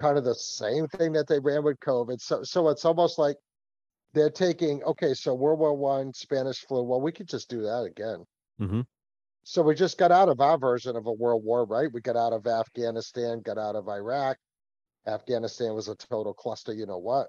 Kind 0.00 0.18
of 0.18 0.24
the 0.24 0.36
same 0.36 0.86
thing 0.86 1.12
that 1.14 1.26
they 1.26 1.40
ran 1.40 1.64
with 1.64 1.80
COVID. 1.80 2.20
So, 2.20 2.44
so 2.44 2.68
it's 2.68 2.84
almost 2.84 3.18
like 3.18 3.36
they're 4.14 4.30
taking, 4.30 4.84
okay, 4.84 5.14
so 5.14 5.34
World 5.34 5.58
War 5.58 5.74
One, 5.74 6.12
Spanish 6.12 6.60
flu, 6.60 6.84
well, 6.84 7.00
we 7.00 7.10
could 7.10 7.28
just 7.28 7.50
do 7.50 7.62
that 7.62 7.82
again. 7.82 8.24
Mhm. 8.60 8.86
So 9.42 9.62
we 9.62 9.74
just 9.74 9.98
got 9.98 10.12
out 10.12 10.28
of 10.28 10.40
our 10.40 10.58
version 10.58 10.94
of 10.94 11.06
a 11.06 11.12
world 11.12 11.42
war, 11.42 11.64
right? 11.64 11.92
We 11.92 12.00
got 12.00 12.14
out 12.14 12.32
of 12.32 12.46
Afghanistan, 12.46 13.40
got 13.40 13.58
out 13.58 13.74
of 13.74 13.88
Iraq. 13.88 14.36
Afghanistan 15.06 15.74
was 15.74 15.88
a 15.88 15.94
total 15.96 16.32
cluster, 16.34 16.72
you 16.72 16.86
know 16.86 16.98
what? 16.98 17.28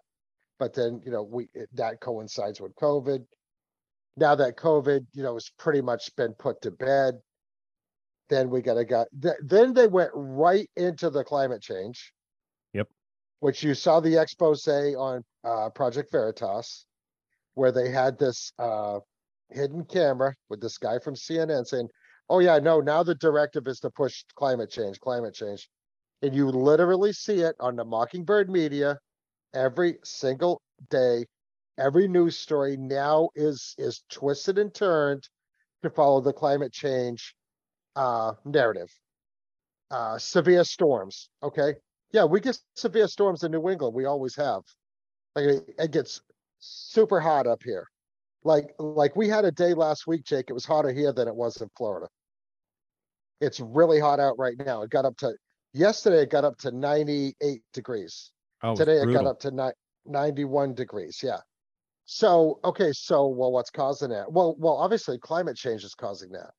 But 0.59 0.73
then, 0.73 1.01
you 1.05 1.11
know, 1.11 1.23
we, 1.23 1.49
it- 1.53 1.69
that 1.73 1.99
coincides 1.99 2.61
with 2.61 2.75
COVID. 2.75 3.25
Now 4.15 4.35
that 4.35 4.57
COVID, 4.57 5.05
you 5.13 5.23
know, 5.23 5.33
has 5.33 5.49
pretty 5.57 5.81
much 5.81 6.15
been 6.15 6.33
put 6.33 6.61
to 6.61 6.71
bed. 6.71 7.15
Then 8.29 8.49
we 8.49 8.61
gotta 8.61 8.85
got, 8.85 9.07
th- 9.21 9.35
then 9.43 9.73
they 9.73 9.87
went 9.87 10.11
right 10.13 10.69
into 10.75 11.09
the 11.09 11.23
climate 11.23 11.61
change. 11.61 12.13
Yep. 12.73 12.87
Which 13.39 13.63
you 13.63 13.73
saw 13.73 13.99
the 13.99 14.21
expose 14.21 14.67
on, 14.67 15.23
uh, 15.43 15.69
Project 15.69 16.11
Veritas. 16.11 16.85
Where 17.55 17.71
they 17.71 17.89
had 17.89 18.17
this, 18.17 18.51
uh, 18.57 18.99
hidden 19.49 19.85
camera 19.85 20.33
with 20.49 20.61
this 20.61 20.77
guy 20.77 20.99
from 20.99 21.15
CNN 21.15 21.65
saying, 21.65 21.87
oh 22.29 22.39
yeah, 22.39 22.59
no, 22.59 22.81
now 22.81 23.03
the 23.03 23.15
directive 23.15 23.67
is 23.67 23.79
to 23.81 23.89
push 23.91 24.23
climate 24.35 24.69
change, 24.71 24.99
climate 24.99 25.33
change. 25.33 25.69
And 26.23 26.33
you 26.35 26.49
literally 26.49 27.13
see 27.13 27.41
it 27.41 27.55
on 27.59 27.75
the 27.75 27.85
Mockingbird 27.85 28.49
media 28.49 28.97
every 29.53 29.99
single 30.05 30.61
day. 30.89 31.27
Every 31.77 32.07
news 32.07 32.37
story 32.37 32.77
now 32.77 33.29
is, 33.35 33.75
is 33.77 34.03
twisted 34.09 34.57
and 34.57 34.73
turned 34.73 35.27
to 35.83 35.89
follow 35.91 36.21
the 36.21 36.33
climate 36.33 36.73
change, 36.73 37.35
uh, 37.95 38.33
narrative. 38.45 38.89
Uh, 39.91 40.17
severe 40.17 40.63
storms, 40.63 41.29
okay? 41.43 41.75
Yeah, 42.11 42.25
we 42.25 42.39
get 42.41 42.59
severe 42.75 43.07
storms 43.07 43.43
in 43.43 43.51
New 43.51 43.69
England. 43.69 43.93
We 43.93 44.05
always 44.05 44.35
have. 44.37 44.63
Like, 45.35 45.45
it- 45.45 45.75
it 45.79 45.91
gets 45.91 46.21
super 46.59 47.19
hot 47.19 47.47
up 47.47 47.63
here. 47.63 47.87
Like, 48.43 48.75
like 48.79 49.15
we 49.15 49.29
had 49.29 49.45
a 49.45 49.51
day 49.51 49.73
last 49.73 50.07
week, 50.07 50.23
Jake. 50.25 50.49
It 50.49 50.53
was 50.53 50.65
hotter 50.65 50.91
here 50.93 51.13
than 51.13 51.27
it 51.27 51.35
was 51.35 51.61
in 51.61 51.69
Florida. 51.77 52.07
It's 53.41 53.59
really 53.59 53.99
hot 53.99 54.19
out 54.19 54.37
right 54.39 54.57
now. 54.57 54.81
It 54.83 54.89
got 54.89 55.05
up 55.05 55.17
to, 55.17 55.33
yesterday 55.73 56.21
it 56.21 56.29
got 56.29 56.45
up 56.45 56.57
to 56.59 56.71
ninety-eight 56.71 57.61
degrees. 57.73 58.31
Oh, 58.61 58.75
Today 58.75 58.97
it 58.97 59.11
got 59.11 59.25
up 59.25 59.39
to 59.41 59.51
ni- 59.51 59.71
ninety-one 60.05 60.73
degrees, 60.73 61.19
yeah. 61.21 61.39
So, 62.05 62.59
okay, 62.63 62.91
so, 62.93 63.27
well, 63.27 63.51
what's 63.51 63.69
causing 63.69 64.09
that? 64.09 64.31
Well, 64.31 64.55
well, 64.57 64.77
obviously 64.77 65.17
climate 65.17 65.57
change 65.57 65.83
is 65.83 65.95
causing 65.95 66.31
that. 66.31 66.51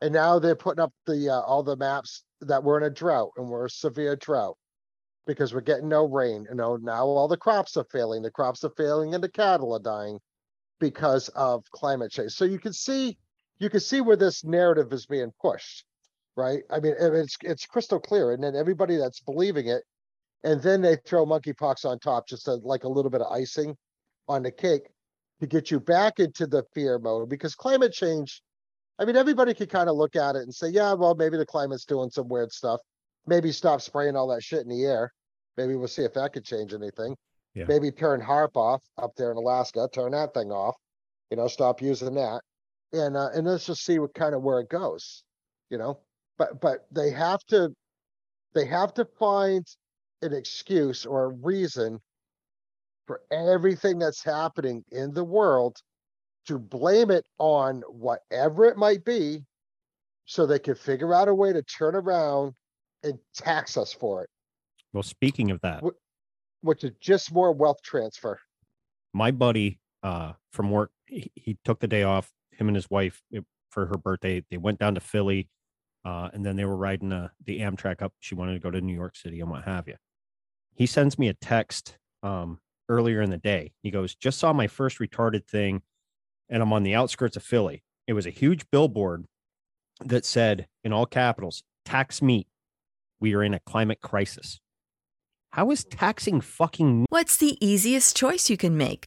And 0.00 0.12
now 0.14 0.38
they're 0.38 0.56
putting 0.56 0.82
up 0.82 0.92
the, 1.06 1.28
uh, 1.28 1.40
all 1.40 1.62
the 1.62 1.76
maps 1.76 2.24
that 2.40 2.64
we're 2.64 2.78
in 2.78 2.84
a 2.84 2.90
drought 2.90 3.32
and 3.36 3.48
we're 3.48 3.66
a 3.66 3.70
severe 3.70 4.16
drought. 4.16 4.56
Because 5.26 5.52
we're 5.52 5.60
getting 5.60 5.88
no 5.88 6.06
rain, 6.06 6.46
you 6.48 6.56
know, 6.56 6.76
now 6.76 7.04
all 7.04 7.28
the 7.28 7.36
crops 7.36 7.76
are 7.76 7.86
failing, 7.92 8.22
the 8.22 8.30
crops 8.30 8.64
are 8.64 8.72
failing 8.76 9.14
and 9.14 9.22
the 9.22 9.28
cattle 9.28 9.74
are 9.74 9.78
dying. 9.78 10.18
Because 10.78 11.28
of 11.36 11.62
climate 11.72 12.10
change. 12.10 12.32
So 12.32 12.46
you 12.46 12.58
can 12.58 12.72
see, 12.72 13.18
you 13.58 13.68
can 13.68 13.80
see 13.80 14.00
where 14.00 14.16
this 14.16 14.44
narrative 14.44 14.90
is 14.94 15.04
being 15.04 15.30
pushed. 15.38 15.84
Right? 16.36 16.62
I 16.70 16.80
mean, 16.80 16.94
it's, 16.98 17.36
it's 17.42 17.66
crystal 17.66 18.00
clear 18.00 18.32
and 18.32 18.42
then 18.42 18.54
everybody 18.54 18.96
that's 18.96 19.20
believing 19.20 19.68
it. 19.68 19.82
And 20.42 20.62
then 20.62 20.80
they 20.80 20.96
throw 21.04 21.26
monkeypox 21.26 21.84
on 21.84 21.98
top, 21.98 22.26
just 22.26 22.48
a- 22.48 22.54
like 22.54 22.84
a 22.84 22.88
little 22.88 23.10
bit 23.10 23.20
of 23.20 23.30
icing 23.30 23.76
on 24.28 24.42
the 24.42 24.50
cake 24.50 24.88
to 25.40 25.46
get 25.46 25.70
you 25.70 25.80
back 25.80 26.18
into 26.18 26.46
the 26.46 26.62
fear 26.74 26.98
mode 26.98 27.28
because 27.28 27.54
climate 27.54 27.92
change. 27.92 28.42
I 28.98 29.04
mean, 29.04 29.16
everybody 29.16 29.54
could 29.54 29.70
kind 29.70 29.88
of 29.88 29.96
look 29.96 30.16
at 30.16 30.36
it 30.36 30.42
and 30.42 30.54
say, 30.54 30.68
yeah, 30.68 30.92
well, 30.92 31.14
maybe 31.14 31.36
the 31.36 31.46
climate's 31.46 31.84
doing 31.84 32.10
some 32.10 32.28
weird 32.28 32.52
stuff. 32.52 32.80
Maybe 33.26 33.50
stop 33.52 33.80
spraying 33.80 34.16
all 34.16 34.28
that 34.28 34.42
shit 34.42 34.60
in 34.60 34.68
the 34.68 34.84
air. 34.84 35.12
Maybe 35.56 35.74
we'll 35.74 35.88
see 35.88 36.04
if 36.04 36.14
that 36.14 36.32
could 36.32 36.44
change 36.44 36.72
anything. 36.72 37.16
Yeah. 37.54 37.64
Maybe 37.66 37.90
turn 37.90 38.20
HAARP 38.20 38.56
off 38.56 38.82
up 38.96 39.12
there 39.16 39.30
in 39.30 39.36
Alaska, 39.36 39.88
turn 39.92 40.12
that 40.12 40.32
thing 40.32 40.52
off, 40.52 40.76
you 41.30 41.36
know, 41.36 41.48
stop 41.48 41.82
using 41.82 42.14
that. 42.14 42.40
And, 42.92 43.16
uh, 43.16 43.30
and 43.34 43.46
let's 43.46 43.66
just 43.66 43.84
see 43.84 43.98
what 43.98 44.14
kind 44.14 44.34
of 44.34 44.42
where 44.42 44.60
it 44.60 44.68
goes, 44.68 45.24
you 45.68 45.78
know, 45.78 45.98
but, 46.40 46.58
but 46.58 46.86
they 46.90 47.10
have 47.10 47.44
to, 47.48 47.70
they 48.54 48.64
have 48.64 48.94
to 48.94 49.04
find 49.18 49.66
an 50.22 50.32
excuse 50.32 51.04
or 51.04 51.24
a 51.24 51.28
reason 51.28 52.00
for 53.06 53.20
everything 53.30 53.98
that's 53.98 54.24
happening 54.24 54.82
in 54.90 55.12
the 55.12 55.22
world 55.22 55.76
to 56.46 56.58
blame 56.58 57.10
it 57.10 57.26
on 57.38 57.82
whatever 57.90 58.64
it 58.64 58.78
might 58.78 59.04
be 59.04 59.44
so 60.24 60.46
they 60.46 60.58
can 60.58 60.74
figure 60.74 61.12
out 61.12 61.28
a 61.28 61.34
way 61.34 61.52
to 61.52 61.62
turn 61.62 61.94
around 61.94 62.54
and 63.02 63.18
tax 63.34 63.76
us 63.76 63.92
for 63.92 64.22
it, 64.22 64.30
Well, 64.94 65.02
speaking 65.02 65.50
of 65.50 65.60
that, 65.60 65.82
which 66.62 66.84
is 66.84 66.92
just 67.00 67.34
more 67.34 67.52
wealth 67.52 67.82
transfer. 67.82 68.40
my 69.12 69.30
buddy 69.30 69.78
uh, 70.02 70.32
from 70.54 70.70
work, 70.70 70.90
he, 71.06 71.30
he, 71.34 71.58
took 71.64 71.80
the 71.80 71.86
day 71.86 72.02
off. 72.02 72.32
Him 72.52 72.68
and 72.68 72.76
his 72.76 72.88
wife 72.88 73.20
it, 73.30 73.44
for 73.68 73.86
her 73.86 73.98
birthday, 73.98 74.42
they 74.50 74.56
went 74.56 74.78
down 74.78 74.94
to 74.94 75.00
Philly, 75.00 75.48
uh, 76.04 76.30
and 76.32 76.44
then 76.44 76.56
they 76.56 76.64
were 76.64 76.76
riding 76.76 77.12
uh, 77.12 77.28
the 77.44 77.60
Amtrak 77.60 78.02
up. 78.02 78.12
She 78.20 78.34
wanted 78.34 78.54
to 78.54 78.60
go 78.60 78.70
to 78.70 78.80
New 78.80 78.94
York 78.94 79.16
City 79.16 79.40
and 79.40 79.50
what 79.50 79.64
have 79.64 79.86
you. 79.88 79.96
He 80.74 80.86
sends 80.86 81.18
me 81.18 81.28
a 81.28 81.34
text 81.34 81.98
um, 82.22 82.58
earlier 82.88 83.20
in 83.20 83.30
the 83.30 83.38
day. 83.38 83.72
He 83.82 83.90
goes, 83.90 84.14
"Just 84.14 84.38
saw 84.38 84.52
my 84.52 84.66
first 84.66 84.98
retarded 84.98 85.46
thing, 85.46 85.82
and 86.48 86.62
I'm 86.62 86.72
on 86.72 86.82
the 86.82 86.94
outskirts 86.94 87.36
of 87.36 87.42
Philly. 87.42 87.82
It 88.06 88.14
was 88.14 88.26
a 88.26 88.30
huge 88.30 88.64
billboard 88.70 89.26
that 90.04 90.24
said 90.24 90.66
in 90.82 90.92
all 90.92 91.06
capitals, 91.06 91.62
tax 91.84 92.22
meat. 92.22 92.46
We 93.20 93.34
are 93.34 93.42
in 93.42 93.52
a 93.52 93.60
climate 93.60 94.00
crisis. 94.00 94.60
How 95.50 95.70
is 95.70 95.84
taxing 95.84 96.40
fucking 96.40 97.06
What's 97.10 97.36
the 97.36 97.58
easiest 97.64 98.16
choice 98.16 98.48
you 98.48 98.56
can 98.56 98.76
make? 98.76 99.06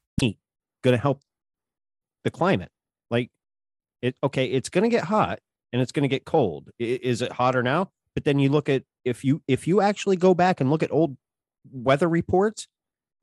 Going 0.83 0.95
to 0.95 1.01
help 1.01 1.21
the 2.23 2.31
climate. 2.31 2.71
Like, 3.09 3.29
it, 4.01 4.15
okay, 4.23 4.45
it's 4.45 4.69
going 4.69 4.83
to 4.83 4.89
get 4.89 5.03
hot 5.03 5.39
and 5.71 5.81
it's 5.81 5.91
going 5.91 6.03
to 6.03 6.09
get 6.09 6.25
cold. 6.25 6.69
Is 6.79 7.21
it 7.21 7.31
hotter 7.31 7.63
now? 7.63 7.91
But 8.15 8.25
then 8.25 8.39
you 8.39 8.49
look 8.49 8.69
at 8.69 8.83
if 9.05 9.23
you 9.23 9.41
if 9.47 9.67
you 9.67 9.81
actually 9.81 10.17
go 10.17 10.33
back 10.33 10.59
and 10.59 10.69
look 10.69 10.83
at 10.83 10.91
old 10.91 11.17
weather 11.71 12.09
reports, 12.09 12.67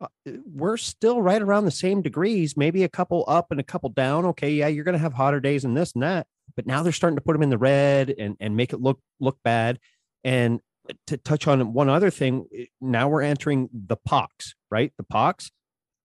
uh, 0.01 0.07
we're 0.47 0.77
still 0.77 1.21
right 1.21 1.43
around 1.43 1.65
the 1.65 1.71
same 1.71 2.03
degrees, 2.03 2.57
maybe 2.57 2.85
a 2.85 2.89
couple 2.89 3.25
up 3.29 3.51
and 3.51 3.61
a 3.61 3.65
couple 3.65 3.91
down. 3.91 4.25
Okay, 4.27 4.51
yeah, 4.51 4.69
you're 4.69 4.85
going 4.85 4.95
to 4.95 4.99
have 4.99 5.13
hotter 5.13 5.41
days 5.41 5.65
and 5.65 5.77
this 5.77 5.93
and 5.93 6.03
that, 6.03 6.27
but 6.57 6.67
now 6.67 6.83
they're 6.83 6.93
starting 6.93 7.17
to 7.17 7.23
put 7.23 7.35
them 7.35 7.43
in 7.43 7.51
the 7.51 7.59
red 7.59 8.15
and 8.19 8.37
and 8.41 8.57
make 8.57 8.73
it 8.73 8.81
look 8.81 9.01
look 9.21 9.39
bad. 9.45 9.79
And 10.25 10.61
to 11.07 11.17
touch 11.19 11.47
on 11.47 11.75
one 11.75 11.89
other 11.89 12.11
thing, 12.11 12.47
now 12.81 13.09
we're 13.09 13.23
entering 13.23 13.69
the 13.73 13.97
pox, 13.97 14.55
right? 14.71 14.93
The 14.97 15.05
pox. 15.05 15.51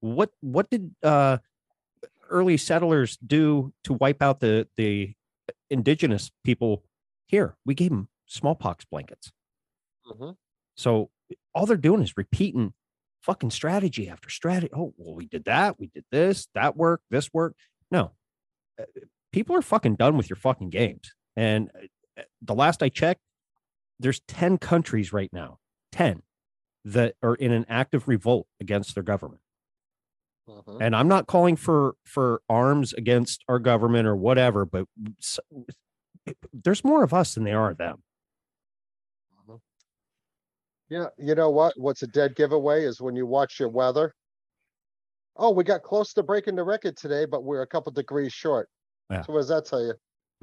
What 0.03 0.31
what 0.41 0.69
did 0.69 0.93
uh 1.01 1.37
early 2.29 2.57
settlers 2.57 3.17
do 3.25 3.71
to 3.85 3.93
wipe 3.93 4.21
out 4.21 4.41
the 4.41 4.67
the 4.75 5.13
indigenous 5.69 6.29
people 6.43 6.83
here. 7.27 7.55
We 7.65 7.73
gave 7.73 7.89
them 7.89 8.09
smallpox 8.27 8.83
blankets. 8.83 9.31
Mm-hmm. 10.11 10.31
So 10.75 11.09
all 11.55 11.65
they're 11.65 11.77
doing 11.77 12.01
is 12.01 12.17
repeating 12.17 12.73
fucking 13.21 13.51
strategy 13.51 14.09
after 14.09 14.29
strategy. 14.29 14.73
Oh, 14.75 14.93
well, 14.97 15.15
we 15.15 15.25
did 15.25 15.45
that. 15.45 15.79
We 15.79 15.87
did 15.87 16.03
this. 16.11 16.47
That 16.53 16.75
worked. 16.75 17.05
This 17.09 17.29
worked. 17.33 17.61
No, 17.89 18.11
uh, 18.79 18.83
people 19.31 19.55
are 19.55 19.61
fucking 19.61 19.95
done 19.95 20.17
with 20.17 20.29
your 20.29 20.37
fucking 20.37 20.69
games. 20.69 21.13
And 21.37 21.71
uh, 22.17 22.23
the 22.41 22.55
last 22.55 22.83
I 22.83 22.89
checked, 22.89 23.21
there's 23.99 24.19
10 24.27 24.57
countries 24.57 25.13
right 25.13 25.31
now, 25.31 25.59
10 25.93 26.23
that 26.85 27.15
are 27.23 27.35
in 27.35 27.53
an 27.53 27.65
active 27.69 28.09
revolt 28.09 28.47
against 28.59 28.95
their 28.95 29.03
government. 29.03 29.39
Uh-huh. 30.47 30.77
And 30.81 30.95
I'm 30.95 31.07
not 31.07 31.27
calling 31.27 31.55
for 31.55 31.95
for 32.03 32.41
arms 32.49 32.93
against 32.93 33.43
our 33.47 33.59
government 33.59 34.07
or 34.07 34.15
whatever, 34.15 34.65
but 34.65 34.87
there's 36.53 36.83
more 36.83 37.03
of 37.03 37.13
us 37.13 37.35
than 37.35 37.45
there 37.45 37.61
are 37.61 37.73
them. 37.73 38.03
Uh-huh. 39.39 39.57
Yeah, 40.89 41.07
you 41.17 41.35
know 41.35 41.49
what? 41.49 41.73
What's 41.77 42.03
a 42.03 42.07
dead 42.07 42.35
giveaway 42.35 42.83
is 42.83 42.99
when 42.99 43.15
you 43.15 43.25
watch 43.25 43.59
your 43.59 43.69
weather. 43.69 44.13
Oh, 45.35 45.51
we 45.51 45.63
got 45.63 45.81
close 45.81 46.13
to 46.13 46.23
breaking 46.23 46.55
the 46.55 46.63
record 46.63 46.97
today, 46.97 47.25
but 47.25 47.43
we're 47.43 47.63
a 47.63 47.67
couple 47.67 47.91
degrees 47.91 48.33
short. 48.33 48.69
Yeah. 49.09 49.21
So 49.21 49.33
what 49.33 49.39
does 49.39 49.47
that 49.47 49.65
tell 49.65 49.81
you? 49.81 49.93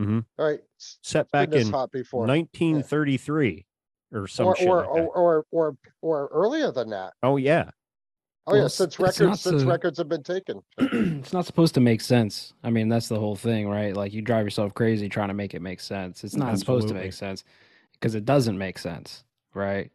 Mm-hmm. 0.01 0.20
All 0.38 0.46
right. 0.46 0.61
Set 0.78 1.30
back 1.30 1.53
in 1.53 1.70
hot 1.70 1.92
before. 1.92 2.20
1933 2.26 3.66
yeah. 4.12 4.18
or 4.18 4.26
some 4.26 4.46
or 4.46 4.57
or, 4.62 4.76
like 4.76 4.88
or, 4.88 5.09
or, 5.09 5.44
or 5.51 5.76
or 6.01 6.28
earlier 6.32 6.72
than 6.72 6.90
that. 6.90 7.12
Oh 7.22 7.36
yeah. 7.36 7.70
Oh 8.51 8.55
well, 8.55 8.62
yeah, 8.62 8.68
since 8.68 8.98
records 8.98 9.40
since 9.42 9.62
records 9.62 9.98
have 9.98 10.09
been 10.09 10.24
taken. 10.24 10.61
it's 10.78 11.32
not 11.32 11.46
supposed 11.46 11.74
to 11.74 11.80
make 11.80 12.01
sense. 12.01 12.53
I 12.64 12.70
mean, 12.70 12.88
that's 12.88 13.09
the 13.09 13.18
whole 13.18 13.36
thing, 13.36 13.68
right? 13.68 13.94
Like 13.94 14.12
you 14.12 14.22
drive 14.22 14.44
yourself 14.44 14.74
crazy 14.74 15.09
trying 15.09 15.28
to 15.28 15.34
make 15.34 15.55
it 15.55 15.62
make 15.62 15.78
sense. 15.78 16.24
It's 16.24 16.34
not 16.34 16.48
Absolutely. 16.51 16.80
supposed 16.82 16.88
to 16.88 17.01
make 17.01 17.12
sense 17.12 17.44
because 17.92 18.16
it 18.16 18.24
doesn't 18.24 18.59
make 18.59 18.78
sense, 18.78 19.22
right? 19.55 19.92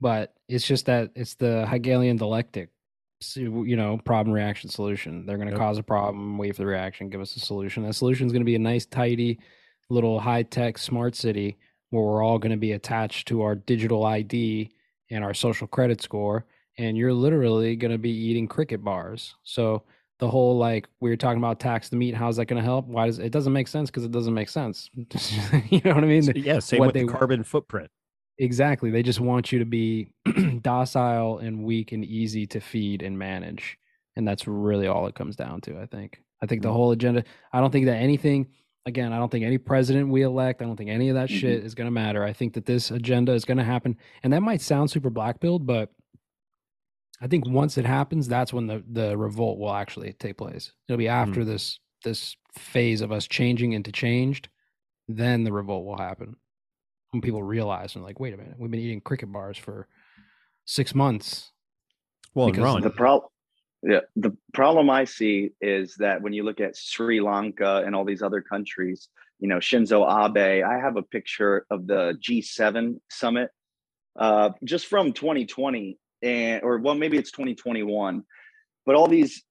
But 0.00 0.34
it's 0.48 0.66
just 0.66 0.86
that 0.86 1.10
it's 1.14 1.34
the 1.34 1.66
Hegelian 1.66 2.16
dialectic, 2.16 2.70
you 3.36 3.76
know, 3.76 3.98
problem 3.98 4.34
reaction 4.34 4.70
solution. 4.70 5.26
They're 5.26 5.36
going 5.36 5.48
to 5.48 5.52
yep. 5.52 5.60
cause 5.60 5.76
a 5.76 5.82
problem, 5.82 6.38
wait 6.38 6.56
for 6.56 6.62
the 6.62 6.66
reaction, 6.66 7.10
give 7.10 7.20
us 7.20 7.36
a 7.36 7.40
solution. 7.40 7.82
That 7.82 7.94
solution 7.94 8.26
is 8.26 8.32
going 8.32 8.40
to 8.40 8.46
be 8.46 8.54
a 8.54 8.58
nice, 8.58 8.86
tidy, 8.86 9.38
little 9.90 10.18
high 10.18 10.44
tech 10.44 10.78
smart 10.78 11.14
city 11.14 11.58
where 11.90 12.02
we're 12.02 12.24
all 12.24 12.38
going 12.38 12.52
to 12.52 12.56
be 12.56 12.72
attached 12.72 13.28
to 13.28 13.42
our 13.42 13.54
digital 13.54 14.06
ID 14.06 14.70
and 15.10 15.22
our 15.22 15.34
social 15.34 15.66
credit 15.66 16.00
score 16.00 16.46
and 16.78 16.96
you're 16.96 17.12
literally 17.12 17.76
going 17.76 17.92
to 17.92 17.98
be 17.98 18.10
eating 18.10 18.48
cricket 18.48 18.82
bars. 18.82 19.34
So 19.42 19.82
the 20.18 20.28
whole 20.28 20.56
like 20.56 20.88
we 21.00 21.10
are 21.10 21.16
talking 21.16 21.38
about 21.38 21.60
tax 21.60 21.88
the 21.88 21.96
meat, 21.96 22.14
how's 22.14 22.36
that 22.36 22.46
going 22.46 22.60
to 22.60 22.64
help? 22.64 22.86
Why 22.86 23.06
does 23.06 23.18
it 23.18 23.32
doesn't 23.32 23.52
make 23.52 23.68
sense? 23.68 23.90
Because 23.90 24.04
it 24.04 24.12
doesn't 24.12 24.34
make 24.34 24.48
sense. 24.48 24.88
you 24.94 25.80
know 25.84 25.94
what 25.94 26.04
I 26.04 26.06
mean? 26.06 26.22
So, 26.22 26.32
yeah, 26.34 26.60
same 26.60 26.80
what 26.80 26.86
with 26.86 26.94
they, 26.94 27.04
the 27.04 27.12
carbon 27.12 27.44
footprint. 27.44 27.90
Exactly. 28.38 28.90
They 28.90 29.02
just 29.02 29.20
want 29.20 29.52
you 29.52 29.58
to 29.58 29.64
be 29.64 30.08
docile 30.62 31.38
and 31.38 31.64
weak 31.64 31.92
and 31.92 32.04
easy 32.04 32.46
to 32.48 32.60
feed 32.60 33.02
and 33.02 33.18
manage. 33.18 33.78
And 34.16 34.26
that's 34.26 34.46
really 34.46 34.86
all 34.86 35.06
it 35.06 35.14
comes 35.14 35.36
down 35.36 35.60
to, 35.62 35.78
I 35.80 35.86
think. 35.86 36.22
I 36.42 36.46
think 36.46 36.62
the 36.62 36.68
mm-hmm. 36.68 36.76
whole 36.76 36.92
agenda, 36.92 37.24
I 37.52 37.60
don't 37.60 37.70
think 37.70 37.86
that 37.86 37.96
anything, 37.96 38.48
again, 38.86 39.12
I 39.12 39.18
don't 39.18 39.30
think 39.30 39.44
any 39.44 39.58
president 39.58 40.08
we 40.08 40.22
elect, 40.22 40.60
I 40.60 40.64
don't 40.64 40.76
think 40.76 40.90
any 40.90 41.08
of 41.08 41.14
that 41.14 41.28
mm-hmm. 41.28 41.38
shit 41.38 41.64
is 41.64 41.74
going 41.74 41.86
to 41.86 41.92
matter. 41.92 42.24
I 42.24 42.32
think 42.32 42.54
that 42.54 42.66
this 42.66 42.90
agenda 42.90 43.32
is 43.32 43.44
going 43.44 43.58
to 43.58 43.64
happen. 43.64 43.96
And 44.22 44.32
that 44.32 44.42
might 44.42 44.60
sound 44.60 44.90
super 44.90 45.10
black 45.10 45.40
pilled, 45.40 45.66
but 45.66 45.90
I 47.22 47.28
think 47.28 47.46
once 47.46 47.78
it 47.78 47.86
happens, 47.86 48.26
that's 48.26 48.52
when 48.52 48.66
the 48.66 48.82
the 48.90 49.16
revolt 49.16 49.58
will 49.58 49.72
actually 49.72 50.12
take 50.14 50.36
place. 50.36 50.72
It'll 50.88 50.98
be 50.98 51.08
after 51.08 51.42
mm. 51.42 51.46
this 51.46 51.78
this 52.02 52.36
phase 52.58 53.00
of 53.00 53.12
us 53.12 53.28
changing 53.28 53.72
into 53.72 53.92
changed, 53.92 54.48
then 55.06 55.44
the 55.44 55.52
revolt 55.52 55.86
will 55.86 55.96
happen. 55.96 56.34
When 57.12 57.22
people 57.22 57.42
realize 57.42 57.94
and 57.94 58.04
like, 58.04 58.18
wait 58.18 58.34
a 58.34 58.36
minute, 58.36 58.54
we've 58.58 58.70
been 58.70 58.80
eating 58.80 59.00
cricket 59.00 59.30
bars 59.30 59.56
for 59.56 59.86
six 60.64 60.94
months. 60.94 61.52
Well, 62.34 62.50
because 62.50 62.82
the 62.82 62.90
problem, 62.90 63.28
yeah, 63.82 64.00
the 64.16 64.36
problem 64.52 64.90
I 64.90 65.04
see 65.04 65.50
is 65.60 65.94
that 65.98 66.22
when 66.22 66.32
you 66.32 66.42
look 66.42 66.60
at 66.60 66.76
Sri 66.76 67.20
Lanka 67.20 67.82
and 67.86 67.94
all 67.94 68.04
these 68.04 68.22
other 68.22 68.40
countries, 68.40 69.08
you 69.38 69.46
know, 69.46 69.58
Shinzo 69.58 70.02
Abe, 70.02 70.64
I 70.64 70.78
have 70.80 70.96
a 70.96 71.02
picture 71.02 71.66
of 71.70 71.86
the 71.86 72.18
G7 72.20 72.98
summit 73.10 73.50
uh, 74.18 74.50
just 74.64 74.86
from 74.86 75.12
2020 75.12 75.98
and 76.22 76.62
or 76.62 76.78
well 76.78 76.94
maybe 76.94 77.16
it's 77.16 77.30
2021 77.30 78.22
but 78.86 78.94
all 78.94 79.08
these 79.08 79.42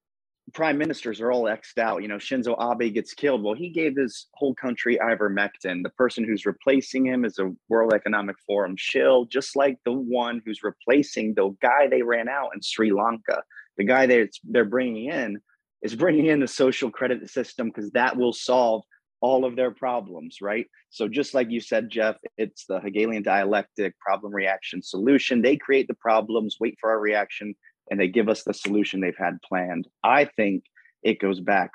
prime 0.53 0.77
ministers 0.77 1.21
are 1.21 1.31
all 1.31 1.43
xed 1.43 1.77
out. 1.77 2.01
You 2.01 2.07
know 2.07 2.17
shinzo 2.17 2.55
abe 2.59 2.93
gets 2.93 3.13
killed. 3.13 3.43
Well 3.43 3.53
he 3.53 3.69
gave 3.69 3.95
his 3.95 4.27
whole 4.33 4.53
country 4.55 4.97
ivermectin. 5.01 5.83
The 5.83 5.91
person 5.97 6.23
who's 6.23 6.45
replacing 6.45 7.05
him 7.05 7.25
is 7.25 7.39
a 7.39 7.51
world 7.69 7.93
economic 7.93 8.35
forum 8.45 8.75
shill 8.77 9.25
just 9.25 9.55
like 9.55 9.77
the 9.85 9.93
one 9.93 10.41
who's 10.45 10.63
replacing 10.63 11.33
the 11.33 11.55
guy 11.61 11.87
they 11.87 12.01
ran 12.01 12.27
out 12.27 12.49
in 12.53 12.61
sri 12.61 12.91
lanka. 12.91 13.41
The 13.77 13.85
guy 13.85 14.05
that 14.07 14.29
they're 14.43 14.65
bringing 14.65 15.05
in 15.05 15.39
is 15.81 15.95
bringing 15.95 16.27
in 16.27 16.39
the 16.39 16.47
social 16.47 16.91
credit 16.91 17.29
system 17.29 17.67
because 17.67 17.91
that 17.91 18.17
will 18.17 18.33
solve 18.33 18.83
all 19.21 19.45
of 19.45 19.55
their 19.55 19.71
problems, 19.71 20.37
right? 20.41 20.65
So 20.89 21.07
just 21.07 21.33
like 21.33 21.49
you 21.49 21.61
said, 21.61 21.89
Jeff, 21.89 22.17
it's 22.37 22.65
the 22.65 22.79
Hegelian 22.79 23.23
dialectic 23.23 23.97
problem 23.99 24.33
reaction 24.33 24.81
solution. 24.81 25.41
They 25.41 25.57
create 25.57 25.87
the 25.87 25.93
problems, 25.93 26.57
wait 26.59 26.77
for 26.81 26.89
our 26.89 26.99
reaction, 26.99 27.55
and 27.89 27.99
they 27.99 28.07
give 28.07 28.29
us 28.29 28.43
the 28.43 28.53
solution 28.53 28.99
they've 28.99 29.13
had 29.17 29.37
planned. 29.47 29.87
I 30.03 30.25
think 30.25 30.63
it 31.03 31.19
goes 31.19 31.39
back 31.39 31.71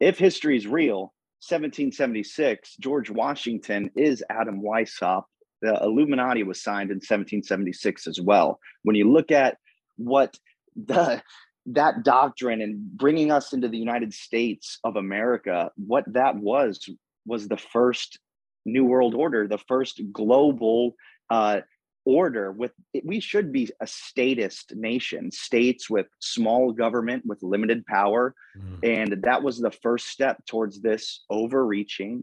if 0.00 0.18
history 0.18 0.56
is 0.56 0.66
real, 0.66 1.14
1776, 1.46 2.76
George 2.80 3.10
Washington 3.10 3.90
is 3.96 4.22
Adam 4.30 4.62
Weishaupt. 4.62 5.24
The 5.62 5.78
Illuminati 5.82 6.42
was 6.42 6.62
signed 6.62 6.90
in 6.90 6.96
1776 6.96 8.06
as 8.06 8.20
well. 8.20 8.58
When 8.82 8.96
you 8.96 9.10
look 9.10 9.30
at 9.30 9.56
what 9.96 10.36
the 10.76 11.22
that 11.66 12.02
doctrine 12.02 12.60
and 12.60 12.78
bringing 12.96 13.30
us 13.30 13.52
into 13.52 13.68
the 13.68 13.78
United 13.78 14.12
States 14.12 14.78
of 14.84 14.96
America, 14.96 15.70
what 15.76 16.04
that 16.12 16.36
was 16.36 16.88
was 17.26 17.48
the 17.48 17.56
first 17.56 18.18
New 18.66 18.84
World 18.84 19.14
Order, 19.14 19.48
the 19.48 19.58
first 19.58 20.00
global 20.12 20.94
uh, 21.30 21.60
order 22.04 22.52
with 22.52 22.72
we 23.02 23.18
should 23.18 23.50
be 23.50 23.70
a 23.80 23.86
statist 23.86 24.74
nation 24.76 25.30
states 25.30 25.88
with 25.88 26.06
small 26.20 26.72
government 26.72 27.24
with 27.24 27.42
limited 27.42 27.84
power. 27.86 28.34
Mm. 28.56 28.78
and 28.82 29.22
that 29.24 29.42
was 29.42 29.58
the 29.58 29.70
first 29.70 30.08
step 30.08 30.44
towards 30.46 30.80
this 30.80 31.24
overreaching 31.30 32.22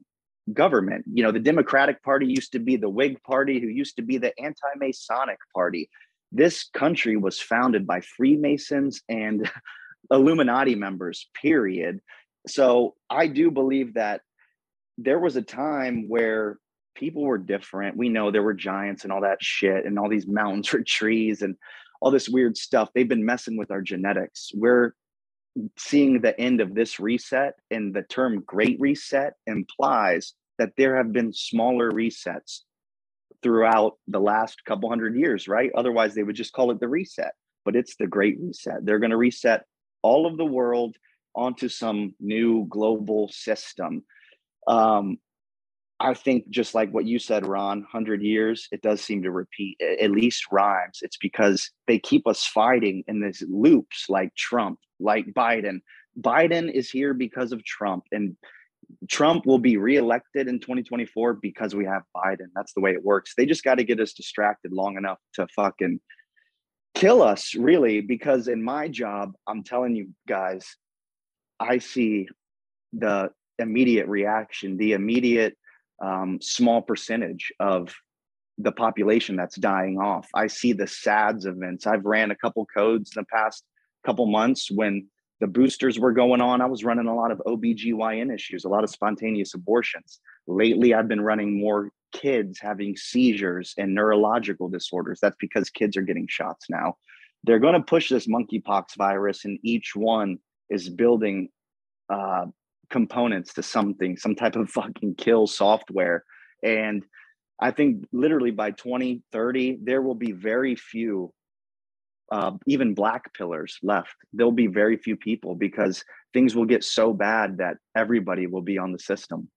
government. 0.54 1.06
You 1.12 1.24
know 1.24 1.32
the 1.32 1.40
democratic 1.40 2.04
party 2.04 2.28
used 2.28 2.52
to 2.52 2.60
be 2.60 2.76
the 2.76 2.90
whig 2.90 3.22
party 3.24 3.60
who 3.60 3.68
used 3.68 3.96
to 3.96 4.02
be 4.02 4.18
the 4.18 4.34
anti-masonic 4.40 5.40
party 5.54 5.90
this 6.32 6.70
country 6.74 7.18
was 7.18 7.40
founded 7.40 7.86
by 7.86 8.02
freemasons 8.02 9.02
and 9.10 9.50
illuminati 10.12 10.76
members 10.76 11.30
period 11.40 12.00
so 12.48 12.96
i 13.10 13.28
do 13.28 13.52
believe 13.52 13.94
that 13.94 14.22
there 14.98 15.20
was 15.20 15.36
a 15.36 15.42
time 15.42 16.08
where 16.08 16.58
people 16.96 17.24
were 17.24 17.38
different. 17.38 17.98
We 17.98 18.10
know 18.10 18.32
there 18.32 18.44
were 18.44 18.54
giants 18.54 19.04
and 19.04 19.12
all 19.12 19.22
that 19.22 19.42
shit, 19.42 19.86
and 19.86 19.98
all 19.98 20.10
these 20.10 20.28
mountains 20.28 20.72
were 20.74 20.84
trees 20.86 21.42
and 21.42 21.56
all 22.02 22.12
this 22.12 22.30
weird 22.30 22.58
stuff. 22.58 22.90
They've 22.94 23.08
been 23.08 23.26
messing 23.26 23.58
with 23.58 23.72
our 23.72 23.82
genetics. 23.82 24.52
We're 24.54 24.94
seeing 25.78 26.22
the 26.22 26.40
end 26.40 26.62
of 26.62 26.76
this 26.76 27.00
reset, 27.00 27.56
and 27.70 27.94
the 27.94 28.04
term 28.04 28.44
great 28.46 28.80
reset 28.80 29.34
implies 29.48 30.34
that 30.58 30.74
there 30.78 30.98
have 30.98 31.12
been 31.12 31.34
smaller 31.34 31.92
resets 31.92 32.62
throughout 33.44 33.98
the 34.08 34.20
last 34.20 34.64
couple 34.66 34.90
hundred 34.90 35.16
years, 35.16 35.48
right? 35.48 35.72
Otherwise, 35.76 36.14
they 36.14 36.24
would 36.24 36.36
just 36.36 36.54
call 36.54 36.72
it 36.72 36.80
the 36.80 36.88
reset, 36.88 37.34
but 37.66 37.76
it's 37.76 37.96
the 37.96 38.08
great 38.08 38.40
reset. 38.40 38.86
They're 38.86 39.00
going 39.00 39.12
to 39.12 39.18
reset 39.18 39.66
all 40.02 40.26
of 40.26 40.38
the 40.38 40.46
world 40.46 40.96
onto 41.36 41.70
some 41.70 42.14
new 42.20 42.66
global 42.70 43.30
system. 43.30 44.04
Um, 44.68 45.18
I 46.00 46.16
think 46.16 46.50
just 46.50 46.74
like 46.74 46.92
what 46.92 47.06
you 47.06 47.20
said, 47.20 47.46
Ron, 47.46 47.82
100 47.82 48.24
years, 48.24 48.68
it 48.72 48.82
does 48.82 49.02
seem 49.02 49.22
to 49.24 49.32
repeat, 49.32 49.78
at 50.02 50.10
least 50.10 50.52
rhymes. 50.52 51.00
It's 51.04 51.18
because 51.18 51.70
they 51.88 52.00
keep 52.00 52.28
us 52.28 52.44
fighting 52.44 53.04
in 53.08 53.22
these 53.22 53.44
loops 53.48 54.08
like 54.10 54.34
Trump, 54.36 54.80
like 55.00 55.28
Biden. 55.28 55.82
Biden 56.20 56.72
is 56.72 56.90
here 56.90 57.14
because 57.14 57.52
of 57.52 57.64
Trump, 57.64 58.06
and 58.12 58.36
Trump 59.10 59.46
will 59.46 59.60
be 59.60 59.78
reelected 59.78 60.48
in 60.48 60.60
2024 60.60 61.36
because 61.36 61.76
we 61.76 61.86
have 61.86 62.04
Biden. 62.16 62.48
That's 62.56 62.74
the 62.74 62.82
way 62.82 62.92
it 62.92 63.04
works. 63.04 63.34
They 63.36 63.46
just 63.46 63.64
got 63.64 63.76
to 63.76 63.84
get 63.84 64.00
us 64.00 64.14
distracted 64.14 64.72
long 64.72 64.98
enough 64.98 65.20
to 65.36 65.48
fucking 65.56 66.00
kill 66.96 67.22
us, 67.22 67.56
really. 67.56 68.02
Because 68.02 68.48
in 68.48 68.64
my 68.64 68.88
job, 68.88 69.34
I'm 69.48 69.64
telling 69.64 69.96
you 69.96 70.10
guys, 70.28 70.76
I 71.60 71.78
see 71.78 72.28
the 72.94 73.32
immediate 73.60 74.08
reaction, 74.08 74.78
the 74.78 74.94
immediate 74.94 75.58
um, 76.04 76.40
small 76.42 76.82
percentage 76.82 77.54
of 77.60 77.94
the 78.58 78.72
population 78.72 79.36
that's 79.36 79.56
dying 79.56 80.00
off. 80.00 80.28
I 80.34 80.48
see 80.48 80.74
the 80.74 80.88
SADS 80.88 81.46
events. 81.46 81.88
I've 81.88 82.06
ran 82.06 82.32
a 82.32 82.36
couple 82.36 82.66
codes 82.66 83.12
in 83.16 83.22
the 83.22 83.28
past 83.28 83.64
couple 84.06 84.26
months 84.26 84.70
when 84.70 85.08
the 85.42 85.48
boosters 85.48 86.00
were 86.00 86.12
going 86.14 86.40
on. 86.40 86.62
I 86.62 86.68
was 86.68 86.86
running 86.86 87.08
a 87.08 87.16
lot 87.16 87.32
of 87.32 87.42
OBGYN 87.48 88.34
issues, 88.34 88.64
a 88.64 88.70
lot 88.70 88.84
of 88.84 88.92
spontaneous 88.92 89.56
abortions. 89.56 90.20
Lately, 90.48 90.94
I've 90.94 91.08
been 91.08 91.20
running 91.20 91.60
more 91.60 91.90
kids 92.14 92.60
having 92.62 92.96
seizures 92.96 93.74
and 93.78 93.96
neurological 93.96 94.70
disorders. 94.70 95.20
That's 95.20 95.36
because 95.40 95.72
kids 95.72 95.98
are 95.98 96.04
getting 96.04 96.28
shots 96.30 96.68
now. 96.70 96.96
They're 97.44 97.60
going 97.60 97.74
to 97.74 97.82
push 97.82 98.10
this 98.10 98.28
monkeypox 98.28 98.96
virus, 98.98 99.44
and 99.44 99.58
each 99.64 99.96
one 99.96 100.38
is 100.70 100.90
building 100.90 101.50
uh, 102.08 102.46
components 102.92 103.54
to 103.56 103.64
something, 103.64 104.18
some 104.18 104.36
type 104.36 104.56
of 104.56 104.70
fucking 104.70 105.16
kill 105.16 105.48
software. 105.48 106.24
And 106.64 107.04
I 107.60 107.72
think 107.72 108.06
literally 108.12 108.52
by 108.52 108.72
2030, 108.72 109.80
there 109.82 110.04
will 110.04 110.16
be 110.16 110.34
very 110.34 110.76
few, 110.76 111.34
uh, 112.32 112.52
even 112.66 112.94
black 112.94 113.34
pillars 113.34 113.78
left. 113.84 114.16
There'll 114.34 114.52
be 114.52 114.68
very 114.68 114.98
few 114.98 115.16
people 115.16 115.56
because 115.56 116.04
things 116.34 116.56
will 116.56 116.66
get 116.66 116.84
so 116.84 117.14
bad 117.14 117.58
that 117.58 117.78
everybody 117.96 118.48
will 118.48 118.62
be 118.62 118.78
on 118.78 118.92
the 118.92 119.00
system. 119.00 119.50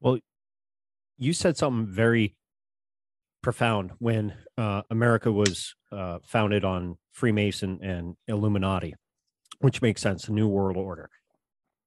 Well, 0.00 0.18
you 1.16 1.32
said 1.32 1.56
something 1.56 1.92
very 1.92 2.36
profound 3.42 3.92
when 3.98 4.34
uh, 4.56 4.82
America 4.90 5.32
was 5.32 5.74
uh, 5.90 6.18
founded 6.24 6.64
on 6.64 6.98
Freemason 7.12 7.80
and 7.82 8.16
Illuminati, 8.28 8.94
which 9.60 9.82
makes 9.82 10.02
sense, 10.02 10.28
a 10.28 10.32
new 10.32 10.46
world 10.46 10.76
order 10.76 11.10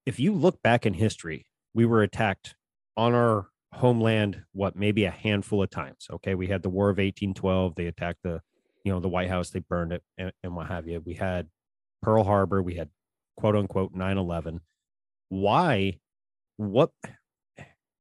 if 0.06 0.20
you 0.20 0.34
look 0.34 0.62
back 0.62 0.86
in 0.86 0.94
history, 0.94 1.46
we 1.74 1.86
were 1.86 2.02
attacked 2.02 2.56
on 2.98 3.14
our 3.14 3.48
homeland, 3.74 4.44
what, 4.54 4.76
maybe 4.76 5.06
a 5.06 5.12
handful 5.12 5.64
of 5.64 5.70
times. 5.70 6.08
Okay. 6.12 6.36
We 6.36 6.48
had 6.48 6.64
the 6.64 6.70
War 6.70 6.90
of 6.90 6.98
1812. 6.98 7.76
They 7.76 7.86
attacked 7.88 8.24
the, 8.24 8.42
you 8.84 8.92
know, 8.92 9.00
the 9.00 9.10
White 9.10 9.30
House, 9.30 9.50
they 9.50 9.60
burned 9.60 9.94
it 9.94 10.04
and, 10.18 10.32
and 10.44 10.56
what 10.56 10.68
have 10.68 10.88
you. 10.88 11.02
We 11.06 11.16
had 11.16 11.48
Pearl 12.02 12.24
Harbor, 12.24 12.62
we 12.62 12.76
had 12.76 12.90
quote 13.38 13.56
unquote 13.56 13.94
9 13.94 14.18
11. 14.18 14.62
Why, 15.30 16.00
what, 16.58 16.92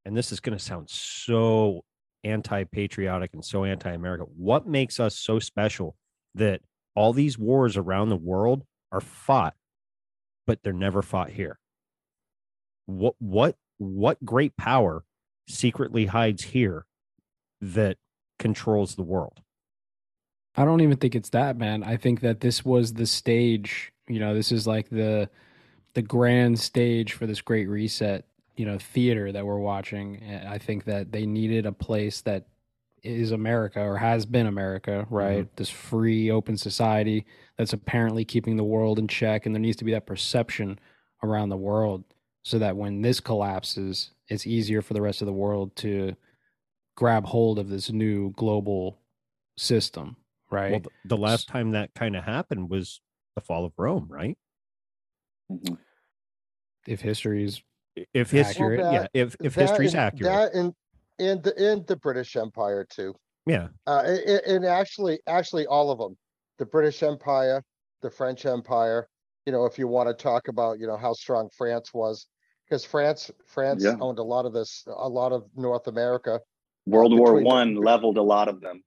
and 0.05 0.17
this 0.17 0.33
is 0.33 0.41
going 0.41 0.57
to 0.57 0.65
sound 0.65 0.91
so 0.91 1.85
anti 2.25 2.65
patriotic 2.65 3.31
and 3.35 3.45
so 3.45 3.65
anti 3.65 3.93
American. 3.93 4.27
What 4.37 4.67
makes 4.67 4.99
us 4.99 5.17
so 5.17 5.39
special 5.39 5.97
that 6.35 6.61
all 6.95 7.13
these 7.13 7.39
wars 7.39 7.77
around 7.77 8.09
the 8.09 8.17
world 8.17 8.65
are 8.91 9.01
fought, 9.01 9.55
but 10.47 10.63
they're 10.63 10.73
never 10.73 11.03
fought 11.03 11.31
here? 11.31 11.61
what 12.91 13.15
what 13.19 13.57
what 13.79 14.23
great 14.25 14.57
power 14.57 15.05
secretly 15.49 16.07
hides 16.07 16.45
here 16.45 16.85
that 17.61 17.97
controls 18.39 18.95
the 18.95 19.03
world 19.03 19.41
i 20.61 20.65
don't 20.65 20.81
even 20.81 20.97
think 20.97 21.15
it's 21.15 21.31
that 21.31 21.57
man. 21.57 21.83
I 21.83 21.97
think 21.97 22.21
that 22.21 22.41
this 22.41 22.65
was 22.65 22.95
the 22.95 23.07
stage 23.07 23.93
you 24.09 24.21
know 24.21 24.35
this 24.35 24.53
is 24.53 24.67
like 24.67 24.89
the 24.91 25.29
the 25.95 26.03
grand 26.03 26.59
stage 26.61 27.13
for 27.13 27.27
this 27.27 27.41
great 27.41 27.69
reset 27.69 28.25
you 28.57 28.67
know 28.67 28.79
theater 28.79 29.33
that 29.33 29.45
we're 29.45 29.59
watching. 29.59 30.23
And 30.23 30.49
i 30.49 30.59
think 30.59 30.85
that 30.85 31.13
they 31.13 31.27
needed 31.27 31.67
a 31.67 31.73
place 31.73 32.21
that 32.23 32.47
is 33.03 33.33
america 33.33 33.81
or 33.81 33.97
has 33.97 34.27
been 34.27 34.47
america 34.47 35.07
right? 35.09 35.45
Mm-hmm. 35.45 35.57
this 35.57 35.71
free 35.71 36.31
open 36.31 36.59
society 36.59 37.25
that's 37.57 37.73
apparently 37.73 38.27
keeping 38.27 38.57
the 38.57 38.65
world 38.65 38.99
in 38.99 39.09
check 39.09 39.47
and 39.47 39.55
there 39.55 39.61
needs 39.61 39.79
to 39.79 39.85
be 39.85 39.93
that 39.93 40.05
perception 40.05 40.79
around 41.23 41.49
the 41.49 41.57
world 41.57 42.05
so 42.43 42.59
that 42.59 42.77
when 42.77 43.03
this 43.03 43.21
collapses, 43.21 44.11
it's 44.29 44.47
easier 44.47 44.83
for 44.83 44.95
the 44.95 45.03
rest 45.03 45.21
of 45.21 45.27
the 45.27 45.33
world 45.33 45.75
to 45.77 46.17
grab 46.97 47.27
hold 47.27 47.59
of 47.59 47.69
this 47.69 47.91
new 47.91 48.31
global 48.33 48.99
system, 49.57 50.17
right? 50.51 50.73
Well, 50.73 50.81
the, 50.81 50.91
the 51.05 51.17
last 51.17 51.49
time 51.49 51.73
that 51.73 51.95
kind 51.95 52.17
of 52.17 52.25
happened 52.25 52.71
was 52.71 53.01
the 53.35 53.41
fall 53.41 53.65
of 53.65 53.73
Rome, 53.77 54.07
right? 54.09 54.37
Mm-hmm. 55.51 55.75
If 56.87 57.01
history's 57.01 57.63
if 58.15 58.31
history, 58.31 58.79
well, 58.79 58.93
yeah, 58.93 59.07
if 59.13 59.37
if 59.41 59.55
history's 59.55 59.95
and, 59.95 60.01
accurate, 60.01 60.33
that 60.33 60.55
and 60.55 60.73
and 61.19 61.43
the 61.43 61.73
in 61.73 61.85
the 61.87 61.97
British 61.97 62.37
Empire 62.37 62.87
too. 62.89 63.15
Yeah, 63.47 63.69
uh, 63.87 64.03
and, 64.05 64.41
and 64.47 64.65
actually, 64.65 65.21
actually, 65.27 65.67
all 65.67 65.91
of 65.91 65.99
them, 65.99 66.17
the 66.59 66.67
British 66.67 67.03
Empire, 67.03 67.63
the 68.03 68.11
French 68.11 68.47
Empire, 68.47 69.09
you 69.47 69.53
know, 69.53 69.65
if 69.67 69.79
you 69.79 69.89
want 69.89 70.09
to 70.09 70.15
talk 70.15 70.49
about, 70.49 70.79
you 70.79 70.87
know, 70.87 70.97
how 70.97 71.13
strong 71.13 71.49
France 71.57 71.93
was, 71.93 72.27
because 72.65 72.85
France 72.85 73.31
France 73.47 73.83
yeah. 73.85 73.97
owned 74.01 74.19
a 74.19 74.23
lot 74.23 74.47
of 74.47 74.53
this, 74.53 74.85
a 74.87 75.09
lot 75.09 75.33
of 75.33 75.45
North 75.57 75.87
America. 75.87 76.41
World 76.87 77.17
War 77.19 77.41
One 77.41 77.75
leveled 77.75 78.17
a 78.17 78.23
lot 78.23 78.49
of 78.49 78.61
them. 78.61 78.83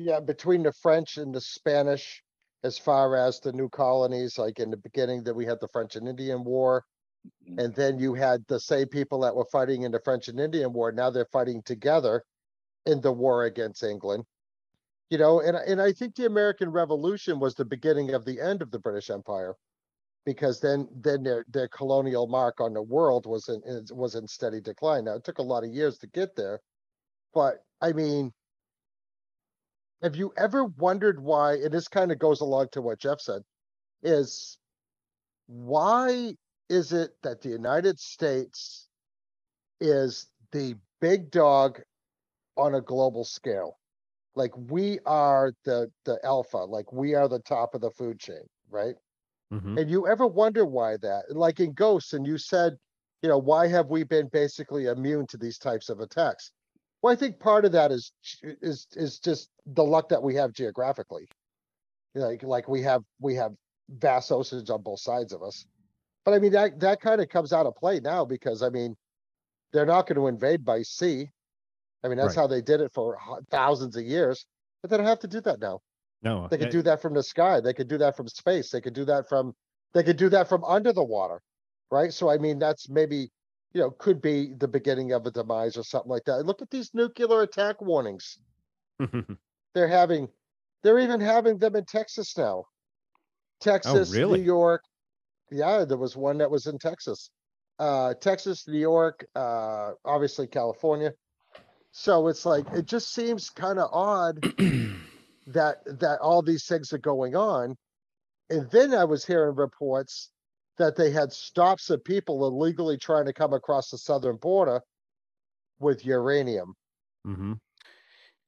Yeah, 0.00 0.20
between 0.20 0.62
the 0.62 0.72
French 0.72 1.16
and 1.16 1.34
the 1.34 1.40
Spanish, 1.40 2.22
as 2.62 2.78
far 2.78 3.16
as 3.16 3.40
the 3.40 3.52
new 3.52 3.68
colonies, 3.68 4.38
like 4.38 4.60
in 4.60 4.70
the 4.70 4.76
beginning, 4.76 5.24
that 5.24 5.34
we 5.34 5.44
had 5.44 5.58
the 5.60 5.66
French 5.68 5.96
and 5.96 6.06
Indian 6.06 6.44
War, 6.44 6.84
mm-hmm. 7.26 7.58
and 7.58 7.74
then 7.74 7.98
you 7.98 8.14
had 8.14 8.44
the 8.46 8.60
same 8.60 8.86
people 8.86 9.18
that 9.20 9.34
were 9.34 9.46
fighting 9.50 9.82
in 9.82 9.90
the 9.90 10.00
French 10.04 10.28
and 10.28 10.38
Indian 10.38 10.72
War. 10.72 10.92
Now 10.92 11.10
they're 11.10 11.26
fighting 11.32 11.62
together 11.62 12.22
in 12.86 13.00
the 13.00 13.10
war 13.10 13.44
against 13.44 13.82
England. 13.82 14.24
You 15.10 15.18
know, 15.18 15.40
and 15.40 15.56
and 15.56 15.82
I 15.82 15.92
think 15.92 16.14
the 16.14 16.26
American 16.26 16.70
Revolution 16.70 17.40
was 17.40 17.54
the 17.54 17.64
beginning 17.64 18.14
of 18.14 18.24
the 18.24 18.40
end 18.40 18.62
of 18.62 18.70
the 18.70 18.78
British 18.78 19.10
Empire 19.10 19.56
because 20.24 20.60
then 20.60 20.86
then 20.94 21.24
their 21.24 21.44
their 21.48 21.68
colonial 21.68 22.28
mark 22.28 22.60
on 22.60 22.72
the 22.72 22.82
world 22.82 23.26
was 23.26 23.48
in 23.48 23.62
was 23.90 24.14
in 24.14 24.28
steady 24.28 24.60
decline. 24.60 25.06
Now 25.06 25.14
it 25.14 25.24
took 25.24 25.38
a 25.38 25.42
lot 25.42 25.64
of 25.64 25.70
years 25.70 25.98
to 25.98 26.06
get 26.06 26.36
there, 26.36 26.60
but 27.34 27.64
I 27.80 27.92
mean, 27.92 28.32
have 30.02 30.16
you 30.16 30.32
ever 30.36 30.64
wondered 30.64 31.20
why? 31.20 31.54
And 31.54 31.72
this 31.72 31.88
kind 31.88 32.12
of 32.12 32.18
goes 32.18 32.40
along 32.40 32.68
to 32.72 32.82
what 32.82 33.00
Jeff 33.00 33.20
said, 33.20 33.42
is 34.02 34.58
why 35.46 36.36
is 36.68 36.92
it 36.92 37.12
that 37.22 37.42
the 37.42 37.50
United 37.50 37.98
States 38.00 38.88
is 39.80 40.32
the 40.52 40.76
big 41.00 41.30
dog 41.30 41.80
on 42.56 42.74
a 42.74 42.82
global 42.82 43.24
scale? 43.24 43.78
Like 44.36 44.56
we 44.56 45.00
are 45.06 45.52
the 45.64 45.90
the 46.04 46.20
alpha, 46.24 46.58
like 46.58 46.92
we 46.92 47.14
are 47.14 47.28
the 47.28 47.40
top 47.40 47.74
of 47.74 47.80
the 47.82 47.90
food 47.92 48.20
chain, 48.20 48.44
right? 48.70 48.96
Mhm. 49.50 49.76
And 49.76 49.90
you 49.90 50.06
ever 50.08 50.26
wonder 50.26 50.66
why 50.66 50.96
that? 50.98 51.36
Like 51.36 51.60
in 51.60 51.72
Ghosts, 51.74 52.12
and 52.12 52.26
you 52.26 52.38
said, 52.38 52.78
you 53.22 53.28
know, 53.28 53.38
why 53.38 53.68
have 53.68 53.90
we 53.90 54.04
been 54.04 54.28
basically 54.28 54.86
immune 54.86 55.26
to 55.28 55.38
these 55.38 55.58
types 55.58 55.88
of 55.88 56.00
attacks? 56.00 56.52
Well, 57.02 57.12
I 57.12 57.16
think 57.16 57.38
part 57.38 57.64
of 57.64 57.72
that 57.72 57.92
is 57.92 58.12
is 58.42 58.86
is 58.92 59.18
just 59.18 59.50
the 59.66 59.84
luck 59.84 60.08
that 60.08 60.22
we 60.22 60.34
have 60.34 60.52
geographically. 60.52 61.28
Like 62.14 62.42
like 62.42 62.68
we 62.68 62.82
have 62.82 63.02
we 63.20 63.34
have 63.36 63.52
vast 63.88 64.32
oceans 64.32 64.70
on 64.70 64.82
both 64.82 65.00
sides 65.00 65.32
of 65.32 65.42
us. 65.42 65.64
But 66.24 66.34
I 66.34 66.38
mean 66.38 66.52
that 66.52 66.80
that 66.80 67.00
kind 67.00 67.20
of 67.20 67.28
comes 67.28 67.52
out 67.52 67.66
of 67.66 67.76
play 67.76 68.00
now 68.00 68.24
because 68.24 68.62
I 68.62 68.70
mean 68.70 68.96
they're 69.72 69.86
not 69.86 70.06
going 70.06 70.16
to 70.16 70.26
invade 70.26 70.64
by 70.64 70.82
sea. 70.82 71.30
I 72.02 72.08
mean 72.08 72.18
that's 72.18 72.36
Right. 72.36 72.42
how 72.42 72.46
they 72.46 72.62
did 72.62 72.80
it 72.80 72.92
for 72.92 73.16
thousands 73.50 73.96
of 73.96 74.04
years, 74.04 74.46
but 74.82 74.90
they 74.90 74.96
don't 74.96 75.06
have 75.06 75.20
to 75.20 75.28
do 75.28 75.40
that 75.42 75.60
now. 75.60 75.80
No, 76.22 76.48
They 76.48 76.58
could 76.58 76.68
uh, 76.68 76.70
do 76.70 76.82
that 76.82 77.00
from 77.00 77.14
the 77.14 77.22
sky. 77.22 77.60
They 77.60 77.72
could 77.72 77.88
do 77.88 77.98
that 77.98 78.16
from 78.16 78.26
space. 78.28 78.70
They 78.70 78.80
could 78.80 78.92
do 78.92 79.04
that 79.04 79.28
from, 79.28 79.54
they 79.94 80.02
could 80.02 80.16
do 80.16 80.28
that 80.30 80.48
from 80.48 80.64
under 80.64 80.92
the 80.92 81.04
water. 81.04 81.40
Right? 81.90 82.12
So 82.12 82.28
I 82.28 82.38
mean, 82.38 82.58
that's 82.58 82.88
maybe, 82.88 83.30
you 83.72 83.80
know, 83.80 83.90
could 83.90 84.20
be 84.20 84.54
the 84.56 84.68
beginning 84.68 85.12
of 85.12 85.26
a 85.26 85.30
demise 85.30 85.76
or 85.76 85.82
something 85.84 86.10
like 86.10 86.24
that. 86.24 86.44
Look 86.44 86.62
at 86.62 86.70
these 86.70 86.90
nuclear 86.94 87.42
attack 87.42 87.80
warnings. 87.80 88.38
They're 89.74 89.88
having, 89.88 90.28
they're 90.82 90.98
even 90.98 91.20
having 91.20 91.58
them 91.58 91.76
in 91.76 91.84
Texas 91.84 92.36
now. 92.36 92.64
Texas, 93.60 94.10
New 94.10 94.18
really? 94.18 94.42
York. 94.42 94.82
Yeah, 95.50 95.84
there 95.84 95.98
was 95.98 96.16
one 96.16 96.38
that 96.38 96.50
was 96.50 96.66
in 96.66 96.78
Texas. 96.78 97.30
Uh, 97.78 98.14
Texas, 98.14 98.66
New 98.66 98.78
York, 98.78 99.26
uh, 99.36 99.92
obviously 100.04 100.46
California. 100.46 101.12
So 101.92 102.28
it's 102.28 102.44
like, 102.44 102.66
it 102.72 102.86
just 102.86 103.12
seems 103.12 103.50
kind 103.50 103.78
of 103.78 103.90
odd 103.92 104.42
that 105.48 105.76
that 106.00 106.18
all 106.20 106.42
these 106.42 106.66
things 106.66 106.92
are 106.92 106.98
going 106.98 107.36
on. 107.36 107.76
And 108.50 108.70
then 108.70 108.94
I 108.94 109.04
was 109.04 109.24
hearing 109.24 109.54
reports 109.54 110.30
that 110.78 110.96
they 110.96 111.10
had 111.10 111.32
stops 111.32 111.90
of 111.90 112.02
people 112.04 112.46
illegally 112.46 112.96
trying 112.96 113.26
to 113.26 113.32
come 113.32 113.52
across 113.52 113.90
the 113.90 113.98
southern 113.98 114.36
border 114.36 114.80
with 115.80 116.04
uranium. 116.04 116.74
hmm 117.24 117.54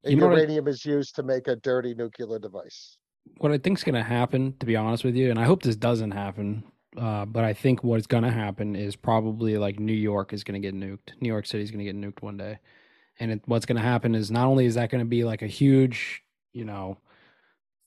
And 0.04 0.12
You 0.12 0.16
know 0.16 0.26
I- 0.28 0.34
uranium 0.34 0.68
is 0.68 0.84
used 0.84 1.16
to 1.16 1.22
make 1.22 1.48
a 1.48 1.56
dirty 1.56 1.94
nuclear 1.94 2.38
device. 2.38 2.96
what 3.38 3.52
I 3.52 3.58
think 3.58 3.78
is 3.78 3.84
going 3.84 3.94
to 3.94 4.02
happen, 4.02 4.54
to 4.60 4.66
be 4.66 4.76
honest 4.76 5.04
with 5.04 5.14
you, 5.14 5.30
and 5.30 5.38
I 5.38 5.44
hope 5.44 5.62
this 5.62 5.76
doesn't 5.76 6.12
happen, 6.12 6.64
uh, 6.96 7.24
but 7.26 7.44
I 7.44 7.52
think 7.52 7.84
what's 7.84 8.06
going 8.06 8.24
to 8.24 8.30
happen 8.30 8.74
is 8.74 8.96
probably 8.96 9.58
like 9.58 9.78
New 9.78 9.92
York 9.92 10.32
is 10.32 10.42
going 10.42 10.60
to 10.60 10.66
get 10.66 10.74
nuked. 10.74 11.20
New 11.20 11.28
York 11.28 11.46
City 11.46 11.62
is 11.62 11.70
going 11.70 11.84
to 11.84 11.92
get 11.92 11.96
nuked 11.96 12.22
one 12.22 12.36
day, 12.38 12.58
and 13.20 13.30
it, 13.32 13.42
what's 13.46 13.66
going 13.66 13.76
to 13.76 13.82
happen 13.82 14.14
is 14.14 14.30
not 14.30 14.46
only 14.46 14.64
is 14.66 14.74
that 14.76 14.90
going 14.90 15.04
to 15.04 15.08
be 15.08 15.22
like 15.24 15.42
a 15.42 15.46
huge, 15.46 16.22
you 16.52 16.64
know, 16.64 16.96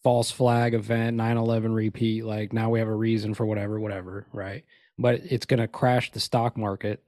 false 0.03 0.31
flag 0.31 0.73
event, 0.73 1.17
9/11 1.17 1.73
repeat, 1.73 2.25
like 2.25 2.53
now 2.53 2.69
we 2.69 2.79
have 2.79 2.87
a 2.87 2.95
reason 2.95 3.33
for 3.33 3.45
whatever, 3.45 3.79
whatever, 3.79 4.27
right? 4.33 4.63
But 4.97 5.21
it's 5.23 5.45
going 5.45 5.59
to 5.59 5.67
crash 5.67 6.11
the 6.11 6.19
stock 6.19 6.57
market, 6.57 7.03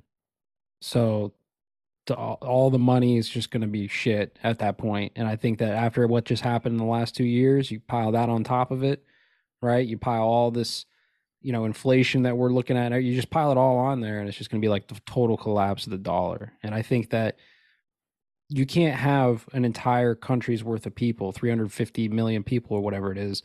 so 0.81 1.33
all, 2.11 2.37
all 2.41 2.69
the 2.69 2.79
money 2.79 3.17
is 3.17 3.27
just 3.27 3.51
going 3.51 3.61
to 3.61 3.67
be 3.67 3.87
shit 3.87 4.37
at 4.43 4.59
that 4.59 4.77
point. 4.77 5.13
And 5.15 5.27
I 5.27 5.35
think 5.35 5.59
that 5.59 5.73
after 5.73 6.05
what 6.07 6.25
just 6.25 6.43
happened 6.43 6.73
in 6.73 6.85
the 6.85 6.91
last 6.91 7.15
two 7.15 7.25
years, 7.25 7.71
you 7.71 7.79
pile 7.79 8.11
that 8.11 8.29
on 8.29 8.43
top 8.43 8.71
of 8.71 8.83
it, 8.83 9.03
right? 9.61 9.85
You 9.85 9.97
pile 9.97 10.23
all 10.23 10.51
this, 10.51 10.85
you 11.41 11.51
know, 11.51 11.65
inflation 11.65 12.23
that 12.23 12.37
we're 12.37 12.51
looking 12.51 12.77
at. 12.77 12.91
You 13.03 13.15
just 13.15 13.29
pile 13.29 13.51
it 13.51 13.57
all 13.57 13.77
on 13.77 14.01
there, 14.01 14.19
and 14.19 14.27
it's 14.27 14.37
just 14.37 14.49
going 14.49 14.61
to 14.61 14.65
be 14.65 14.69
like 14.69 14.87
the 14.87 14.99
total 15.05 15.37
collapse 15.37 15.85
of 15.85 15.91
the 15.91 15.97
dollar. 15.97 16.53
And 16.63 16.75
I 16.75 16.81
think 16.81 17.09
that 17.09 17.37
you 18.49 18.65
can't 18.65 18.95
have 18.95 19.47
an 19.53 19.65
entire 19.65 20.15
country's 20.15 20.63
worth 20.63 20.85
of 20.85 20.95
people, 20.95 21.31
350 21.31 22.09
million 22.09 22.43
people 22.43 22.77
or 22.77 22.81
whatever 22.81 23.11
it 23.11 23.17
is, 23.17 23.41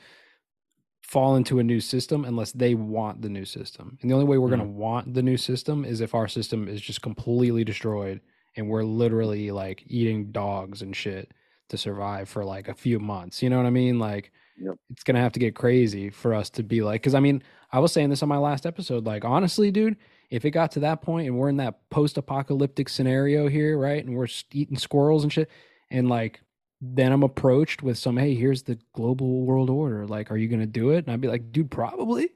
fall 1.02 1.36
into 1.36 1.58
a 1.58 1.64
new 1.64 1.80
system 1.80 2.24
unless 2.24 2.52
they 2.52 2.74
want 2.74 3.22
the 3.22 3.28
new 3.28 3.44
system. 3.44 3.98
And 4.00 4.10
the 4.10 4.14
only 4.14 4.26
way 4.26 4.38
we're 4.38 4.48
going 4.48 4.60
to 4.60 4.66
mm-hmm. 4.66 4.76
want 4.76 5.14
the 5.14 5.22
new 5.22 5.36
system 5.36 5.84
is 5.84 6.00
if 6.00 6.14
our 6.14 6.28
system 6.28 6.68
is 6.68 6.80
just 6.80 7.02
completely 7.02 7.64
destroyed 7.64 8.20
and 8.56 8.68
we're 8.68 8.84
literally 8.84 9.50
like 9.50 9.82
eating 9.86 10.30
dogs 10.30 10.82
and 10.82 10.94
shit 10.94 11.32
to 11.70 11.78
survive 11.78 12.28
for 12.28 12.44
like 12.44 12.68
a 12.68 12.74
few 12.74 12.98
months. 12.98 13.42
You 13.42 13.50
know 13.50 13.56
what 13.56 13.66
I 13.66 13.70
mean? 13.70 13.98
Like 13.98 14.32
Yep. 14.62 14.74
it's 14.90 15.04
going 15.04 15.14
to 15.14 15.22
have 15.22 15.32
to 15.32 15.40
get 15.40 15.54
crazy 15.54 16.10
for 16.10 16.34
us 16.34 16.50
to 16.50 16.62
be 16.62 16.82
like 16.82 17.02
cuz 17.02 17.14
I 17.14 17.20
mean, 17.20 17.42
I 17.72 17.78
was 17.78 17.92
saying 17.92 18.10
this 18.10 18.22
on 18.22 18.28
my 18.28 18.36
last 18.36 18.66
episode 18.66 19.06
like 19.06 19.24
honestly, 19.24 19.70
dude, 19.70 19.96
if 20.30 20.44
it 20.44 20.50
got 20.52 20.70
to 20.72 20.80
that 20.80 21.02
point 21.02 21.26
and 21.26 21.36
we're 21.36 21.48
in 21.48 21.56
that 21.58 21.88
post-apocalyptic 21.90 22.88
scenario 22.88 23.48
here, 23.48 23.76
right? 23.78 24.04
And 24.04 24.14
we're 24.16 24.28
eating 24.52 24.76
squirrels 24.78 25.22
and 25.24 25.32
shit 25.32 25.50
and 25.90 26.08
like 26.08 26.40
then 26.80 27.12
I'm 27.12 27.22
approached 27.22 27.82
with 27.82 27.98
some, 27.98 28.16
hey, 28.16 28.34
here's 28.34 28.62
the 28.62 28.78
global 28.94 29.42
world 29.44 29.68
order. 29.68 30.06
Like, 30.06 30.30
are 30.30 30.36
you 30.38 30.48
gonna 30.48 30.64
do 30.66 30.90
it? 30.90 31.04
And 31.04 31.10
I'd 31.12 31.20
be 31.20 31.28
like, 31.28 31.52
dude, 31.52 31.70
probably, 31.70 32.30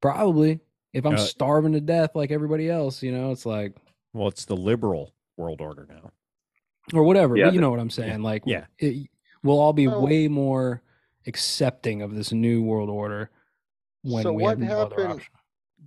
probably. 0.00 0.60
If 0.92 1.04
I'm 1.06 1.14
Uh, 1.14 1.18
starving 1.18 1.72
to 1.72 1.80
death 1.80 2.14
like 2.14 2.30
everybody 2.30 2.68
else, 2.70 3.02
you 3.02 3.12
know, 3.12 3.30
it's 3.32 3.46
like, 3.46 3.76
Well, 4.12 4.28
it's 4.28 4.44
the 4.44 4.56
liberal 4.56 5.12
world 5.36 5.60
order 5.60 5.86
now. 5.88 6.10
or 6.92 7.02
whatever. 7.04 7.36
Yeah, 7.36 7.46
but 7.46 7.54
you 7.54 7.60
know 7.60 7.70
what 7.70 7.80
I'm 7.80 7.90
saying? 7.90 8.22
Like, 8.22 8.42
yeah. 8.46 8.66
it, 8.78 9.08
we'll 9.42 9.58
all 9.58 9.72
be 9.72 9.86
So- 9.86 10.00
way 10.00 10.28
more 10.28 10.82
accepting 11.26 12.02
of 12.02 12.14
this 12.14 12.32
new 12.32 12.62
world 12.62 12.90
order 12.90 13.30
when 14.02 14.22
So 14.22 14.32
we 14.32 14.42
what 14.42 14.50
have 14.50 14.58
no 14.60 14.78
other 14.80 14.96
happened- 14.96 15.20
option. 15.20 15.32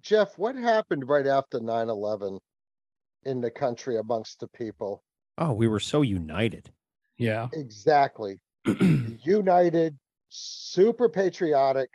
Jeff, 0.07 0.37
what 0.37 0.55
happened 0.55 1.09
right 1.09 1.27
after 1.27 1.59
9 1.59 1.89
11 1.89 2.39
in 3.25 3.41
the 3.41 3.51
country 3.51 3.97
amongst 3.97 4.39
the 4.39 4.47
people? 4.47 5.03
Oh, 5.37 5.51
we 5.51 5.67
were 5.67 5.81
so 5.81 6.01
united. 6.01 6.71
Yeah, 7.17 7.49
Exactly. 7.51 8.39
United, 8.65 9.97
super 10.29 11.09
patriotic. 11.09 11.89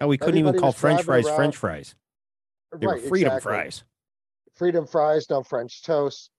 Oh, 0.00 0.06
we 0.06 0.16
couldn't 0.16 0.34
Everybody 0.34 0.58
even 0.58 0.60
call 0.60 0.72
French 0.72 1.04
driving 1.04 1.24
fries 1.24 1.36
French 1.36 1.56
fries. 1.56 1.94
They 2.78 2.86
were 2.86 2.96
freedom 2.96 3.32
exactly. 3.32 3.40
fries. 3.40 3.84
freedom 4.54 4.86
fries, 4.86 5.28
no 5.28 5.42
French 5.42 5.82
toast. 5.82 6.30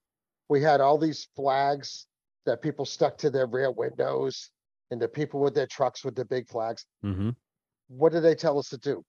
We 0.48 0.62
had 0.62 0.80
all 0.80 0.98
these 0.98 1.28
flags 1.36 2.08
that 2.46 2.62
people 2.62 2.86
stuck 2.86 3.18
to 3.18 3.30
their 3.30 3.46
rear 3.46 3.72
windows 3.72 4.52
and 4.90 5.02
the 5.02 5.10
people 5.10 5.42
with 5.42 5.54
their 5.54 5.68
trucks 5.68 6.06
with 6.06 6.16
the 6.16 6.24
big 6.24 6.48
flags. 6.48 6.86
hmm 7.02 7.32
What 7.90 8.14
did 8.14 8.22
they 8.22 8.36
tell 8.36 8.58
us 8.58 8.70
to 8.70 8.78
do? 8.78 9.04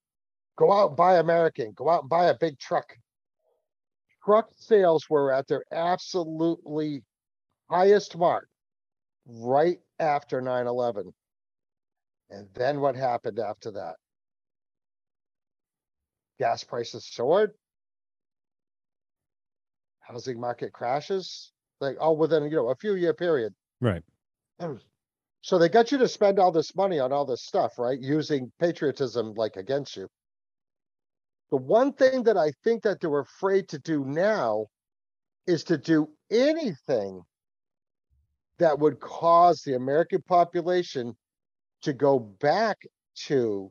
Go 0.56 0.72
out 0.72 0.88
and 0.88 0.96
buy 0.96 1.18
American, 1.18 1.72
go 1.74 1.88
out 1.88 2.02
and 2.02 2.10
buy 2.10 2.26
a 2.26 2.36
big 2.38 2.58
truck. 2.58 2.96
Truck 4.24 4.48
sales 4.56 5.08
were 5.08 5.32
at 5.32 5.46
their 5.48 5.64
absolutely 5.72 7.02
highest 7.70 8.16
mark 8.16 8.48
right 9.26 9.78
after 9.98 10.40
9 10.40 10.66
11. 10.66 11.12
And 12.30 12.48
then 12.54 12.80
what 12.80 12.94
happened 12.94 13.38
after 13.38 13.70
that? 13.72 13.96
Gas 16.38 16.64
prices 16.64 17.06
soared. 17.06 17.52
Housing 20.00 20.40
market 20.40 20.72
crashes, 20.72 21.52
like 21.80 21.96
all 22.00 22.16
within, 22.16 22.44
you 22.44 22.56
know, 22.56 22.70
a 22.70 22.76
few 22.76 22.94
year 22.94 23.14
period. 23.14 23.54
Right. 23.80 24.02
So 25.42 25.58
they 25.58 25.68
got 25.68 25.92
you 25.92 25.98
to 25.98 26.08
spend 26.08 26.38
all 26.38 26.52
this 26.52 26.74
money 26.76 26.98
on 26.98 27.12
all 27.12 27.24
this 27.24 27.42
stuff, 27.42 27.78
right? 27.78 27.98
Using 27.98 28.52
patriotism 28.58 29.34
like 29.34 29.56
against 29.56 29.96
you. 29.96 30.08
The 31.50 31.56
one 31.56 31.92
thing 31.92 32.22
that 32.24 32.36
I 32.36 32.52
think 32.64 32.82
that 32.84 33.00
they're 33.00 33.18
afraid 33.20 33.68
to 33.70 33.78
do 33.78 34.04
now 34.04 34.66
is 35.46 35.64
to 35.64 35.76
do 35.78 36.08
anything 36.30 37.22
that 38.58 38.78
would 38.78 39.00
cause 39.00 39.62
the 39.62 39.74
American 39.74 40.22
population 40.22 41.16
to 41.82 41.92
go 41.92 42.18
back 42.18 42.78
to 43.26 43.70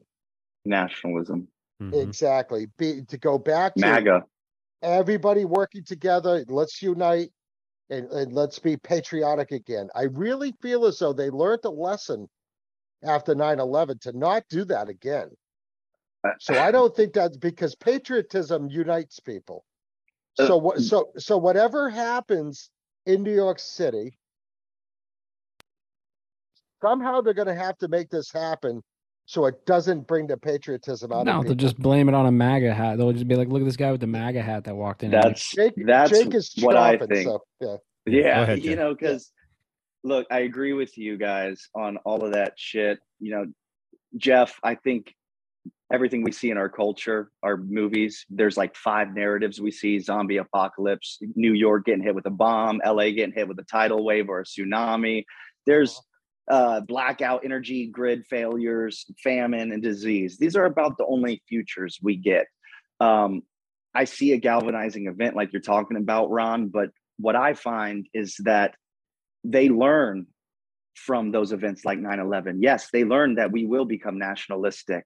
Nationalism. 0.66 1.48
Mhm. 1.82 2.04
exactly 2.04 2.66
be 2.78 3.04
to 3.06 3.18
go 3.18 3.38
back 3.38 3.76
to 3.76 3.82
MAGA. 3.82 4.26
everybody 4.82 5.46
working 5.46 5.84
together. 5.84 6.44
Let's 6.50 6.82
unite 6.82 7.32
and, 7.90 8.12
and 8.12 8.34
let's 8.34 8.60
be 8.60 8.76
patriotic 8.78 9.52
again. 9.52 9.90
I 9.96 10.04
really 10.04 10.52
feel 10.62 10.86
as 10.86 11.00
though 11.00 11.14
they 11.14 11.30
learned 11.30 11.62
a 11.64 11.70
lesson 11.70 12.28
after 13.04 13.34
9 13.36 13.60
11 13.60 14.00
to 14.00 14.12
not 14.18 14.44
do 14.50 14.66
that 14.66 14.90
again. 14.90 15.30
So 16.40 16.60
I 16.60 16.72
don't 16.72 16.96
think 16.96 17.14
that's 17.14 17.38
because 17.38 17.76
patriotism 17.76 18.70
unites 18.70 19.20
people. 19.20 19.64
Uh, 20.38 20.48
So 20.48 20.58
what 20.58 20.80
so 20.80 21.12
so 21.18 21.38
whatever 21.38 21.90
happens 21.90 22.70
in 23.06 23.24
New 23.24 23.34
York 23.34 23.60
City, 23.60 24.18
somehow 26.82 27.22
they're 27.22 27.34
gonna 27.34 27.56
have 27.56 27.78
to 27.80 27.88
make 27.88 28.10
this 28.10 28.32
happen 28.32 28.84
so 29.26 29.46
it 29.46 29.64
doesn't 29.66 30.08
bring 30.08 30.26
the 30.26 30.38
patriotism 30.38 31.12
out 31.14 31.26
no, 31.28 31.40
of 31.40 31.46
they'll 31.46 31.54
just 31.54 31.78
blame 31.78 32.10
it 32.10 32.16
on 32.16 32.26
a 32.26 32.32
MAGA 32.32 32.74
hat. 32.74 32.98
They'll 32.98 33.14
just 33.14 33.28
be 33.28 33.36
like, 33.36 33.48
look 33.48 33.62
at 33.62 33.66
this 33.66 33.78
guy 33.78 33.92
with 33.92 34.02
the 34.02 34.08
MAGA 34.08 34.42
hat 34.42 34.64
that 34.64 34.76
walked 34.76 35.04
in. 35.04 35.12
here." 35.12 35.22
That's 35.22 35.52
Jake, 35.54 35.74
that's 35.78 36.10
Jake 36.10 36.34
is 36.34 36.52
what 36.60 36.76
I 36.76 36.98
think. 36.98 37.28
so 37.28 37.44
yeah. 37.62 37.76
Yeah, 38.08 38.42
ahead, 38.42 38.64
you 38.64 38.76
know, 38.76 38.96
because 38.96 39.32
look, 40.04 40.26
I 40.32 40.40
agree 40.40 40.74
with 40.74 40.98
you 40.98 41.18
guys 41.18 41.70
on 41.76 41.98
all 41.98 42.26
of 42.26 42.34
that 42.34 42.54
shit. 42.58 43.00
You 43.20 43.32
know, 43.32 43.46
Jeff, 44.18 44.60
I 44.64 44.74
think 44.74 45.14
everything 45.92 46.24
we 46.24 46.32
see 46.32 46.52
in 46.52 46.58
our 46.58 46.70
culture, 46.70 47.32
our 47.44 47.58
movies. 47.58 48.26
There's 48.30 48.58
like 48.58 48.76
five 48.76 49.14
narratives 49.14 49.60
we 49.60 49.72
see: 49.72 50.00
zombie 50.00 50.38
apocalypse, 50.38 51.20
New 51.36 51.54
York 51.54 51.86
getting 51.86 52.04
hit 52.04 52.16
with 52.16 52.26
a 52.26 52.32
bomb, 52.32 52.82
LA 52.86 53.12
getting 53.12 53.34
hit 53.34 53.48
with 53.48 53.60
a 53.60 53.64
tidal 53.64 54.04
wave 54.04 54.30
or 54.30 54.42
a 54.42 54.46
tsunami. 54.46 55.26
There's 55.66 56.02
uh, 56.50 56.82
blackout, 56.82 57.46
energy 57.46 57.88
grid 57.88 58.26
failures, 58.28 59.06
famine, 59.24 59.72
and 59.72 59.84
disease. 59.84 60.38
These 60.38 60.56
are 60.56 60.66
about 60.66 60.98
the 60.98 61.06
only 61.06 61.42
futures 61.48 62.00
we 62.02 62.16
get. 62.16 62.48
Um, 63.00 63.44
I 63.94 64.06
see 64.06 64.34
a 64.34 64.38
galvanizing 64.38 65.08
event 65.08 65.36
like 65.36 65.54
you're 65.54 65.62
talking 65.62 65.98
about, 65.98 66.32
Ron, 66.32 66.68
but 66.68 66.90
what 67.18 67.36
I 67.36 67.54
find 67.54 68.08
is 68.14 68.36
that 68.44 68.76
they 69.44 69.70
learn 69.70 70.28
from 70.96 71.32
those 71.32 71.52
events 71.52 71.86
like 71.86 72.00
9 72.00 72.20
11. 72.20 72.62
Yes, 72.62 72.90
they 72.92 73.04
learn 73.04 73.36
that 73.36 73.52
we 73.52 73.66
will 73.66 73.86
become 73.86 74.18
nationalistic, 74.18 75.06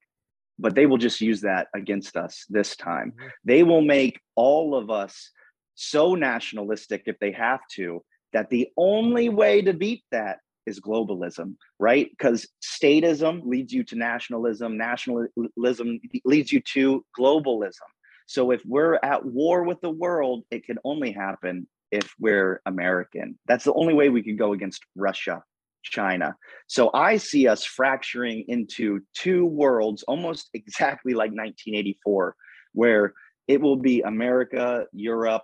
but 0.59 0.75
they 0.75 0.85
will 0.85 0.97
just 0.97 1.21
use 1.21 1.41
that 1.41 1.67
against 1.75 2.15
us 2.15 2.45
this 2.49 2.75
time. 2.75 3.11
Mm-hmm. 3.11 3.27
They 3.45 3.63
will 3.63 3.81
make 3.81 4.19
all 4.35 4.75
of 4.75 4.89
us 4.89 5.31
so 5.75 6.15
nationalistic 6.15 7.03
if 7.05 7.17
they 7.19 7.31
have 7.31 7.61
to, 7.75 8.03
that 8.33 8.49
the 8.49 8.69
only 8.77 9.29
way 9.29 9.61
to 9.61 9.73
beat 9.73 10.03
that 10.11 10.39
is 10.65 10.79
globalism, 10.79 11.55
right? 11.79 12.09
Because 12.09 12.47
statism 12.63 13.45
leads 13.45 13.73
you 13.73 13.83
to 13.85 13.95
nationalism, 13.95 14.77
nationalism 14.77 15.99
leads 16.25 16.51
you 16.51 16.61
to 16.73 17.05
globalism. 17.17 17.89
So 18.27 18.51
if 18.51 18.61
we're 18.65 18.99
at 19.03 19.25
war 19.25 19.63
with 19.63 19.81
the 19.81 19.89
world, 19.89 20.45
it 20.49 20.65
can 20.65 20.77
only 20.85 21.11
happen 21.11 21.67
if 21.91 22.13
we're 22.19 22.61
American. 22.65 23.37
That's 23.45 23.65
the 23.65 23.73
only 23.73 23.93
way 23.93 24.09
we 24.09 24.23
can 24.23 24.37
go 24.37 24.53
against 24.53 24.81
Russia, 24.95 25.43
China. 25.83 26.35
So 26.67 26.89
I 26.93 27.17
see 27.17 27.47
us 27.47 27.63
fracturing 27.63 28.45
into 28.47 29.01
two 29.13 29.45
worlds 29.45 30.03
almost 30.03 30.49
exactly 30.53 31.13
like 31.13 31.31
1984, 31.31 32.35
where 32.73 33.13
it 33.47 33.61
will 33.61 33.75
be 33.75 34.01
America, 34.01 34.85
Europe, 34.93 35.43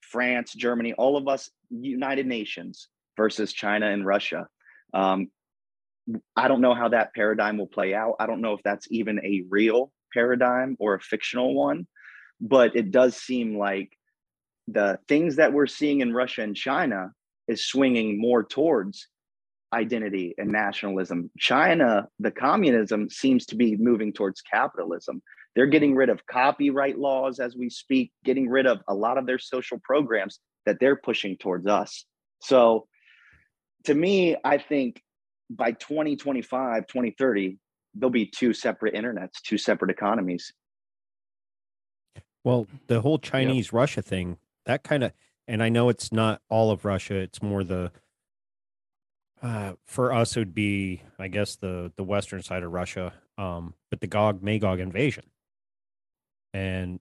France, 0.00 0.52
Germany, 0.54 0.94
all 0.94 1.16
of 1.16 1.28
us 1.28 1.50
United 1.70 2.26
Nations 2.26 2.88
versus 3.16 3.52
China 3.52 3.90
and 3.90 4.06
Russia. 4.06 4.46
Um, 4.94 5.28
I 6.36 6.48
don't 6.48 6.62
know 6.62 6.74
how 6.74 6.88
that 6.88 7.14
paradigm 7.14 7.58
will 7.58 7.66
play 7.66 7.94
out. 7.94 8.16
I 8.18 8.26
don't 8.26 8.40
know 8.40 8.54
if 8.54 8.62
that's 8.62 8.86
even 8.90 9.18
a 9.24 9.44
real 9.48 9.92
paradigm 10.14 10.76
or 10.78 10.94
a 10.94 11.00
fictional 11.00 11.54
one, 11.54 11.86
but 12.40 12.74
it 12.76 12.90
does 12.90 13.16
seem 13.16 13.58
like 13.58 13.90
the 14.68 14.98
things 15.08 15.36
that 15.36 15.52
we're 15.52 15.66
seeing 15.66 16.00
in 16.00 16.14
Russia 16.14 16.42
and 16.42 16.56
China 16.56 17.12
is 17.46 17.66
swinging 17.66 18.20
more 18.20 18.44
towards 18.44 19.08
identity 19.72 20.34
and 20.38 20.50
nationalism. 20.50 21.30
China, 21.38 22.08
the 22.18 22.30
communism 22.30 23.10
seems 23.10 23.46
to 23.46 23.56
be 23.56 23.76
moving 23.76 24.12
towards 24.12 24.40
capitalism. 24.40 25.22
They're 25.54 25.66
getting 25.66 25.94
rid 25.94 26.08
of 26.08 26.26
copyright 26.26 26.98
laws 26.98 27.40
as 27.40 27.56
we 27.56 27.68
speak, 27.70 28.12
getting 28.24 28.48
rid 28.48 28.66
of 28.66 28.80
a 28.88 28.94
lot 28.94 29.18
of 29.18 29.26
their 29.26 29.38
social 29.38 29.78
programs 29.82 30.40
that 30.66 30.76
they're 30.80 30.96
pushing 30.96 31.36
towards 31.36 31.66
us. 31.66 32.04
So 32.40 32.86
to 33.84 33.94
me, 33.94 34.36
I 34.44 34.58
think 34.58 35.02
by 35.50 35.72
2025, 35.72 36.86
2030, 36.86 37.58
there'll 37.94 38.10
be 38.10 38.26
two 38.26 38.52
separate 38.52 38.94
internets, 38.94 39.40
two 39.42 39.58
separate 39.58 39.90
economies. 39.90 40.52
Well, 42.44 42.66
the 42.86 43.00
whole 43.00 43.18
Chinese. 43.18 43.72
Russia 43.72 44.02
thing, 44.02 44.38
that 44.66 44.82
kind 44.84 45.04
of, 45.04 45.12
and 45.46 45.62
I 45.62 45.68
know 45.68 45.88
it's 45.88 46.12
not 46.12 46.40
all 46.48 46.70
of 46.70 46.84
Russia, 46.84 47.16
it's 47.16 47.42
more 47.42 47.64
the, 47.64 47.90
uh, 49.42 49.72
for 49.86 50.12
us, 50.12 50.36
it 50.36 50.40
would 50.40 50.54
be, 50.54 51.02
I 51.18 51.28
guess, 51.28 51.56
the 51.56 51.92
the 51.96 52.04
western 52.04 52.42
side 52.42 52.62
of 52.62 52.72
Russia, 52.72 53.12
um, 53.36 53.74
but 53.90 54.00
the 54.00 54.06
Gog 54.06 54.42
Magog 54.42 54.80
invasion, 54.80 55.24
and 56.52 57.00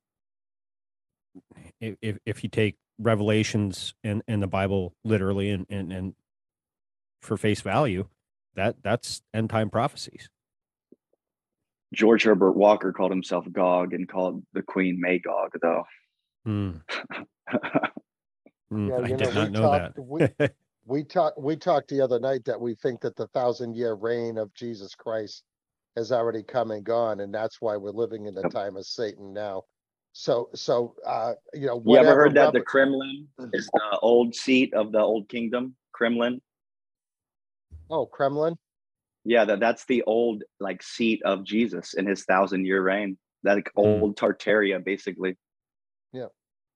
if 1.81 2.17
if 2.25 2.43
you 2.43 2.49
take 2.49 2.77
Revelations 2.99 3.93
and 4.03 4.21
and 4.27 4.41
the 4.41 4.47
Bible 4.47 4.93
literally 5.03 5.49
and 5.49 5.65
and 5.69 5.91
and 5.91 6.13
for 7.21 7.37
face 7.37 7.61
value, 7.61 8.07
that 8.55 8.75
that's 8.83 9.21
end 9.33 9.49
time 9.49 9.69
prophecies. 9.69 10.29
George 11.93 12.23
Herbert 12.23 12.51
Walker 12.51 12.91
called 12.91 13.11
himself 13.11 13.45
Gog 13.51 13.93
and 13.93 14.07
called 14.07 14.43
the 14.53 14.61
Queen 14.61 14.99
Magog, 14.99 15.51
though. 15.61 15.83
Mm. 16.47 16.81
mm, 18.71 19.03
I 19.03 19.17
did 19.17 19.35
not 19.35 19.51
know 19.51 19.61
talked, 19.63 19.97
that. 20.39 20.55
we, 20.87 20.99
we 20.99 21.03
talked 21.03 21.39
we 21.39 21.55
talked 21.55 21.89
the 21.89 22.01
other 22.01 22.19
night 22.19 22.45
that 22.45 22.59
we 22.59 22.75
think 22.75 23.01
that 23.01 23.15
the 23.15 23.27
thousand 23.27 23.75
year 23.75 23.93
reign 23.93 24.37
of 24.37 24.53
Jesus 24.53 24.95
Christ 24.95 25.43
has 25.95 26.11
already 26.11 26.43
come 26.43 26.71
and 26.71 26.83
gone, 26.83 27.19
and 27.21 27.33
that's 27.33 27.61
why 27.61 27.75
we're 27.75 27.91
living 27.91 28.25
in 28.25 28.35
the 28.35 28.49
time 28.49 28.77
of 28.77 28.85
Satan 28.85 29.33
now. 29.33 29.63
So, 30.13 30.49
so 30.55 30.95
uh, 31.05 31.33
you 31.53 31.67
know, 31.67 31.81
you 31.85 31.97
ever 31.97 32.15
heard 32.15 32.35
that 32.35 32.53
the 32.53 32.61
Kremlin 32.61 33.27
is 33.53 33.69
the 33.73 33.99
old 34.01 34.33
seat 34.33 34.73
of 34.73 34.91
the 34.91 34.99
old 34.99 35.29
kingdom? 35.29 35.75
Kremlin. 35.91 36.41
Oh, 37.89 38.05
Kremlin. 38.05 38.55
Yeah, 39.25 39.45
that 39.45 39.59
that's 39.59 39.85
the 39.85 40.03
old 40.03 40.43
like 40.59 40.81
seat 40.81 41.21
of 41.23 41.43
Jesus 41.43 41.93
in 41.93 42.05
his 42.05 42.23
thousand 42.23 42.65
year 42.65 42.81
reign. 42.81 43.17
That 43.43 43.55
like, 43.55 43.71
mm. 43.77 44.01
old 44.01 44.17
Tartaria, 44.17 44.83
basically. 44.83 45.35
Yeah, 46.13 46.27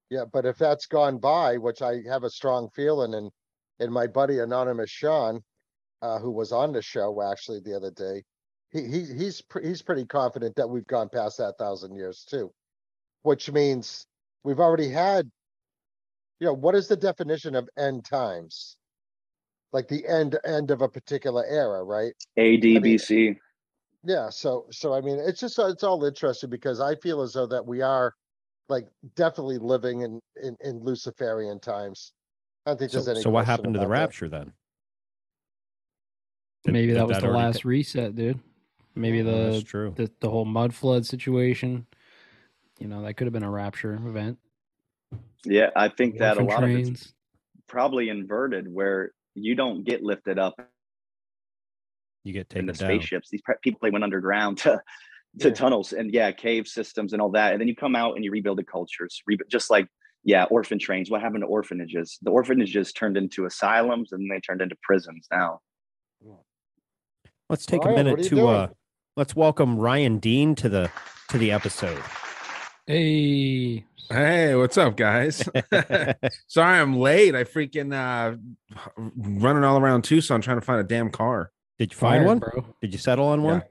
yeah. 0.09 0.25
But 0.31 0.45
if 0.45 0.57
that's 0.57 0.85
gone 0.85 1.17
by, 1.17 1.57
which 1.57 1.81
I 1.81 2.01
have 2.07 2.23
a 2.23 2.29
strong 2.29 2.69
feeling, 2.75 3.13
and 3.13 3.31
and 3.81 3.91
my 3.91 4.07
buddy 4.07 4.39
Anonymous 4.39 4.89
Sean, 4.89 5.43
uh, 6.01 6.19
who 6.19 6.31
was 6.31 6.51
on 6.51 6.71
the 6.71 6.81
show 6.81 7.21
actually 7.21 7.59
the 7.59 7.75
other 7.75 7.91
day, 7.91 8.23
he, 8.71 8.83
he 8.83 9.05
he's 9.13 9.43
he's 9.61 9.81
pretty 9.81 10.05
confident 10.05 10.55
that 10.55 10.69
we've 10.69 10.87
gone 10.87 11.09
past 11.09 11.37
that 11.39 11.57
thousand 11.57 11.95
years 11.95 12.23
too, 12.23 12.51
which 13.23 13.51
means 13.51 14.05
we've 14.43 14.59
already 14.59 14.89
had. 14.89 15.29
You 16.39 16.47
know, 16.47 16.53
what 16.53 16.73
is 16.73 16.87
the 16.87 16.97
definition 16.97 17.53
of 17.53 17.69
end 17.77 18.03
times? 18.03 18.75
like 19.73 19.87
the 19.87 20.07
end 20.07 20.37
end 20.45 20.71
of 20.71 20.81
a 20.81 20.89
particular 20.89 21.45
era, 21.45 21.83
right? 21.83 22.13
ADBC. 22.37 23.11
I 23.11 23.23
mean, 23.29 23.39
yeah, 24.03 24.29
so 24.29 24.65
so 24.71 24.93
I 24.93 25.01
mean, 25.01 25.19
it's 25.19 25.39
just 25.39 25.57
it's 25.59 25.83
all 25.83 26.03
interesting 26.05 26.49
because 26.49 26.79
I 26.79 26.95
feel 26.95 27.21
as 27.21 27.33
though 27.33 27.47
that 27.47 27.65
we 27.65 27.81
are 27.81 28.13
like 28.69 28.87
definitely 29.15 29.57
living 29.57 30.01
in 30.01 30.19
in, 30.41 30.57
in 30.61 30.83
Luciferian 30.83 31.59
times. 31.59 32.13
I 32.65 32.71
don't 32.71 32.77
think 32.77 32.91
so, 32.91 32.97
there's 32.97 33.07
any. 33.07 33.21
So 33.21 33.29
what 33.29 33.45
happened 33.45 33.73
to 33.73 33.79
the 33.79 33.87
rapture 33.87 34.29
that. 34.29 34.37
then? 34.37 34.53
Did, 36.63 36.73
Maybe 36.73 36.93
that 36.93 37.07
was 37.07 37.17
that 37.17 37.25
the 37.25 37.31
last 37.31 37.65
reset, 37.65 38.15
dude. 38.15 38.39
Maybe 38.95 39.21
oh, 39.21 39.53
the, 39.53 39.61
true. 39.63 39.93
the 39.95 40.11
the 40.19 40.29
whole 40.29 40.45
mud 40.45 40.73
flood 40.73 41.05
situation. 41.05 41.87
You 42.77 42.87
know, 42.87 43.03
that 43.03 43.15
could 43.15 43.25
have 43.25 43.33
been 43.33 43.43
a 43.43 43.49
rapture 43.49 43.93
event. 43.93 44.37
Yeah, 45.45 45.69
I 45.75 45.89
think 45.89 46.19
that 46.19 46.37
a 46.37 46.43
lot 46.43 46.59
trains. 46.59 46.87
of 46.87 46.93
it's 46.95 47.13
probably 47.67 48.09
inverted, 48.09 48.71
where 48.71 49.11
you 49.33 49.55
don't 49.55 49.83
get 49.83 50.03
lifted 50.03 50.37
up. 50.37 50.55
You 52.23 52.33
get 52.33 52.49
taken 52.49 52.61
in 52.61 52.65
the 52.67 52.73
down. 52.73 52.89
spaceships. 52.89 53.29
These 53.29 53.41
people 53.63 53.79
they 53.81 53.89
went 53.89 54.03
underground 54.03 54.59
to 54.59 54.81
to 55.39 55.47
yeah. 55.47 55.53
tunnels 55.53 55.93
and 55.93 56.13
yeah, 56.13 56.31
cave 56.31 56.67
systems 56.67 57.13
and 57.13 57.21
all 57.21 57.31
that, 57.31 57.53
and 57.53 57.61
then 57.61 57.67
you 57.67 57.75
come 57.75 57.95
out 57.95 58.15
and 58.15 58.25
you 58.25 58.31
rebuild 58.31 58.59
the 58.59 58.63
cultures, 58.63 59.23
re- 59.25 59.37
just 59.49 59.71
like 59.71 59.87
yeah, 60.23 60.45
orphan 60.45 60.79
trains. 60.79 61.09
What 61.09 61.21
happened 61.21 61.43
to 61.43 61.47
orphanages? 61.47 62.17
The 62.21 62.31
orphanages 62.31 62.93
turned 62.93 63.17
into 63.17 63.45
asylums, 63.45 64.11
and 64.11 64.29
they 64.29 64.39
turned 64.39 64.61
into 64.61 64.75
prisons 64.83 65.27
now. 65.31 65.59
Let's 67.49 67.65
take 67.65 67.83
Ryan, 67.83 67.99
a 67.99 68.03
minute 68.03 68.25
to 68.29 68.47
uh, 68.47 68.67
let's 69.17 69.35
welcome 69.35 69.77
Ryan 69.77 70.19
Dean 70.19 70.55
to 70.55 70.69
the 70.69 70.89
to 71.29 71.37
the 71.37 71.51
episode. 71.51 72.01
Hey, 72.87 73.85
Hey, 74.11 74.55
what's 74.55 74.77
up, 74.77 74.97
guys? 74.97 75.47
Sorry 76.47 76.79
I'm 76.79 76.97
late. 76.97 77.33
I 77.33 77.45
freaking 77.45 77.93
uh 77.93 78.35
running 78.97 79.63
all 79.63 79.79
around 79.79 80.03
Tucson 80.03 80.41
trying 80.41 80.59
to 80.59 80.65
find 80.65 80.81
a 80.81 80.83
damn 80.83 81.09
car. 81.09 81.51
Did 81.79 81.93
you 81.93 81.97
find 81.97 82.19
Fire, 82.19 82.27
one, 82.27 82.39
bro? 82.39 82.65
Did 82.81 82.91
you 82.93 82.99
settle 82.99 83.27
on 83.27 83.41
one? 83.41 83.63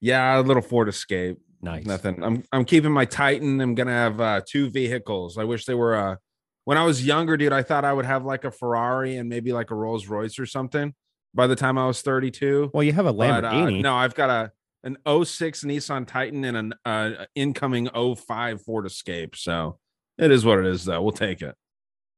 Yeah. 0.00 0.34
yeah, 0.34 0.40
a 0.40 0.42
little 0.42 0.62
Ford 0.62 0.88
Escape. 0.88 1.38
Nice. 1.62 1.86
Nothing. 1.86 2.22
I'm 2.22 2.44
I'm 2.52 2.64
keeping 2.64 2.90
my 2.90 3.04
Titan. 3.04 3.60
I'm 3.60 3.74
gonna 3.74 3.92
have 3.92 4.20
uh 4.20 4.40
two 4.46 4.68
vehicles. 4.70 5.38
I 5.38 5.44
wish 5.44 5.64
they 5.64 5.74
were 5.74 5.94
uh 5.94 6.16
when 6.64 6.76
I 6.76 6.84
was 6.84 7.04
younger, 7.04 7.36
dude, 7.36 7.52
I 7.52 7.62
thought 7.62 7.84
I 7.84 7.92
would 7.92 8.04
have 8.04 8.24
like 8.24 8.44
a 8.44 8.50
Ferrari 8.50 9.16
and 9.16 9.28
maybe 9.28 9.52
like 9.52 9.70
a 9.70 9.74
Rolls 9.74 10.06
Royce 10.06 10.38
or 10.38 10.46
something 10.46 10.94
by 11.34 11.46
the 11.46 11.56
time 11.56 11.78
I 11.78 11.86
was 11.86 12.02
32. 12.02 12.70
Well, 12.72 12.82
you 12.82 12.92
have 12.92 13.06
a 13.06 13.12
Lamborghini. 13.12 13.42
But, 13.42 13.74
uh, 13.74 13.80
no, 13.80 13.94
I've 13.94 14.14
got 14.14 14.30
a 14.30 14.52
an 14.84 14.96
06 15.06 15.62
Nissan 15.64 16.06
Titan 16.06 16.44
and 16.44 16.56
an 16.56 16.74
uh, 16.84 17.24
incoming 17.34 17.88
05 17.88 18.62
Ford 18.62 18.86
Escape. 18.86 19.36
So 19.36 19.78
it 20.18 20.30
is 20.30 20.44
what 20.44 20.58
it 20.58 20.66
is, 20.66 20.84
though. 20.84 21.00
We'll 21.02 21.12
take 21.12 21.42
it. 21.42 21.54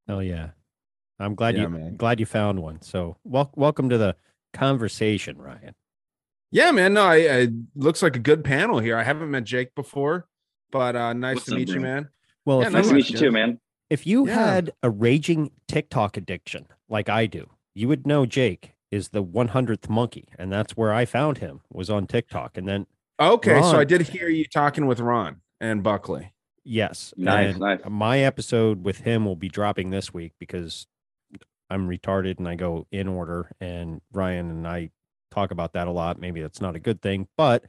Oh 0.08 0.20
yeah, 0.20 0.50
I'm 1.18 1.34
glad 1.34 1.56
yeah, 1.56 1.62
you 1.62 1.68
man. 1.68 1.96
glad 1.96 2.20
you 2.20 2.26
found 2.26 2.60
one. 2.60 2.80
So 2.82 3.16
wel- 3.24 3.52
welcome 3.54 3.88
to 3.90 3.98
the 3.98 4.16
conversation, 4.52 5.38
Ryan. 5.38 5.74
Yeah, 6.54 6.70
man. 6.70 6.94
No, 6.94 7.02
I, 7.02 7.16
I 7.16 7.48
looks 7.74 8.02
like 8.02 8.16
a 8.16 8.20
good 8.20 8.44
panel 8.44 8.78
here. 8.78 8.96
I 8.96 9.02
haven't 9.02 9.30
met 9.30 9.44
Jake 9.44 9.74
before, 9.74 10.26
but 10.70 10.96
uh, 10.96 11.12
nice 11.12 11.36
What's 11.36 11.46
to 11.46 11.56
meet 11.56 11.68
you, 11.68 11.80
man. 11.80 12.08
Well, 12.44 12.62
yeah, 12.62 12.68
nice 12.70 12.88
to 12.88 12.94
meet 12.94 13.10
you 13.10 13.18
too, 13.18 13.30
man. 13.30 13.60
If 13.90 14.06
you 14.06 14.26
yeah. 14.26 14.34
had 14.34 14.72
a 14.82 14.88
raging 14.88 15.50
TikTok 15.68 16.16
addiction 16.16 16.66
like 16.88 17.08
I 17.08 17.26
do, 17.26 17.50
you 17.74 17.88
would 17.88 18.06
know 18.06 18.24
Jake 18.24 18.72
is 18.90 19.08
the 19.08 19.24
100th 19.24 19.88
monkey 19.88 20.28
and 20.38 20.52
that's 20.52 20.76
where 20.76 20.92
i 20.92 21.04
found 21.04 21.38
him 21.38 21.60
was 21.72 21.90
on 21.90 22.06
tiktok 22.06 22.56
and 22.56 22.68
then 22.68 22.86
Okay, 23.20 23.62
so 23.62 23.78
I 23.78 23.84
did 23.84 24.02
hear 24.02 24.28
you 24.28 24.44
talking 24.44 24.86
with 24.86 24.98
Ron 24.98 25.40
and 25.60 25.84
Buckley. 25.84 26.32
Yes. 26.64 27.14
Nice, 27.16 27.52
and 27.52 27.60
nice. 27.60 27.80
My 27.88 28.18
episode 28.20 28.84
with 28.84 28.98
him 28.98 29.24
will 29.24 29.36
be 29.36 29.48
dropping 29.48 29.90
this 29.90 30.12
week 30.12 30.32
because 30.40 30.88
I'm 31.70 31.88
retarded 31.88 32.38
and 32.38 32.48
I 32.48 32.56
go 32.56 32.88
in 32.90 33.06
order. 33.06 33.52
And 33.60 34.00
Ryan 34.12 34.50
and 34.50 34.66
I 34.66 34.90
talk 35.34 35.50
about 35.50 35.72
that 35.74 35.88
a 35.88 35.90
lot. 35.90 36.20
Maybe 36.20 36.40
that's 36.40 36.60
not 36.60 36.76
a 36.76 36.80
good 36.80 37.02
thing, 37.02 37.28
but 37.36 37.64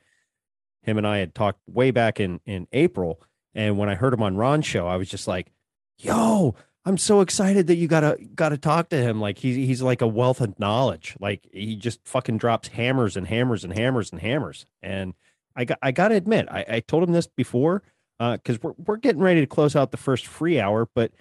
him 0.84 0.97
and 0.97 1.07
I 1.07 1.18
had 1.18 1.34
talked 1.34 1.59
way 1.68 1.91
back 1.91 2.20
in 2.20 2.39
in 2.45 2.68
April. 2.72 3.22
And 3.53 3.78
when 3.78 3.89
I 3.89 3.95
heard 3.95 4.13
him 4.13 4.24
on 4.24 4.38
Ron's 4.38 4.66
show, 4.66 4.88
I 4.88 4.97
was 4.97 5.09
just 5.09 5.28
like, 5.28 5.51
"Yo, 5.97 6.55
I'm 6.86 6.97
so 6.99 7.22
excited 7.22 7.68
that 7.68 7.78
you 7.78 7.88
gotta 7.88 8.18
gotta 8.36 8.57
talk 8.57 8.89
to 8.89 8.97
him. 8.97 9.20
Like 9.20 9.39
he's 9.39 9.55
he's 9.55 9.82
like 9.82 10.01
a 10.01 10.07
wealth 10.07 10.39
of 10.39 10.59
knowledge. 10.59 11.16
Like 11.20 11.47
he 11.51 11.76
just 11.76 11.99
fucking 12.07 12.38
drops 12.38 12.68
hammers 12.68 13.18
and 13.18 13.28
hammers 13.28 13.63
and 13.63 13.74
hammers 13.74 14.11
and 14.11 14.22
hammers. 14.22 14.68
And 14.84 15.16
I 15.55 15.66
got 15.66 15.80
I 15.82 15.91
gotta 15.91 16.16
admit, 16.16 16.47
I, 16.49 16.66
I 16.70 16.80
told 16.82 17.03
him 17.03 17.11
this 17.11 17.26
before 17.28 17.82
uh, 18.20 18.38
because 18.38 18.61
we're 18.61 18.74
we're 18.78 18.97
getting 18.97 19.22
ready 19.22 19.39
to 19.39 19.47
close 19.47 19.76
out 19.76 19.89
the 19.89 19.97
first 19.97 20.28
free 20.28 20.59
hour. 20.59 20.88
But 20.93 21.11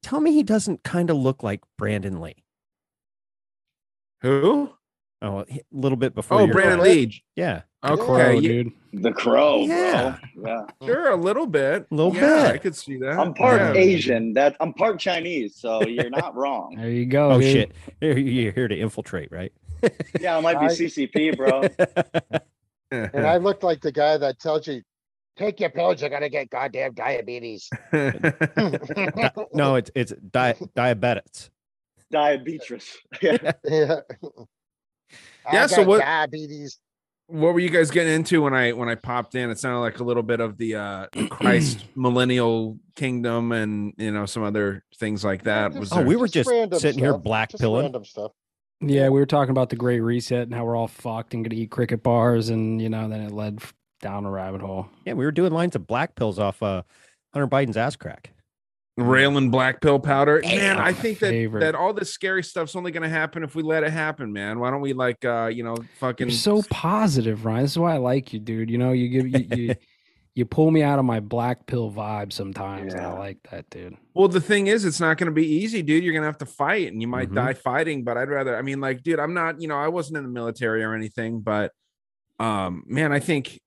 tell 0.00 0.20
me, 0.20 0.32
he 0.32 0.44
doesn't 0.44 0.84
kind 0.84 1.10
of 1.10 1.16
look 1.16 1.42
like 1.42 1.60
Brandon 1.76 2.20
Lee. 2.20 2.44
Who? 4.22 4.70
Oh, 5.22 5.40
a 5.40 5.46
little 5.72 5.96
bit 5.96 6.14
before. 6.14 6.40
Oh, 6.40 6.46
Brandon 6.46 6.78
time. 6.78 6.88
Leach. 6.88 7.22
Yeah, 7.36 7.62
Okay, 7.84 8.02
Crow, 8.02 8.28
yeah, 8.30 8.40
dude. 8.40 8.72
The 8.94 9.12
crow, 9.12 9.60
Yeah. 9.66 10.16
bro. 10.34 10.66
Yeah. 10.80 10.86
sure, 10.86 11.10
a 11.10 11.16
little 11.16 11.46
bit, 11.46 11.86
A 11.90 11.94
little 11.94 12.14
yeah, 12.14 12.44
bit. 12.46 12.54
I 12.54 12.58
could 12.58 12.74
see 12.74 12.96
that. 12.98 13.18
I'm 13.18 13.34
part 13.34 13.60
Yeah. 13.60 13.72
Asian. 13.74 14.32
That 14.32 14.56
I'm 14.60 14.72
part 14.72 14.98
Chinese, 14.98 15.56
so 15.56 15.82
you're 15.86 16.08
not 16.10 16.34
wrong. 16.34 16.74
There 16.78 16.90
you 16.90 17.04
go. 17.06 17.32
Oh, 17.32 17.40
dude. 17.40 17.52
shit! 17.52 17.72
You're- 18.00 18.20
You're 18.22 18.52
here 18.52 18.68
to 18.68 18.76
infiltrate, 18.78 19.30
right? 19.30 19.52
Yeah, 20.20 20.36
I 20.36 20.40
might 20.40 20.58
be 20.58 20.66
I- 20.66 20.68
CCP, 20.68 21.36
bro. 21.36 21.62
And 22.92 23.24
I 23.26 23.36
looked 23.36 23.62
like 23.62 23.80
the 23.82 23.92
guy 23.92 24.16
that 24.16 24.40
tells 24.40 24.66
you, 24.66 24.82
take 25.36 25.60
your 25.60 25.70
pills, 25.70 26.00
you're 26.00 26.10
gonna 26.10 26.28
get 26.28 26.50
goddamn 26.50 26.92
diabetes. 26.94 27.70
no, 29.52 29.76
it's 29.76 29.90
it's 29.94 30.12
di- 30.12 30.54
diabetics. 30.76 31.50
Diabetes. 32.10 32.96
Yeah. 33.22 33.52
Yeah. 33.64 34.00
I 35.46 35.54
Yeah, 35.54 35.66
so 35.66 35.82
what- 35.84 36.00
Diabetes. 36.00 36.78
what 37.26 37.54
were 37.54 37.60
you 37.60 37.70
guys 37.70 37.90
getting 37.90 38.12
into 38.12 38.42
when 38.42 38.54
I 38.54 38.72
when 38.72 38.88
I 38.88 38.94
popped 38.96 39.34
in? 39.34 39.50
It 39.50 39.58
sounded 39.58 39.80
like 39.80 40.00
a 40.00 40.04
little 40.04 40.22
bit 40.22 40.40
of 40.40 40.56
the 40.58 40.74
uh 40.74 41.06
Christ 41.30 41.84
millennial 41.94 42.78
kingdom 42.96 43.52
and 43.52 43.94
you 43.98 44.10
know 44.10 44.26
some 44.26 44.42
other 44.42 44.84
things 44.98 45.24
like 45.24 45.44
that. 45.44 45.72
Was 45.74 45.92
Oh, 45.92 46.02
we 46.02 46.16
were 46.16 46.28
just 46.28 46.50
random 46.50 46.78
sitting 46.78 46.98
here 46.98 47.16
black 47.16 47.50
just 47.50 47.60
pilling. 47.60 48.04
Stuff. 48.04 48.32
Yeah, 48.82 49.10
we 49.10 49.20
were 49.20 49.26
talking 49.26 49.50
about 49.50 49.68
the 49.68 49.76
Great 49.76 50.00
Reset 50.00 50.42
and 50.44 50.54
how 50.54 50.64
we're 50.64 50.74
all 50.76 50.88
fucked 50.88 51.34
and 51.34 51.44
gonna 51.44 51.54
eat 51.60 51.70
cricket 51.70 52.02
bars, 52.02 52.48
and 52.48 52.80
you 52.80 52.88
know, 52.88 53.08
then 53.08 53.20
it 53.20 53.30
led 53.32 53.60
down 54.00 54.24
a 54.24 54.30
rabbit 54.30 54.62
hole. 54.62 54.88
Yeah, 55.04 55.12
we 55.12 55.24
were 55.26 55.32
doing 55.32 55.52
lines 55.52 55.76
of 55.76 55.86
black 55.86 56.14
pills 56.14 56.38
off 56.38 56.62
uh, 56.62 56.82
Hunter 57.34 57.46
Biden's 57.46 57.76
ass 57.76 57.94
crack. 57.96 58.32
Railing 59.02 59.50
black 59.50 59.80
pill 59.80 59.98
powder. 59.98 60.40
Man, 60.44 60.78
I 60.78 60.92
think 60.92 61.18
that 61.20 61.30
Favorite. 61.30 61.60
that 61.60 61.74
all 61.74 61.92
this 61.92 62.12
scary 62.12 62.42
stuff's 62.42 62.76
only 62.76 62.90
gonna 62.90 63.08
happen 63.08 63.42
if 63.42 63.54
we 63.54 63.62
let 63.62 63.82
it 63.84 63.90
happen, 63.92 64.32
man. 64.32 64.58
Why 64.58 64.70
don't 64.70 64.80
we 64.80 64.92
like 64.92 65.24
uh 65.24 65.50
you 65.52 65.62
know 65.64 65.76
fucking 65.98 66.28
You're 66.28 66.36
so 66.36 66.62
positive, 66.70 67.44
Ryan. 67.44 67.62
This 67.62 67.72
is 67.72 67.78
why 67.78 67.94
I 67.94 67.98
like 67.98 68.32
you, 68.32 68.40
dude. 68.40 68.70
You 68.70 68.78
know, 68.78 68.92
you 68.92 69.08
give 69.08 69.26
you 69.28 69.46
you, 69.56 69.74
you 70.34 70.44
pull 70.44 70.70
me 70.70 70.82
out 70.82 70.98
of 70.98 71.04
my 71.04 71.20
black 71.20 71.66
pill 71.66 71.90
vibe 71.90 72.32
sometimes, 72.32 72.94
and 72.94 73.04
I 73.04 73.12
like 73.18 73.38
that, 73.50 73.68
dude. 73.70 73.96
Well, 74.14 74.28
the 74.28 74.40
thing 74.40 74.68
is, 74.68 74.84
it's 74.84 75.00
not 75.00 75.16
going 75.18 75.26
to 75.26 75.34
be 75.34 75.46
easy, 75.46 75.82
dude. 75.82 76.04
You're 76.04 76.12
going 76.12 76.22
to 76.22 76.26
have 76.28 76.38
to 76.38 76.46
fight 76.46 76.92
and 76.92 77.00
you 77.02 77.08
might 77.08 77.30
Mhm. 77.30 77.34
die 77.34 77.54
fighting, 77.54 78.04
but 78.04 78.16
I'd 78.16 78.28
rather, 78.28 78.56
I 78.56 78.62
mean, 78.62 78.80
like, 78.80 79.02
dude, 79.02 79.18
I'm 79.18 79.34
not, 79.34 79.60
you 79.60 79.66
know, 79.68 79.76
I 79.76 79.88
wasn't 79.88 80.18
in 80.18 80.22
the 80.24 80.30
military 80.30 80.82
or 80.84 80.94
anything, 80.94 81.40
but, 81.40 81.72
um, 82.38 82.84
man, 82.86 83.12
I 83.12 83.18
think 83.20 83.60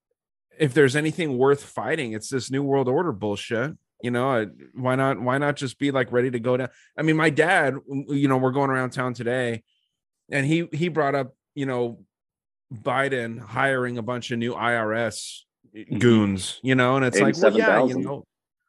if 0.58 0.74
there's 0.74 0.96
anything 0.96 1.38
worth 1.38 1.64
fighting, 1.64 2.14
it's 2.14 2.30
this 2.30 2.50
new 2.52 2.64
world 2.64 2.88
order 2.88 3.12
bullshit. 3.12 3.72
You 4.04 4.12
know, 4.12 4.52
why 4.76 4.96
not, 4.96 5.20
why 5.20 5.40
not 5.40 5.56
just 5.56 5.80
be 5.80 5.90
like 5.90 6.12
ready 6.12 6.30
to 6.30 6.40
go 6.40 6.58
down? 6.58 6.70
I 6.98 7.02
mean, 7.02 7.16
my 7.16 7.32
dad, 7.32 7.76
you 7.88 8.28
know, 8.28 8.38
we're 8.38 8.52
going 8.52 8.70
around 8.70 8.92
town 8.92 9.14
today 9.16 9.64
and 10.30 10.46
he, 10.46 10.68
he 10.72 10.90
brought 10.90 11.16
up, 11.16 11.34
you 11.56 11.66
know, 11.66 12.04
Biden 12.72 13.40
hiring 13.40 13.98
a 13.98 14.02
bunch 14.02 14.32
of 14.32 14.40
new 14.40 14.54
IRS 14.54 15.40
mm-hmm. 15.76 15.98
goons, 16.00 16.60
you 16.64 16.76
know, 16.76 16.98
and 16.98 17.06
it's 17.06 17.20
like, 17.20 17.36
well, 17.42 17.58
yeah, 17.58 17.86
you 17.86 18.00
know, 18.00 18.26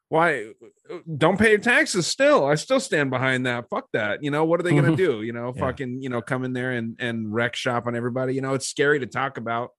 why 0.09 0.53
uh, 0.91 0.99
don't 1.17 1.39
pay 1.39 1.51
your 1.51 1.59
taxes 1.59 2.07
still? 2.07 2.47
I 2.47 2.55
still 2.55 2.81
stand 2.81 3.11
behind 3.11 3.47
that. 3.47 3.69
Fuck 3.69 3.89
that. 3.93 4.23
You 4.23 4.31
know, 4.31 4.45
what 4.45 4.61
are 4.61 4.63
they 4.63 4.71
gonna 4.71 4.89
mm-hmm. 4.89 4.97
do? 4.97 5.23
You 5.23 5.33
know, 5.33 5.53
Yeah. 5.55 5.61
fucking, 5.61 6.03
you 6.03 6.09
know, 6.09 6.21
come 6.23 6.45
in 6.45 6.53
there 6.53 6.73
and 6.73 6.97
and 7.01 7.35
wreck 7.35 7.57
shop 7.57 7.87
on 7.87 7.97
everybody. 7.97 8.35
You 8.35 8.41
know, 8.41 8.55
it's 8.55 8.69
scary 8.69 9.01
to 9.01 9.07
talk 9.07 9.39
about, 9.39 9.71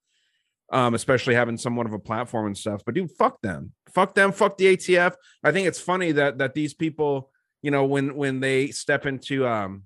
um, 0.71 0.93
especially 0.95 1.35
having 1.35 1.57
somewhat 1.57 1.85
of 1.85 1.93
a 1.93 1.99
platform 1.99 2.47
and 2.47 2.57
stuff. 2.57 2.81
But 2.85 2.95
dude, 2.95 3.11
fuck 3.11 3.41
them. 3.41 3.73
Fuck 3.93 4.15
them, 4.15 4.31
fuck 4.31 4.57
the 4.57 4.75
ATF. 4.77 5.13
I 5.43 5.51
think 5.51 5.67
it's 5.67 5.79
funny 5.79 6.11
that 6.13 6.37
that 6.39 6.53
these 6.53 6.73
people, 6.73 7.29
you 7.61 7.71
know, 7.71 7.85
when 7.85 8.15
when 8.15 8.39
they 8.39 8.67
step 8.67 9.05
into 9.05 9.47
um 9.47 9.83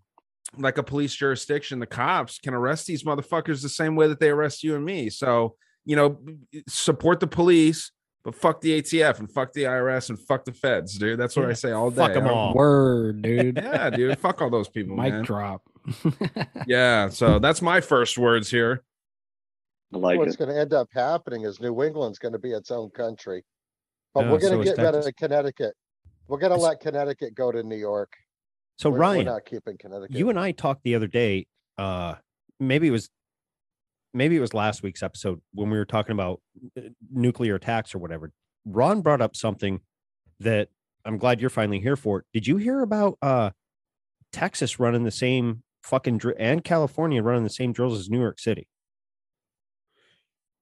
like 0.58 0.78
a 0.80 0.84
police 0.84 1.14
jurisdiction, 1.14 1.80
the 1.80 1.86
cops 1.86 2.40
can 2.40 2.54
arrest 2.56 2.88
these 2.88 3.04
motherfuckers 3.04 3.62
the 3.62 3.70
same 3.70 3.96
way 3.96 4.08
that 4.08 4.20
they 4.20 4.30
arrest 4.30 4.64
you 4.64 4.76
and 4.76 4.84
me. 4.84 5.10
So, 5.12 5.56
you 5.86 5.96
know, 5.96 6.18
support 6.68 7.20
the 7.20 7.28
police, 7.28 7.92
but 8.24 8.34
fuck 8.34 8.60
the 8.62 8.82
ATF 8.82 9.20
and 9.20 9.32
fuck 9.32 9.54
the 9.54 9.64
IRS 9.66 10.10
and 10.10 10.20
fuck 10.20 10.46
the 10.46 10.52
feds, 10.54 10.98
dude. 10.98 11.20
That's 11.20 11.36
what 11.36 11.46
I 11.46 11.54
say 11.54 11.72
all 11.72 11.92
day. 11.92 11.98
fuck 11.98 12.12
'em 12.16 12.24
I 12.24 12.28
don't- 12.30 12.38
all. 12.38 12.54
Word, 12.56 13.22
dude. 13.22 13.58
Yeah, 13.64 13.90
dude. 13.92 14.18
fuck 14.18 14.42
all 14.42 14.50
those 14.50 14.70
people, 14.70 14.96
Mic 14.96 15.14
man. 15.14 15.24
drop. 15.24 15.62
Yeah. 16.68 17.10
So 17.10 17.40
that's 17.40 17.62
my 17.62 17.82
first 17.82 18.18
words 18.18 18.50
here. 18.50 18.84
I 19.94 19.98
like 19.98 20.20
What's 20.20 20.36
it. 20.36 20.38
gonna 20.40 20.56
end 20.56 20.74
up 20.74 20.88
happening 20.94 21.44
is 21.44 21.60
New 21.60 21.82
England's 21.84 22.20
gonna 22.20 22.38
be 22.40 22.52
its 22.52 22.72
own 22.72 22.90
country. 22.92 23.44
But 24.14 24.26
Yeah, 24.26 24.32
we're 24.32 24.40
so 24.42 24.50
gonna 24.52 24.64
get 24.64 24.78
rid 24.78 24.96
of 24.96 25.16
Connecticut. 25.16 25.74
We're 26.28 26.38
gonna 26.40 26.58
let 26.58 26.80
Connecticut 26.80 27.34
go 27.36 27.52
to 27.52 27.64
New 27.64 27.76
York. 27.78 28.12
So 28.78 28.90
We're- 28.90 29.00
Ryan, 29.02 29.26
We're 29.26 29.32
not 29.34 29.46
keeping 29.46 29.78
Connecticut. 29.78 30.16
you 30.16 30.30
and 30.30 30.40
I 30.40 30.52
talked 30.52 30.84
the 30.84 30.96
other 30.96 31.08
day. 31.08 31.48
Uh, 31.78 32.16
maybe 32.60 32.88
it 32.88 32.92
was, 32.92 33.10
maybe 34.14 34.36
it 34.38 34.40
was 34.40 34.54
last 34.54 34.84
week's 34.84 35.02
episode 35.04 35.42
when 35.54 35.70
we 35.70 35.78
were 35.78 35.86
talking 35.86 36.12
about 36.14 36.42
uh, 36.78 36.82
nuclear 37.12 37.56
attacks 37.56 37.94
or 37.96 38.00
whatever. 38.00 38.32
Ron 38.66 39.02
brought 39.02 39.22
up 39.22 39.36
something 39.36 39.82
that 40.40 40.70
I'm 41.06 41.18
glad 41.18 41.42
you're 41.42 41.50
finally 41.50 41.80
here 41.80 41.96
for. 41.96 42.26
Did 42.34 42.46
you 42.48 42.58
hear 42.58 42.82
about 42.82 43.18
uh, 43.22 43.52
Texas 44.32 44.80
running 44.80 45.04
the 45.04 45.12
same 45.12 45.64
fucking 45.84 46.18
dr- 46.20 46.36
and 46.38 46.64
California 46.64 47.24
running 47.24 47.44
the 47.44 47.50
same 47.50 47.72
drills 47.74 47.98
as 48.00 48.10
New 48.10 48.20
York 48.20 48.40
City? 48.40 48.68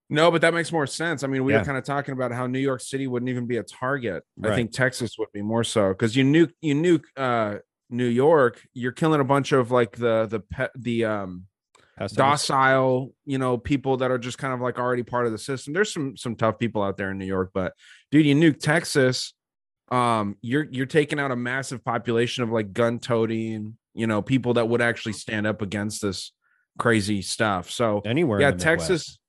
No, 0.09 0.31
but 0.31 0.41
that 0.41 0.53
makes 0.53 0.71
more 0.71 0.87
sense. 0.87 1.23
I 1.23 1.27
mean, 1.27 1.43
we 1.43 1.51
Yeah. 1.53 1.59
were 1.59 1.65
kind 1.65 1.77
of 1.77 1.83
talking 1.83 2.13
about 2.13 2.31
how 2.31 2.47
New 2.47 2.59
York 2.59 2.79
City 2.81 3.07
wouldn't 3.07 3.29
even 3.29 3.45
be 3.45 3.57
a 3.57 3.63
target. 3.63 4.23
I 4.41 4.55
think 4.55 4.71
Texas 4.71 5.17
would 5.19 5.31
be 5.33 5.41
more 5.41 5.63
so 5.63 5.89
because 5.89 6.15
you 6.15 6.23
nuke 6.23 6.51
you 6.61 6.75
nuke 6.75 7.03
uh 7.17 7.59
New 7.89 8.05
York, 8.05 8.61
you're 8.73 8.91
killing 8.91 9.21
a 9.21 9.25
bunch 9.25 9.51
of 9.51 9.71
like 9.71 9.97
the 9.97 10.25
the 10.25 10.39
pet 10.39 10.71
the 10.77 11.05
um 11.05 11.45
docile, 12.15 13.13
you 13.25 13.37
know, 13.37 13.57
people 13.57 13.97
that 13.97 14.11
are 14.11 14.17
just 14.17 14.37
kind 14.37 14.53
of 14.53 14.61
like 14.61 14.77
already 14.79 15.03
part 15.03 15.25
of 15.25 15.31
the 15.31 15.37
system. 15.37 15.73
There's 15.73 15.91
some 15.91 16.15
some 16.15 16.35
tough 16.35 16.59
people 16.59 16.83
out 16.83 16.95
there 16.97 17.11
in 17.11 17.17
New 17.17 17.25
York, 17.25 17.51
but 17.53 17.73
dude, 18.11 18.25
you 18.25 18.35
nuke 18.35 18.59
Texas, 18.59 19.33
um, 19.91 20.37
you're 20.41 20.67
you're 20.69 20.85
taking 20.85 21.19
out 21.19 21.31
a 21.31 21.35
massive 21.35 21.83
population 21.83 22.43
of 22.43 22.49
like 22.49 22.71
gun 22.73 22.99
toting, 22.99 23.77
you 23.93 24.07
know, 24.07 24.21
people 24.21 24.53
that 24.55 24.67
would 24.69 24.81
actually 24.81 25.13
stand 25.13 25.47
up 25.47 25.61
against 25.61 26.01
this 26.01 26.31
crazy 26.77 27.21
stuff. 27.21 27.71
So 27.71 28.01
anywhere. 28.05 28.39
yeah, 28.39 28.51
Texas. 28.51 28.89
Midwest. 28.89 29.19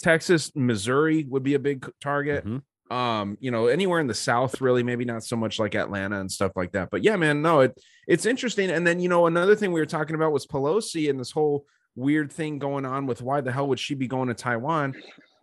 Texas, 0.00 0.54
Missouri 0.54 1.24
would 1.28 1.42
be 1.42 1.54
a 1.54 1.58
big 1.58 1.90
target. 2.00 2.44
Mhm. 2.46 2.62
Um, 2.90 3.36
you 3.40 3.50
know, 3.50 3.66
anywhere 3.66 4.00
in 4.00 4.06
the 4.06 4.14
South, 4.14 4.60
really, 4.60 4.82
maybe 4.82 5.04
not 5.04 5.22
so 5.22 5.36
much 5.36 5.58
like 5.58 5.74
Atlanta 5.74 6.20
and 6.20 6.32
stuff 6.32 6.52
like 6.56 6.72
that. 6.72 6.88
But 6.90 7.04
yeah, 7.04 7.16
man, 7.16 7.42
no, 7.42 7.60
it 7.60 7.78
it's 8.06 8.24
interesting. 8.24 8.70
And 8.70 8.86
then 8.86 9.00
you 9.00 9.08
know, 9.08 9.26
another 9.26 9.54
thing 9.54 9.72
we 9.72 9.80
were 9.80 9.86
talking 9.86 10.16
about 10.16 10.32
was 10.32 10.46
Pelosi 10.46 11.10
and 11.10 11.20
this 11.20 11.30
whole 11.30 11.66
weird 11.96 12.32
thing 12.32 12.58
going 12.58 12.86
on 12.86 13.06
with 13.06 13.20
why 13.20 13.40
the 13.40 13.52
hell 13.52 13.68
would 13.68 13.80
she 13.80 13.94
be 13.94 14.06
going 14.06 14.28
to 14.28 14.34
Taiwan? 14.34 14.94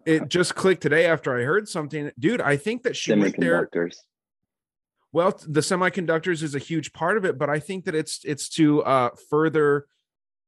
It 0.05 0.29
just 0.29 0.55
clicked 0.55 0.81
today 0.81 1.05
after 1.05 1.37
I 1.37 1.43
heard 1.43 1.67
something, 1.67 2.11
dude. 2.17 2.41
I 2.41 2.57
think 2.57 2.83
that 2.83 2.95
she 2.95 3.13
went 3.13 3.39
there. 3.39 3.69
Well, 5.11 5.39
the 5.47 5.61
semiconductors 5.61 6.43
is 6.43 6.55
a 6.55 6.59
huge 6.59 6.93
part 6.93 7.17
of 7.17 7.25
it, 7.25 7.37
but 7.37 7.49
I 7.49 7.59
think 7.59 7.85
that 7.85 7.95
it's 7.95 8.21
it's 8.23 8.49
to 8.49 8.83
uh, 8.83 9.09
further 9.29 9.85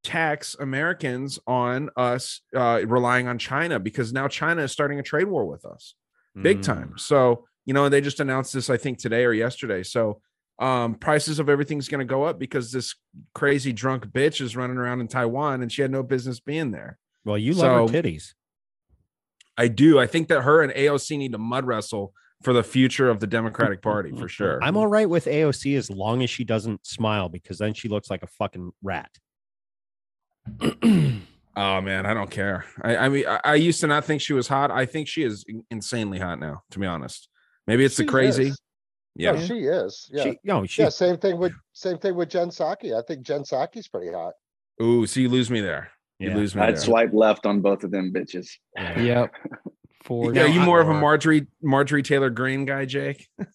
tax 0.04 0.56
Americans 0.60 1.40
on 1.48 1.90
us 1.98 2.42
uh, 2.56 2.82
relying 2.86 3.28
on 3.28 3.38
China 3.38 3.80
because 3.80 4.14
now 4.14 4.28
China 4.28 4.64
is 4.64 4.72
starting 4.72 5.00
a 5.00 5.04
trade 5.04 5.28
war 5.28 5.46
with 5.46 5.66
us, 5.66 5.96
big 6.42 6.60
Mm. 6.60 6.64
time. 6.64 6.94
So 6.98 7.46
you 7.66 7.74
know, 7.74 7.90
they 7.90 8.00
just 8.00 8.22
announced 8.22 8.54
this 8.54 8.70
I 8.70 8.78
think 8.78 8.98
today 8.98 9.26
or 9.26 9.34
yesterday. 9.34 9.84
So 9.84 10.22
um, 10.60 10.96
prices 10.96 11.38
of 11.40 11.50
everything's 11.50 11.88
going 11.90 12.00
to 12.00 12.06
go 12.06 12.24
up 12.24 12.40
because 12.40 12.72
this 12.72 12.96
crazy 13.36 13.74
drunk 13.74 14.06
bitch 14.08 14.40
is 14.42 14.56
running 14.56 14.78
around 14.78 15.02
in 15.02 15.08
Taiwan 15.10 15.62
and 15.62 15.72
she 15.72 15.82
had 15.82 15.92
no 15.92 16.02
business 16.02 16.40
being 16.40 16.72
there. 16.72 16.98
Well, 17.26 17.38
you 17.38 17.54
love 17.54 17.90
So- 17.90 17.94
her 17.94 18.02
titties. 18.04 18.34
I 19.58 19.68
do. 19.68 20.00
I 20.00 20.08
think 20.08 20.28
that 20.30 20.42
her 20.44 20.62
and 20.62 20.72
AOC 20.74 21.18
need 21.18 21.32
to 21.34 21.38
mud 21.38 21.66
wrestle 21.66 22.14
for 22.44 22.54
the 22.54 22.64
future 22.64 23.10
of 23.10 23.20
the 23.20 23.28
Democratic 23.28 23.82
Party 23.82 24.12
for 24.12 24.28
sure. 24.30 24.64
I'm 24.64 24.78
all 24.78 24.88
right 24.88 25.10
with 25.10 25.26
AOC 25.26 25.76
as 25.76 25.90
long 25.90 26.22
as 26.24 26.30
she 26.30 26.44
doesn't 26.44 26.86
smile 26.86 27.28
because 27.28 27.58
then 27.58 27.74
she 27.74 27.90
looks 27.90 28.10
like 28.10 28.22
a 28.24 28.28
fucking 28.28 28.72
rat. 28.84 29.10
Oh 31.60 31.82
man, 31.82 32.06
I 32.06 32.14
don't 32.14 32.30
care. 32.30 32.66
I, 32.84 32.98
I 32.98 33.10
mean, 33.10 33.26
I, 33.28 33.40
I 33.44 33.56
used 33.56 33.82
to 33.82 33.88
not 33.88 34.06
think 34.06 34.22
she 34.22 34.34
was 34.34 34.48
hot. 34.48 34.70
I 34.70 34.86
think 34.86 35.08
she 35.08 35.24
is 35.24 35.44
insanely 35.72 36.20
hot 36.20 36.40
now. 36.40 36.62
To 36.70 36.78
be 36.78 36.86
honest, 36.86 37.30
maybe 37.66 37.84
it's 37.84 37.96
She 37.96 38.04
the 38.04 38.12
crazy. 38.12 38.50
is. 38.50 38.62
Yeah, 39.16 39.32
No, 39.32 39.40
she 39.44 39.54
is. 39.62 40.08
Yeah. 40.14 40.24
She, 40.24 40.38
no, 40.44 40.66
she. 40.68 40.84
yeah. 40.84 40.90
Same 40.90 41.18
thing 41.18 41.40
with 41.40 41.54
same 41.74 41.98
thing 41.98 42.14
with 42.14 42.30
Jen 42.30 42.50
Psaki. 42.50 42.96
I 42.96 43.02
think 43.08 43.24
Jen 43.26 43.42
Psaki's 43.42 43.88
pretty 43.88 44.12
hot. 44.14 44.34
Ooh, 44.84 45.08
so 45.08 45.20
you 45.20 45.30
lose 45.30 45.50
me 45.50 45.60
there. 45.62 45.90
You 46.20 46.30
Yeah. 46.30 46.36
lose 46.36 46.54
me 46.56 46.62
I'd 46.62 46.76
there. 46.76 46.82
swipe 46.82 47.10
left 47.12 47.48
on 47.48 47.62
both 47.62 47.84
of 47.84 47.90
them 47.90 48.14
bitches. 48.14 48.50
Yep. 48.78 49.32
For 50.04 50.32
Yeah, 50.36 50.44
No, 50.44 50.46
you 50.54 50.62
I- 50.62 50.66
more 50.66 50.80
of 50.80 50.90
a 50.90 50.94
Marjorie 50.94 51.48
Marjorie 51.64 52.04
Taylor 52.04 52.30
Greene 52.30 52.66
guy, 52.66 52.86
Jake? 52.86 53.28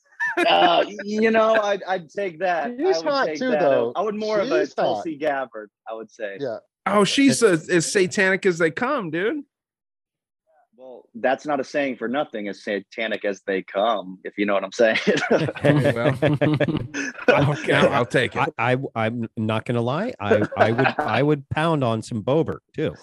Uh, 0.49 0.82
you 1.05 1.30
know, 1.30 1.55
I'd, 1.61 1.82
I'd 1.82 2.09
take 2.09 2.38
that. 2.38 2.70
She's 2.78 2.97
I 2.97 2.99
would 3.01 3.07
hot 3.07 3.26
take 3.26 3.38
too, 3.38 3.51
that. 3.51 3.61
though. 3.61 3.93
I 3.95 4.01
would 4.01 4.14
more 4.14 4.40
of 4.40 4.51
a 4.51 4.61
She's 4.61 4.72
hot. 4.74 4.82
Tulsi 4.82 5.16
Gabbard. 5.18 5.68
I 5.86 5.93
would 5.95 6.11
say. 6.11 6.38
Yeah. 6.40 6.57
Oh, 6.87 7.05
she's 7.05 7.43
a, 7.43 7.53
as 7.70 7.91
satanic 7.91 8.45
as 8.47 8.59
they 8.59 8.70
come, 8.70 9.11
dude. 9.11 9.45
Well, 10.76 11.05
that's 11.14 11.47
not 11.47 11.61
a 11.61 11.64
saying 11.64 11.97
for 11.97 12.09
nothing. 12.09 12.49
As 12.49 12.64
satanic 12.64 13.24
as 13.24 13.41
they 13.47 13.62
come, 13.62 14.18
if 14.24 14.37
you 14.37 14.47
know 14.47 14.55
what 14.55 14.64
I'm 14.64 14.72
saying. 14.72 14.99
well, 17.28 17.53
okay, 17.53 17.72
I'll 17.74 18.05
take 18.07 18.35
it. 18.35 18.49
I, 18.59 18.76
I 18.95 19.07
I'm 19.07 19.28
not 19.37 19.64
gonna 19.64 19.80
lie. 19.80 20.12
I 20.18 20.43
I 20.57 20.72
would 20.72 20.95
I 20.99 21.22
would 21.22 21.49
pound 21.51 21.85
on 21.85 22.03
some 22.03 22.22
Boebert 22.22 22.59
too. 22.74 22.95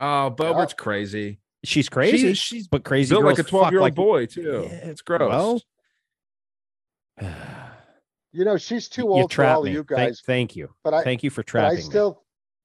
Oh, 0.00 0.32
Boebert's 0.36 0.74
crazy. 0.74 1.40
She's 1.64 1.88
crazy. 1.88 2.18
She's, 2.18 2.38
she's 2.38 2.68
but 2.68 2.84
crazy 2.84 3.12
built 3.14 3.24
like 3.24 3.38
a 3.40 3.42
12 3.42 3.72
year 3.72 3.80
old 3.80 3.86
like- 3.86 3.94
boy, 3.96 4.26
too. 4.26 4.68
Yeah, 4.70 4.74
it's 4.90 5.02
gross. 5.02 5.28
well, 5.28 5.60
You 8.32 8.44
know, 8.44 8.56
she's 8.58 8.88
too 8.88 9.02
you 9.02 9.08
old 9.08 9.30
for 9.32 9.34
trapped 9.36 9.56
all 9.56 9.62
me. 9.64 9.72
you 9.72 9.78
Thank- 9.88 9.88
guys. 10.10 10.22
Thank, 10.24 10.54
you. 10.56 10.68
but 10.84 10.94
I 10.94 11.02
Thank 11.02 11.22
you 11.24 11.30
for 11.30 11.42
but 11.42 11.64
I 11.64 11.76
still. 11.76 12.10
me. 12.10 12.16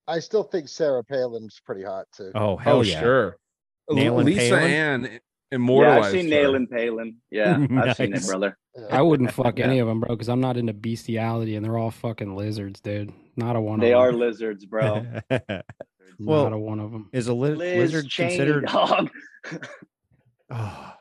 Still 0.03 0.15
I 0.15 0.19
still 0.19 0.43
think 0.43 0.69
Sarah 0.69 1.03
Palin's 1.03 1.61
pretty 1.65 1.83
hot 1.83 2.05
too. 2.15 2.31
Oh, 2.35 2.51
oh 2.51 2.57
hell 2.57 2.77
oh, 2.77 2.81
yeah! 2.81 2.99
sure. 2.99 3.37
Nailin' 3.89 4.25
Lisa 4.25 4.55
Palin? 4.55 4.71
Ann 4.71 5.19
yeah. 5.51 5.99
I've 5.99 6.11
seen 6.11 6.25
her. 6.25 6.29
Nail 6.29 6.55
and 6.55 6.69
Palin. 6.69 7.17
Yeah, 7.29 7.65
I've 7.77 7.95
seen 7.95 8.13
it, 8.13 8.25
brother. 8.25 8.57
I 8.89 9.01
wouldn't 9.01 9.31
fuck 9.31 9.59
any 9.59 9.79
of 9.79 9.87
them, 9.87 9.99
bro, 9.99 10.15
because 10.15 10.29
I'm 10.29 10.41
not 10.41 10.57
into 10.57 10.73
bestiality, 10.73 11.55
and 11.55 11.63
they're 11.63 11.77
all 11.77 11.91
fucking 11.91 12.35
lizards, 12.35 12.79
dude. 12.81 13.13
Not 13.35 13.55
a 13.55 13.61
one. 13.61 13.75
Of 13.75 13.81
them. 13.81 13.89
They 13.89 13.93
are 13.93 14.11
them. 14.11 14.19
lizards, 14.19 14.65
bro. 14.65 15.05
Well, 16.19 16.43
not 16.43 16.53
a 16.53 16.59
one 16.59 16.79
of 16.79 16.91
them. 16.91 17.09
Is 17.11 17.27
a 17.27 17.33
li- 17.33 17.55
lizard 17.55 18.07
Cheney, 18.07 18.37
considered? 18.37 18.65
dog. 18.67 19.09
Oh. 20.49 20.93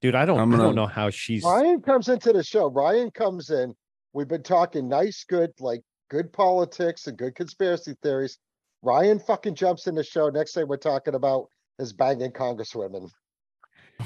Dude, 0.00 0.14
I 0.14 0.24
don't. 0.24 0.38
I'm 0.38 0.54
I 0.54 0.58
don't 0.58 0.76
know 0.76 0.86
how 0.86 1.10
she's. 1.10 1.42
Ryan 1.42 1.82
comes 1.82 2.08
into 2.08 2.32
the 2.32 2.44
show. 2.44 2.70
Ryan 2.70 3.10
comes 3.10 3.50
in. 3.50 3.74
We've 4.12 4.28
been 4.28 4.44
talking 4.44 4.88
nice, 4.88 5.24
good, 5.28 5.50
like 5.58 5.80
good 6.10 6.32
politics 6.32 7.06
and 7.06 7.16
good 7.16 7.34
conspiracy 7.34 7.94
theories. 8.02 8.38
Ryan 8.82 9.18
fucking 9.18 9.54
jumps 9.54 9.86
in 9.86 9.94
the 9.94 10.04
show. 10.04 10.28
Next 10.28 10.54
thing 10.54 10.68
we're 10.68 10.76
talking 10.76 11.14
about 11.14 11.48
is 11.78 11.92
banging 11.92 12.30
congresswomen. 12.32 13.10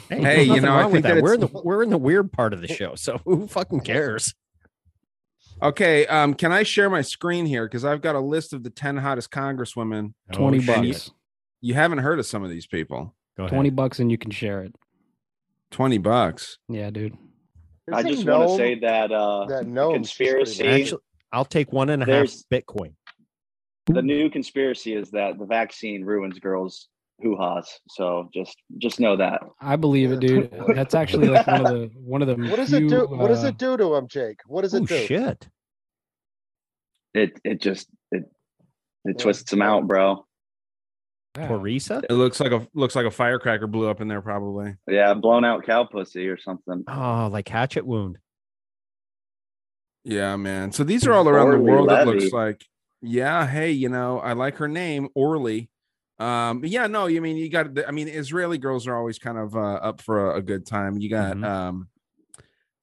Hey, 0.09 0.23
Hey, 0.23 0.43
you 0.45 0.61
know, 0.61 0.75
I 0.77 0.91
think 0.91 1.05
that 1.05 1.23
We're 1.23 1.35
in 1.35 1.41
the 1.41 1.49
we're 1.65 1.83
in 1.83 1.91
the 1.91 1.99
weird 1.99 2.33
part 2.33 2.55
of 2.55 2.61
the 2.63 2.69
show, 2.69 2.95
so 2.95 3.19
who 3.25 3.47
fucking 3.47 3.81
cares? 3.81 4.35
Okay, 5.61 6.07
um, 6.07 6.35
can 6.35 6.51
I 6.51 6.63
share 6.63 6.89
my 6.91 7.03
screen 7.03 7.47
here? 7.47 7.67
Because 7.67 7.85
I've 7.85 8.01
got 8.01 8.15
a 8.17 8.21
list 8.21 8.53
of 8.53 8.65
the 8.65 8.71
10 8.71 8.97
hottest 8.97 9.31
congresswomen. 9.31 10.15
Twenty 10.33 10.59
Oh, 10.59 10.61
shit. 10.63 10.85
bucks. 10.93 11.11
You 11.61 11.75
haven't 11.75 11.99
heard 11.99 12.19
of 12.19 12.27
some 12.27 12.43
of 12.43 12.51
these 12.51 12.67
people. 12.67 13.15
Go 13.37 13.45
ahead. 13.45 13.55
Twenty 13.55 13.71
bucks, 13.71 14.01
and 14.01 14.11
you 14.11 14.19
can 14.19 14.31
share 14.31 14.63
it. 14.63 14.75
20 15.71 15.99
bucks. 15.99 16.59
Yeah, 16.69 16.91
dude. 16.91 17.17
I 17.93 18.01
Isn't 18.01 18.13
just 18.13 18.27
want 18.27 18.49
to 18.51 18.57
say 18.57 18.75
that 18.81 19.13
uh, 19.13 19.47
that 19.47 19.65
the 19.65 19.71
gnome 19.71 19.95
conspiracy. 19.95 20.67
Actually, 20.67 21.01
I'll 21.33 21.45
take 21.45 21.73
one 21.73 21.91
and 21.91 22.03
a 22.03 22.07
half 22.07 22.13
There's- 22.13 22.45
Bitcoin. 22.53 22.95
the 23.87 24.03
new 24.03 24.31
conspiracy 24.31 24.95
is 24.95 25.11
that 25.11 25.39
the 25.39 25.47
vaccine 25.47 26.05
ruins 26.05 26.39
girls' 26.39 26.89
hoo 27.21 27.37
ha's. 27.37 27.81
So 27.89 28.29
just 28.33 28.57
just 28.79 29.01
know 29.01 29.17
that. 29.17 29.41
I 29.61 29.77
believe 29.77 30.13
it, 30.13 30.21
dude. 30.21 30.55
That's 30.75 30.95
actually 30.95 31.29
like 31.29 31.47
one 31.47 31.67
of 31.67 31.73
the 31.73 31.91
one 31.97 32.23
of 32.23 32.29
the. 32.29 32.37
What 32.37 32.57
does 32.57 32.71
few, 32.71 32.87
it 32.87 32.89
do? 32.89 33.07
What 33.07 33.29
does 33.29 33.45
uh, 33.45 33.49
it 33.49 33.59
do 33.59 33.77
to 33.77 33.95
him, 33.95 34.09
Jake? 34.09 34.41
What 34.47 34.63
does 34.63 34.75
it 34.75 34.87
do? 34.87 35.07
shit! 35.07 35.49
It 37.15 37.39
it 37.45 37.61
just 37.61 37.89
it 38.11 38.25
it 39.05 39.19
twists 39.19 39.51
them 39.51 39.63
out, 39.63 39.87
bro. 39.87 40.25
yeah. 41.37 41.49
Teresa? 41.49 42.03
It 42.09 42.13
looks 42.15 42.41
like 42.41 42.53
a 42.53 42.67
looks 42.75 42.95
like 42.97 43.07
a 43.07 43.11
firecracker 43.11 43.67
blew 43.67 43.89
up 43.89 44.01
in 44.01 44.09
there, 44.09 44.23
probably. 44.23 44.77
Yeah, 44.89 45.13
blown 45.15 45.45
out 45.45 45.65
cow 45.67 45.85
pussy 45.85 46.29
or 46.29 46.39
something. 46.39 46.85
Oh, 46.89 47.29
like 47.33 47.49
hatchet 47.49 47.85
wound. 47.87 48.19
Yeah, 50.05 50.37
man. 50.37 50.73
So 50.73 50.85
these 50.85 51.07
are 51.07 51.13
all 51.13 51.29
around 51.29 51.51
the 51.51 51.57
Orly 51.59 51.71
world. 51.71 51.93
It 51.93 52.07
looks 52.07 52.33
like. 52.33 52.65
Yeah. 53.03 53.47
Hey, 53.47 53.71
you 53.73 53.89
know, 53.89 54.19
I 54.21 54.33
like 54.33 54.57
her 54.57 54.69
name, 54.69 55.09
Orly. 55.15 55.69
Um, 56.19 56.61
but 56.61 56.71
yeah, 56.71 56.87
no, 56.87 57.07
you 57.07 57.21
mean 57.21 57.37
you 57.37 57.49
got. 57.49 57.87
I 57.87 57.91
mean, 57.91 58.09
Israeli 58.09 58.59
girls 58.59 58.87
are 58.87 58.97
always 58.97 59.19
kind 59.19 59.39
of 59.39 59.57
uh, 59.57 59.61
up 59.75 60.01
for 60.01 60.33
a, 60.33 60.37
a 60.39 60.43
good 60.43 60.67
time. 60.67 60.99
You 60.99 61.11
got 61.11 61.37
Mhm. 61.37 61.45
um, 61.45 61.89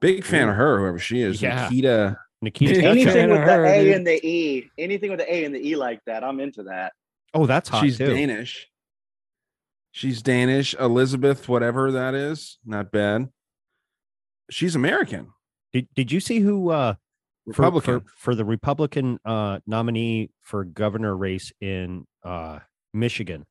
big 0.02 0.24
fan 0.26 0.50
of 0.50 0.56
her, 0.56 0.80
whoever 0.80 1.00
she 1.00 1.22
is, 1.22 1.42
Yeah. 1.42 1.64
Nikita. 1.64 2.18
Nikita. 2.42 2.72
Anything 2.72 2.88
Anything 2.92 3.30
with 3.30 3.40
with 3.40 3.48
the 3.48 3.54
her, 3.54 3.66
A 3.66 3.84
dude. 3.84 3.96
and 3.96 4.08
the 4.08 4.26
E, 4.28 4.70
anything 4.78 5.10
with 5.10 5.20
the 5.20 5.34
A 5.34 5.44
and 5.46 5.54
the 5.56 5.60
E 5.66 5.76
like 5.76 6.00
that, 6.06 6.24
I'm 6.24 6.40
into 6.40 6.64
that. 6.64 6.94
Oh, 7.34 7.46
that's 7.46 7.70
hot 7.70 7.84
She's 7.84 7.98
too. 7.98 8.08
Danish. 8.08 8.68
She's 9.92 10.22
Danish. 10.22 10.74
Elizabeth, 10.80 11.48
whatever 11.50 11.92
that 11.94 12.16
is, 12.16 12.58
not 12.66 12.92
bad. 12.92 13.30
She's 14.50 14.76
American, 14.76 15.28
Did 15.74 15.88
Did 15.96 16.12
you 16.12 16.20
see 16.20 16.40
who? 16.40 16.70
uh 16.72 16.94
for, 16.94 17.00
Republican. 17.46 18.02
for, 18.02 18.06
for 18.18 18.36
the 18.36 18.46
Republican 18.46 19.20
uh, 19.26 19.60
nominee 19.66 20.30
for 20.42 20.64
governor 20.64 21.16
race 21.16 21.52
in 21.62 22.06
uh, 22.24 22.60
Michigan. 22.94 23.46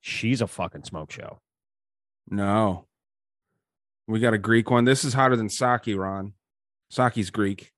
She's 0.00 0.40
a 0.40 0.46
fucking 0.46 0.84
smoke 0.84 1.10
show. 1.10 1.40
No. 2.30 2.86
We 4.06 4.20
got 4.20 4.34
a 4.34 4.38
Greek 4.38 4.70
one. 4.70 4.84
This 4.84 5.04
is 5.04 5.14
hotter 5.14 5.36
than 5.36 5.48
Psaki, 5.48 5.96
Ron. 5.98 6.34
Psaki's 6.92 7.30
Greek. 7.30 7.72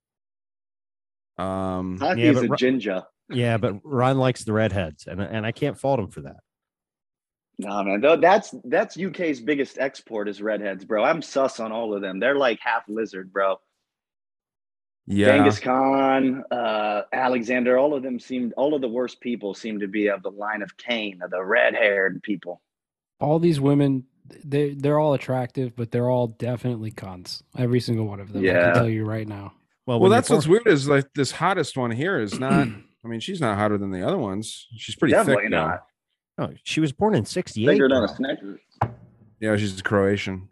Um 1.37 1.97
Hockey 1.99 2.21
Yeah, 2.21 2.31
a 2.31 2.41
Ru- 2.47 2.55
ginger. 2.55 3.03
Yeah, 3.29 3.57
but 3.57 3.75
Ron 3.83 4.17
likes 4.17 4.43
the 4.43 4.53
redheads, 4.53 5.07
and 5.07 5.21
and 5.21 5.45
I 5.45 5.51
can't 5.51 5.77
fault 5.77 5.99
him 5.99 6.09
for 6.09 6.21
that. 6.21 6.37
Nah, 7.57 7.83
man, 7.83 8.01
though 8.01 8.17
that's 8.17 8.53
that's 8.65 8.97
UK's 8.99 9.39
biggest 9.39 9.77
export 9.79 10.27
is 10.27 10.41
redheads, 10.41 10.83
bro. 10.85 11.03
I'm 11.03 11.21
sus 11.21 11.59
on 11.59 11.71
all 11.71 11.93
of 11.93 12.01
them. 12.01 12.19
They're 12.19 12.35
like 12.35 12.59
half 12.61 12.83
lizard, 12.87 13.31
bro. 13.31 13.59
Yeah. 15.07 15.27
Genghis 15.37 15.59
Khan, 15.59 16.43
uh, 16.51 17.03
Alexander, 17.13 17.77
all 17.77 17.93
of 17.93 18.03
them 18.03 18.19
seem 18.19 18.53
all 18.57 18.73
of 18.73 18.81
the 18.81 18.87
worst 18.87 19.19
people 19.21 19.53
seem 19.53 19.79
to 19.79 19.87
be 19.87 20.07
of 20.07 20.21
the 20.23 20.31
line 20.31 20.61
of 20.61 20.75
Cain, 20.77 21.21
of 21.21 21.31
the 21.31 21.43
red-haired 21.43 22.21
people. 22.23 22.61
all 23.19 23.39
these 23.39 23.59
women 23.59 24.05
they 24.45 24.73
they're 24.75 24.97
all 24.99 25.13
attractive 25.13 25.75
but 25.75 25.91
they're 25.91 26.09
all 26.09 26.27
definitely 26.27 26.89
cons. 26.91 27.43
every 27.57 27.79
single 27.81 28.05
one 28.07 28.19
of 28.21 28.31
them 28.31 28.41
i 28.43 28.45
Yeah. 28.45 28.65
can 28.67 28.73
tell 28.75 28.89
you 28.89 29.03
right 29.03 29.27
now 29.27 29.53
Well, 29.85 29.99
Well, 29.99 30.09
that's 30.09 30.29
what's 30.29 30.47
weird 30.47 30.67
is 30.67 30.87
like 30.87 31.05
this 31.15 31.31
hottest 31.31 31.75
one 31.75 31.91
here 31.91 32.19
is 32.19 32.39
not 32.39 32.67
I 33.03 33.07
mean, 33.07 33.19
she's 33.19 33.41
not 33.41 33.57
hotter 33.57 33.77
than 33.79 33.89
the 33.91 34.05
other 34.07 34.17
ones. 34.19 34.67
She's 34.77 34.95
pretty 34.95 35.13
Definitely 35.13 35.45
thick 35.45 35.51
though. 35.51 35.67
not. 35.67 35.85
Oh, 36.37 36.49
she 36.63 36.79
was 36.79 36.91
born 36.93 37.15
in 37.15 37.25
'68. 37.25 37.65
Bigger 37.65 37.89
than 37.89 38.03
a 38.03 38.07
Snickers. 38.07 38.59
Yeah, 39.39 39.55
she's 39.57 39.79
a 39.79 39.83
Croatian. 39.83 40.49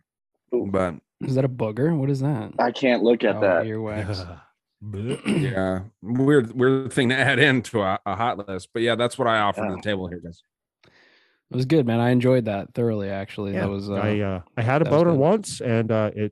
Ooh. 0.56 0.68
But 0.70 0.95
is 1.22 1.36
that 1.36 1.45
a 1.45 1.49
booger 1.49 1.95
what 1.97 2.09
is 2.09 2.20
that 2.22 2.51
I 2.59 2.72
can't 2.72 3.03
look 3.03 3.24
at 3.24 3.36
Oh, 3.38 3.41
that. 3.41 3.65
earwax 3.65 4.39
yeah, 5.28 5.82
weird 6.01 6.53
weird 6.57 6.93
thing 6.93 7.09
to 7.09 7.15
add 7.17 7.38
into 7.38 7.82
a, 7.82 7.99
a 8.05 8.15
hot 8.15 8.47
list. 8.47 8.70
But 8.74 8.82
yeah, 8.82 8.95
that's 8.95 9.17
what 9.17 9.28
I 9.28 9.39
offer 9.39 9.67
to 9.67 9.76
the 9.76 9.82
table 9.82 10.07
here, 10.07 10.22
guys. 10.24 10.41
it 10.86 11.55
was 11.55 11.65
good 11.65 11.86
man 11.86 11.99
i 11.99 12.11
enjoyed 12.11 12.45
that 12.45 12.74
thoroughly 12.74 13.09
actually 13.09 13.51
Yeah, 13.51 13.61
that 13.61 13.70
was 13.70 13.89
uh, 13.89 13.95
I 13.95 14.20
uh, 14.20 14.41
I 14.55 14.61
had 14.61 14.82
a 14.82 14.86
that 14.86 14.91
was 14.93 15.03
boner 15.03 15.15
once, 15.15 15.59
and 15.59 15.91
uh, 15.91 16.11
it 16.15 16.32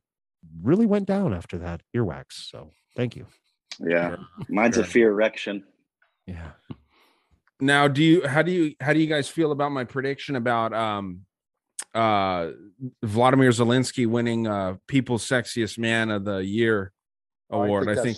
really 0.63 0.85
went 0.85 1.07
down 1.07 1.33
after 1.33 1.57
that 1.57 1.81
earwax. 1.93 2.25
So 2.49 2.71
thank 2.95 3.17
you. 3.17 3.25
Yeah, 3.79 4.15
mine's 4.47 4.75
Sure. 4.75 4.83
a 4.83 4.87
fear 4.87 5.11
erection. 5.11 5.63
Yeah. 6.25 6.51
Now, 7.59 7.87
do 7.87 8.03
you 8.03 8.27
how 8.27 8.43
do 8.43 8.51
you 8.51 8.75
how 8.79 8.93
do 8.93 8.99
you 8.99 9.07
guys 9.07 9.27
feel 9.27 9.51
about 9.51 9.71
my 9.71 9.83
prediction 9.83 10.35
about 10.35 10.73
um 10.73 11.25
uh 11.93 12.51
Vladimir 13.03 13.49
Zelensky 13.51 14.05
winning 14.07 14.47
uh 14.47 14.75
People's 14.87 15.27
Sexiest 15.27 15.77
Man 15.77 16.09
of 16.11 16.25
the 16.25 16.37
Year 16.37 16.91
Oh, 17.49 17.63
award? 17.63 17.87
I 17.87 17.93
that's 17.95 18.05
think, 18.05 18.17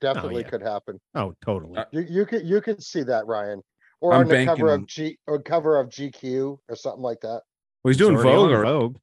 definitely 0.00 0.42
yeah. 0.42 0.48
could 0.50 0.62
happen. 0.62 1.00
Oh, 1.14 1.32
totally. 1.44 1.76
Uh, 1.78 1.84
You 1.92 2.00
you 2.08 2.26
could 2.26 2.44
you 2.46 2.60
could 2.60 2.82
see 2.82 3.02
that, 3.04 3.26
Ryan. 3.26 3.62
Or 4.00 4.12
I'm 4.12 4.22
on 4.22 4.28
the 4.28 4.44
cover 4.46 4.74
of 4.74 4.86
G 4.86 5.16
or 5.26 5.40
cover 5.40 5.78
of 5.78 5.88
GQ 5.88 6.58
or 6.68 6.76
something 6.76 7.02
like 7.02 7.20
that. 7.20 7.42
well, 7.82 7.90
he's 7.90 7.96
doing 7.96 8.14
It's 8.14 8.22
Vogue. 8.22 8.50
on 8.50 8.52
Or, 8.52 8.64
Vogue. 8.64 8.96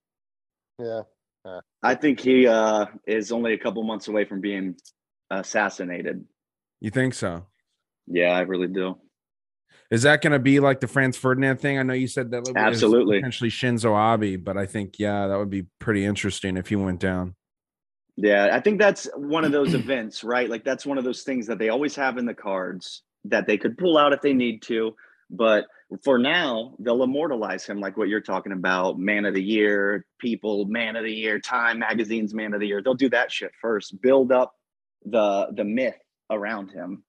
Yeah. 0.78 1.02
I 1.82 1.96
think 1.96 2.20
he 2.20 2.46
uh, 2.46 2.86
is 3.08 3.32
only 3.32 3.54
a 3.54 3.58
couple 3.58 3.82
months 3.84 4.08
away 4.08 4.26
from 4.26 4.42
being 4.42 4.76
assassinated. 5.32 6.24
you 6.82 6.92
think 6.92 7.14
so? 7.14 7.46
Yeah, 8.08 8.32
I 8.32 8.42
really 8.42 8.68
do. 8.68 8.96
Is 9.90 10.04
that 10.04 10.22
going 10.22 10.34
to 10.34 10.40
be 10.40 10.60
like 10.60 10.80
the 10.80 10.88
Franz 10.88 11.18
Ferdinand 11.18 11.58
thing? 11.58 11.78
I 11.78 11.84
know 11.84 11.94
you 11.94 12.08
said 12.08 12.32
that 12.32 12.50
Absolutely. 12.56 13.18
potentially 13.18 13.50
Shinzo 13.50 13.94
Abe, 14.16 14.44
but 14.44 14.58
I 14.58 14.66
think 14.66 15.00
yeah, 15.00 15.28
that 15.28 15.38
would 15.38 15.50
be 15.50 15.68
pretty 15.80 16.06
interesting 16.06 16.58
if 16.58 16.68
he 16.70 16.76
went 16.76 17.00
down. 17.00 17.36
Yeah, 18.18 18.50
I 18.52 18.60
think 18.60 18.80
that's 18.80 19.10
one 19.16 19.46
of 19.46 19.52
those 19.52 19.74
events, 19.74 20.24
right? 20.24 20.50
Like 20.50 20.64
that's 20.64 20.86
one 20.86 20.98
of 20.98 21.04
those 21.04 21.24
things 21.24 21.48
that 21.48 21.60
they 21.60 21.70
always 21.70 21.96
have 21.96 22.18
in 22.18 22.26
the 22.26 22.34
cards. 22.34 23.04
that 23.26 23.48
they 23.48 23.58
could 23.58 23.78
pull 23.78 23.98
out 23.98 24.14
if 24.14 24.22
they 24.22 24.34
need 24.34 24.62
to. 24.64 24.96
But 25.30 25.66
for 26.04 26.18
now, 26.18 26.76
they'll 26.80 27.04
immortalize 27.04 27.66
him 27.66 27.80
like 27.80 27.98
what 27.98 28.10
you're 28.10 28.22
talking 28.22 28.52
about 28.52 29.00
man 29.00 29.26
of 29.26 29.34
the 29.34 29.44
year, 29.44 30.06
people, 30.20 30.66
man 30.66 30.96
of 30.96 31.04
the 31.04 31.14
year, 31.14 31.40
Time 31.40 31.80
Magazine's 31.80 32.34
man 32.34 32.54
of 32.54 32.60
the 32.60 32.68
year. 32.68 32.82
They'll 32.82 32.94
do 32.94 33.10
that 33.10 33.32
shit 33.32 33.52
first, 33.62 34.02
build 34.02 34.32
up 34.32 34.54
the 35.06 35.48
the 35.56 35.64
myth 35.64 35.98
around 36.30 36.72
him. 36.72 37.04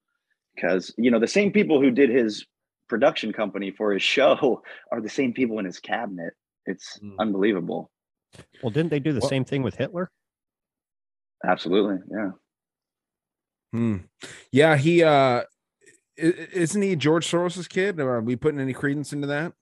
Because, 0.55 0.95
you 0.99 1.11
know, 1.11 1.19
the 1.19 1.27
same 1.27 1.51
people 1.51 1.81
who 1.81 1.91
did 1.91 2.11
his 2.11 2.45
production 2.89 3.33
company 3.33 3.71
for 3.71 3.93
his 3.93 4.03
show 4.03 4.63
are 4.93 5.01
the 5.01 5.09
same 5.09 5.33
people 5.33 5.59
in 5.59 5.65
his 5.65 5.79
cabinet. 5.81 6.35
It's 6.67 6.99
Mm. 7.03 7.17
unbelievable. 7.19 7.91
Well, 8.63 8.71
didn't 8.71 8.91
they 8.91 9.01
do 9.01 9.13
the 9.13 9.21
Well- 9.21 9.29
same 9.29 9.45
thing 9.45 9.63
with 9.63 9.77
Hitler? 9.77 10.11
Absolutely. 11.45 11.99
Yeah. 12.11 12.31
Hmm. 13.73 13.97
Yeah, 14.53 14.77
he 14.77 15.03
uh 15.03 15.43
isn't 16.17 16.83
he 16.83 16.95
George 16.95 17.27
Soros's 17.29 17.67
kid? 17.69 17.99
Are 17.99 18.21
we 18.21 18.37
putting 18.37 18.61
any 18.61 18.75
credence 18.75 19.13
into 19.13 19.27
that? 19.29 19.55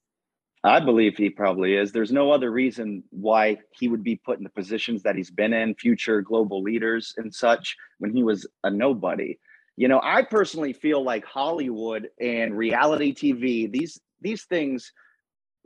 I 0.63 0.81
believe 0.81 1.17
he 1.17 1.31
probably 1.31 1.75
is. 1.77 1.91
There's 1.91 2.13
no 2.13 2.33
other 2.33 2.51
reason 2.51 3.03
why 3.11 3.59
he 3.79 3.89
would 3.89 4.03
be 4.05 4.17
put 4.17 4.37
in 4.37 4.45
the 4.45 4.51
positions 4.51 5.03
that 5.05 5.17
he's 5.17 5.31
been 5.31 5.55
in, 5.55 5.75
future 5.75 6.21
global 6.21 6.61
leaders 6.63 7.15
and 7.17 7.35
such, 7.35 7.77
when 7.99 8.13
he 8.15 8.23
was 8.23 8.47
a 8.63 8.71
nobody. 8.71 9.39
You 9.81 9.89
know, 9.89 9.99
I 10.05 10.25
personally 10.25 10.75
feel 10.75 11.03
like 11.03 11.25
Hollywood 11.25 12.11
and 12.21 12.55
reality 12.55 13.15
TV, 13.15 13.73
these 13.73 13.99
these 14.21 14.45
things 14.45 14.93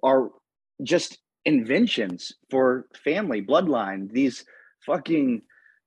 are 0.04 0.30
just 0.84 1.18
inventions 1.44 2.32
for 2.48 2.86
family 3.04 3.42
bloodline. 3.42 4.12
These 4.12 4.44
fucking 4.86 5.42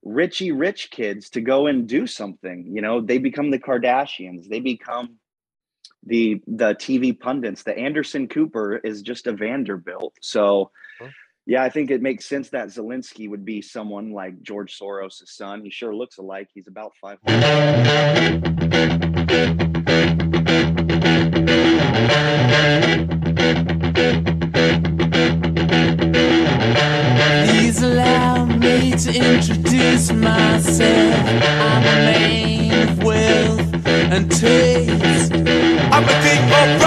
richy 0.06 0.52
rich 0.54 0.92
kids 0.92 1.30
to 1.30 1.40
go 1.40 1.68
and 1.68 1.88
do 1.88 2.06
something. 2.06 2.70
You 2.70 2.82
know, 2.82 3.00
they 3.00 3.18
become 3.18 3.50
the 3.50 3.60
Kardashians. 3.60 4.50
They 4.50 4.60
become 4.60 5.20
the 6.04 6.42
the 6.48 6.76
TV 6.76 7.18
pundits. 7.18 7.64
The 7.64 7.78
Anderson 7.80 8.28
Cooper 8.28 8.76
is 8.84 9.04
just 9.04 9.28
a 9.28 9.32
Vanderbilt. 9.32 10.16
So 10.22 10.72
yeah, 11.48 11.64
I 11.64 11.70
think 11.70 11.92
it 11.92 12.02
makes 12.02 12.26
sense 12.26 12.50
that 12.50 12.68
Zelensky 12.68 13.30
would 13.30 13.46
be 13.46 13.62
someone 13.62 14.12
like 14.12 14.44
George 14.44 14.78
Soros' 14.78 15.26
son. 15.28 15.62
He 15.64 15.70
sure 15.70 15.96
looks 15.96 16.18
alike. 16.18 16.50
He's 16.54 16.68
about 16.68 16.92
five. 17.02 17.20
Please 27.48 27.82
allow 27.82 28.44
me 28.46 28.92
to 28.98 29.14
introduce 29.14 30.12
myself. 30.12 31.26
I'm 31.26 31.82
a 31.82 31.96
man 32.04 32.90
of 32.90 33.04
wealth 33.04 33.88
and 33.88 34.30
taste. 34.30 35.32
I'm 35.32 36.04
a 36.04 36.22
king 36.24 36.44
of 36.52 36.87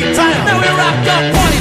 retire. 0.00 0.44
Now 0.44 0.60
we 0.60 0.68
rocked 0.68 1.08
up 1.08 1.34
parties 1.34 1.59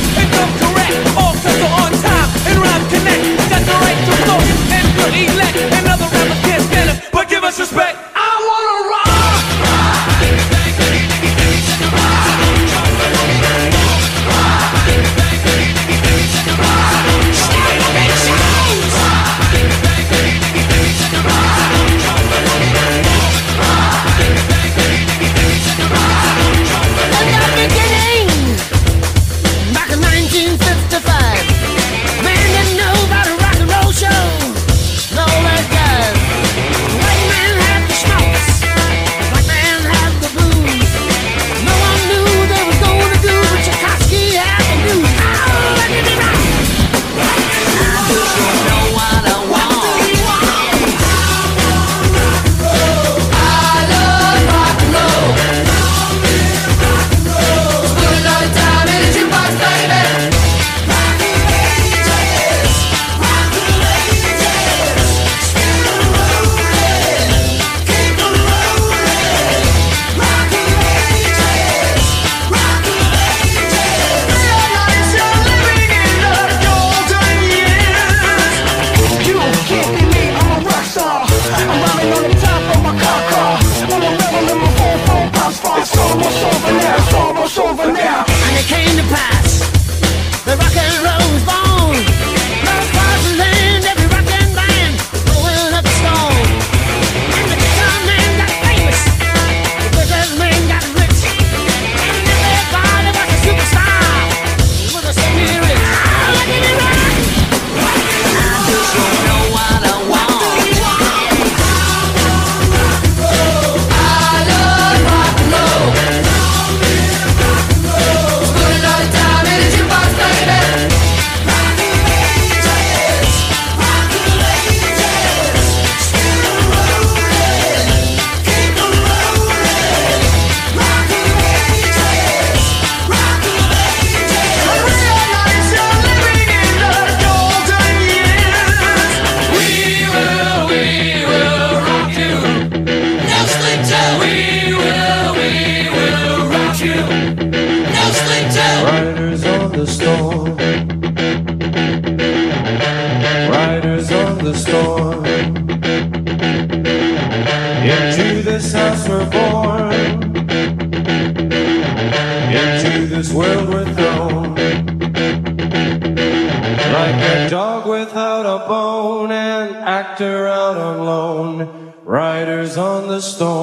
the 173.20 173.24
storm. 173.24 173.59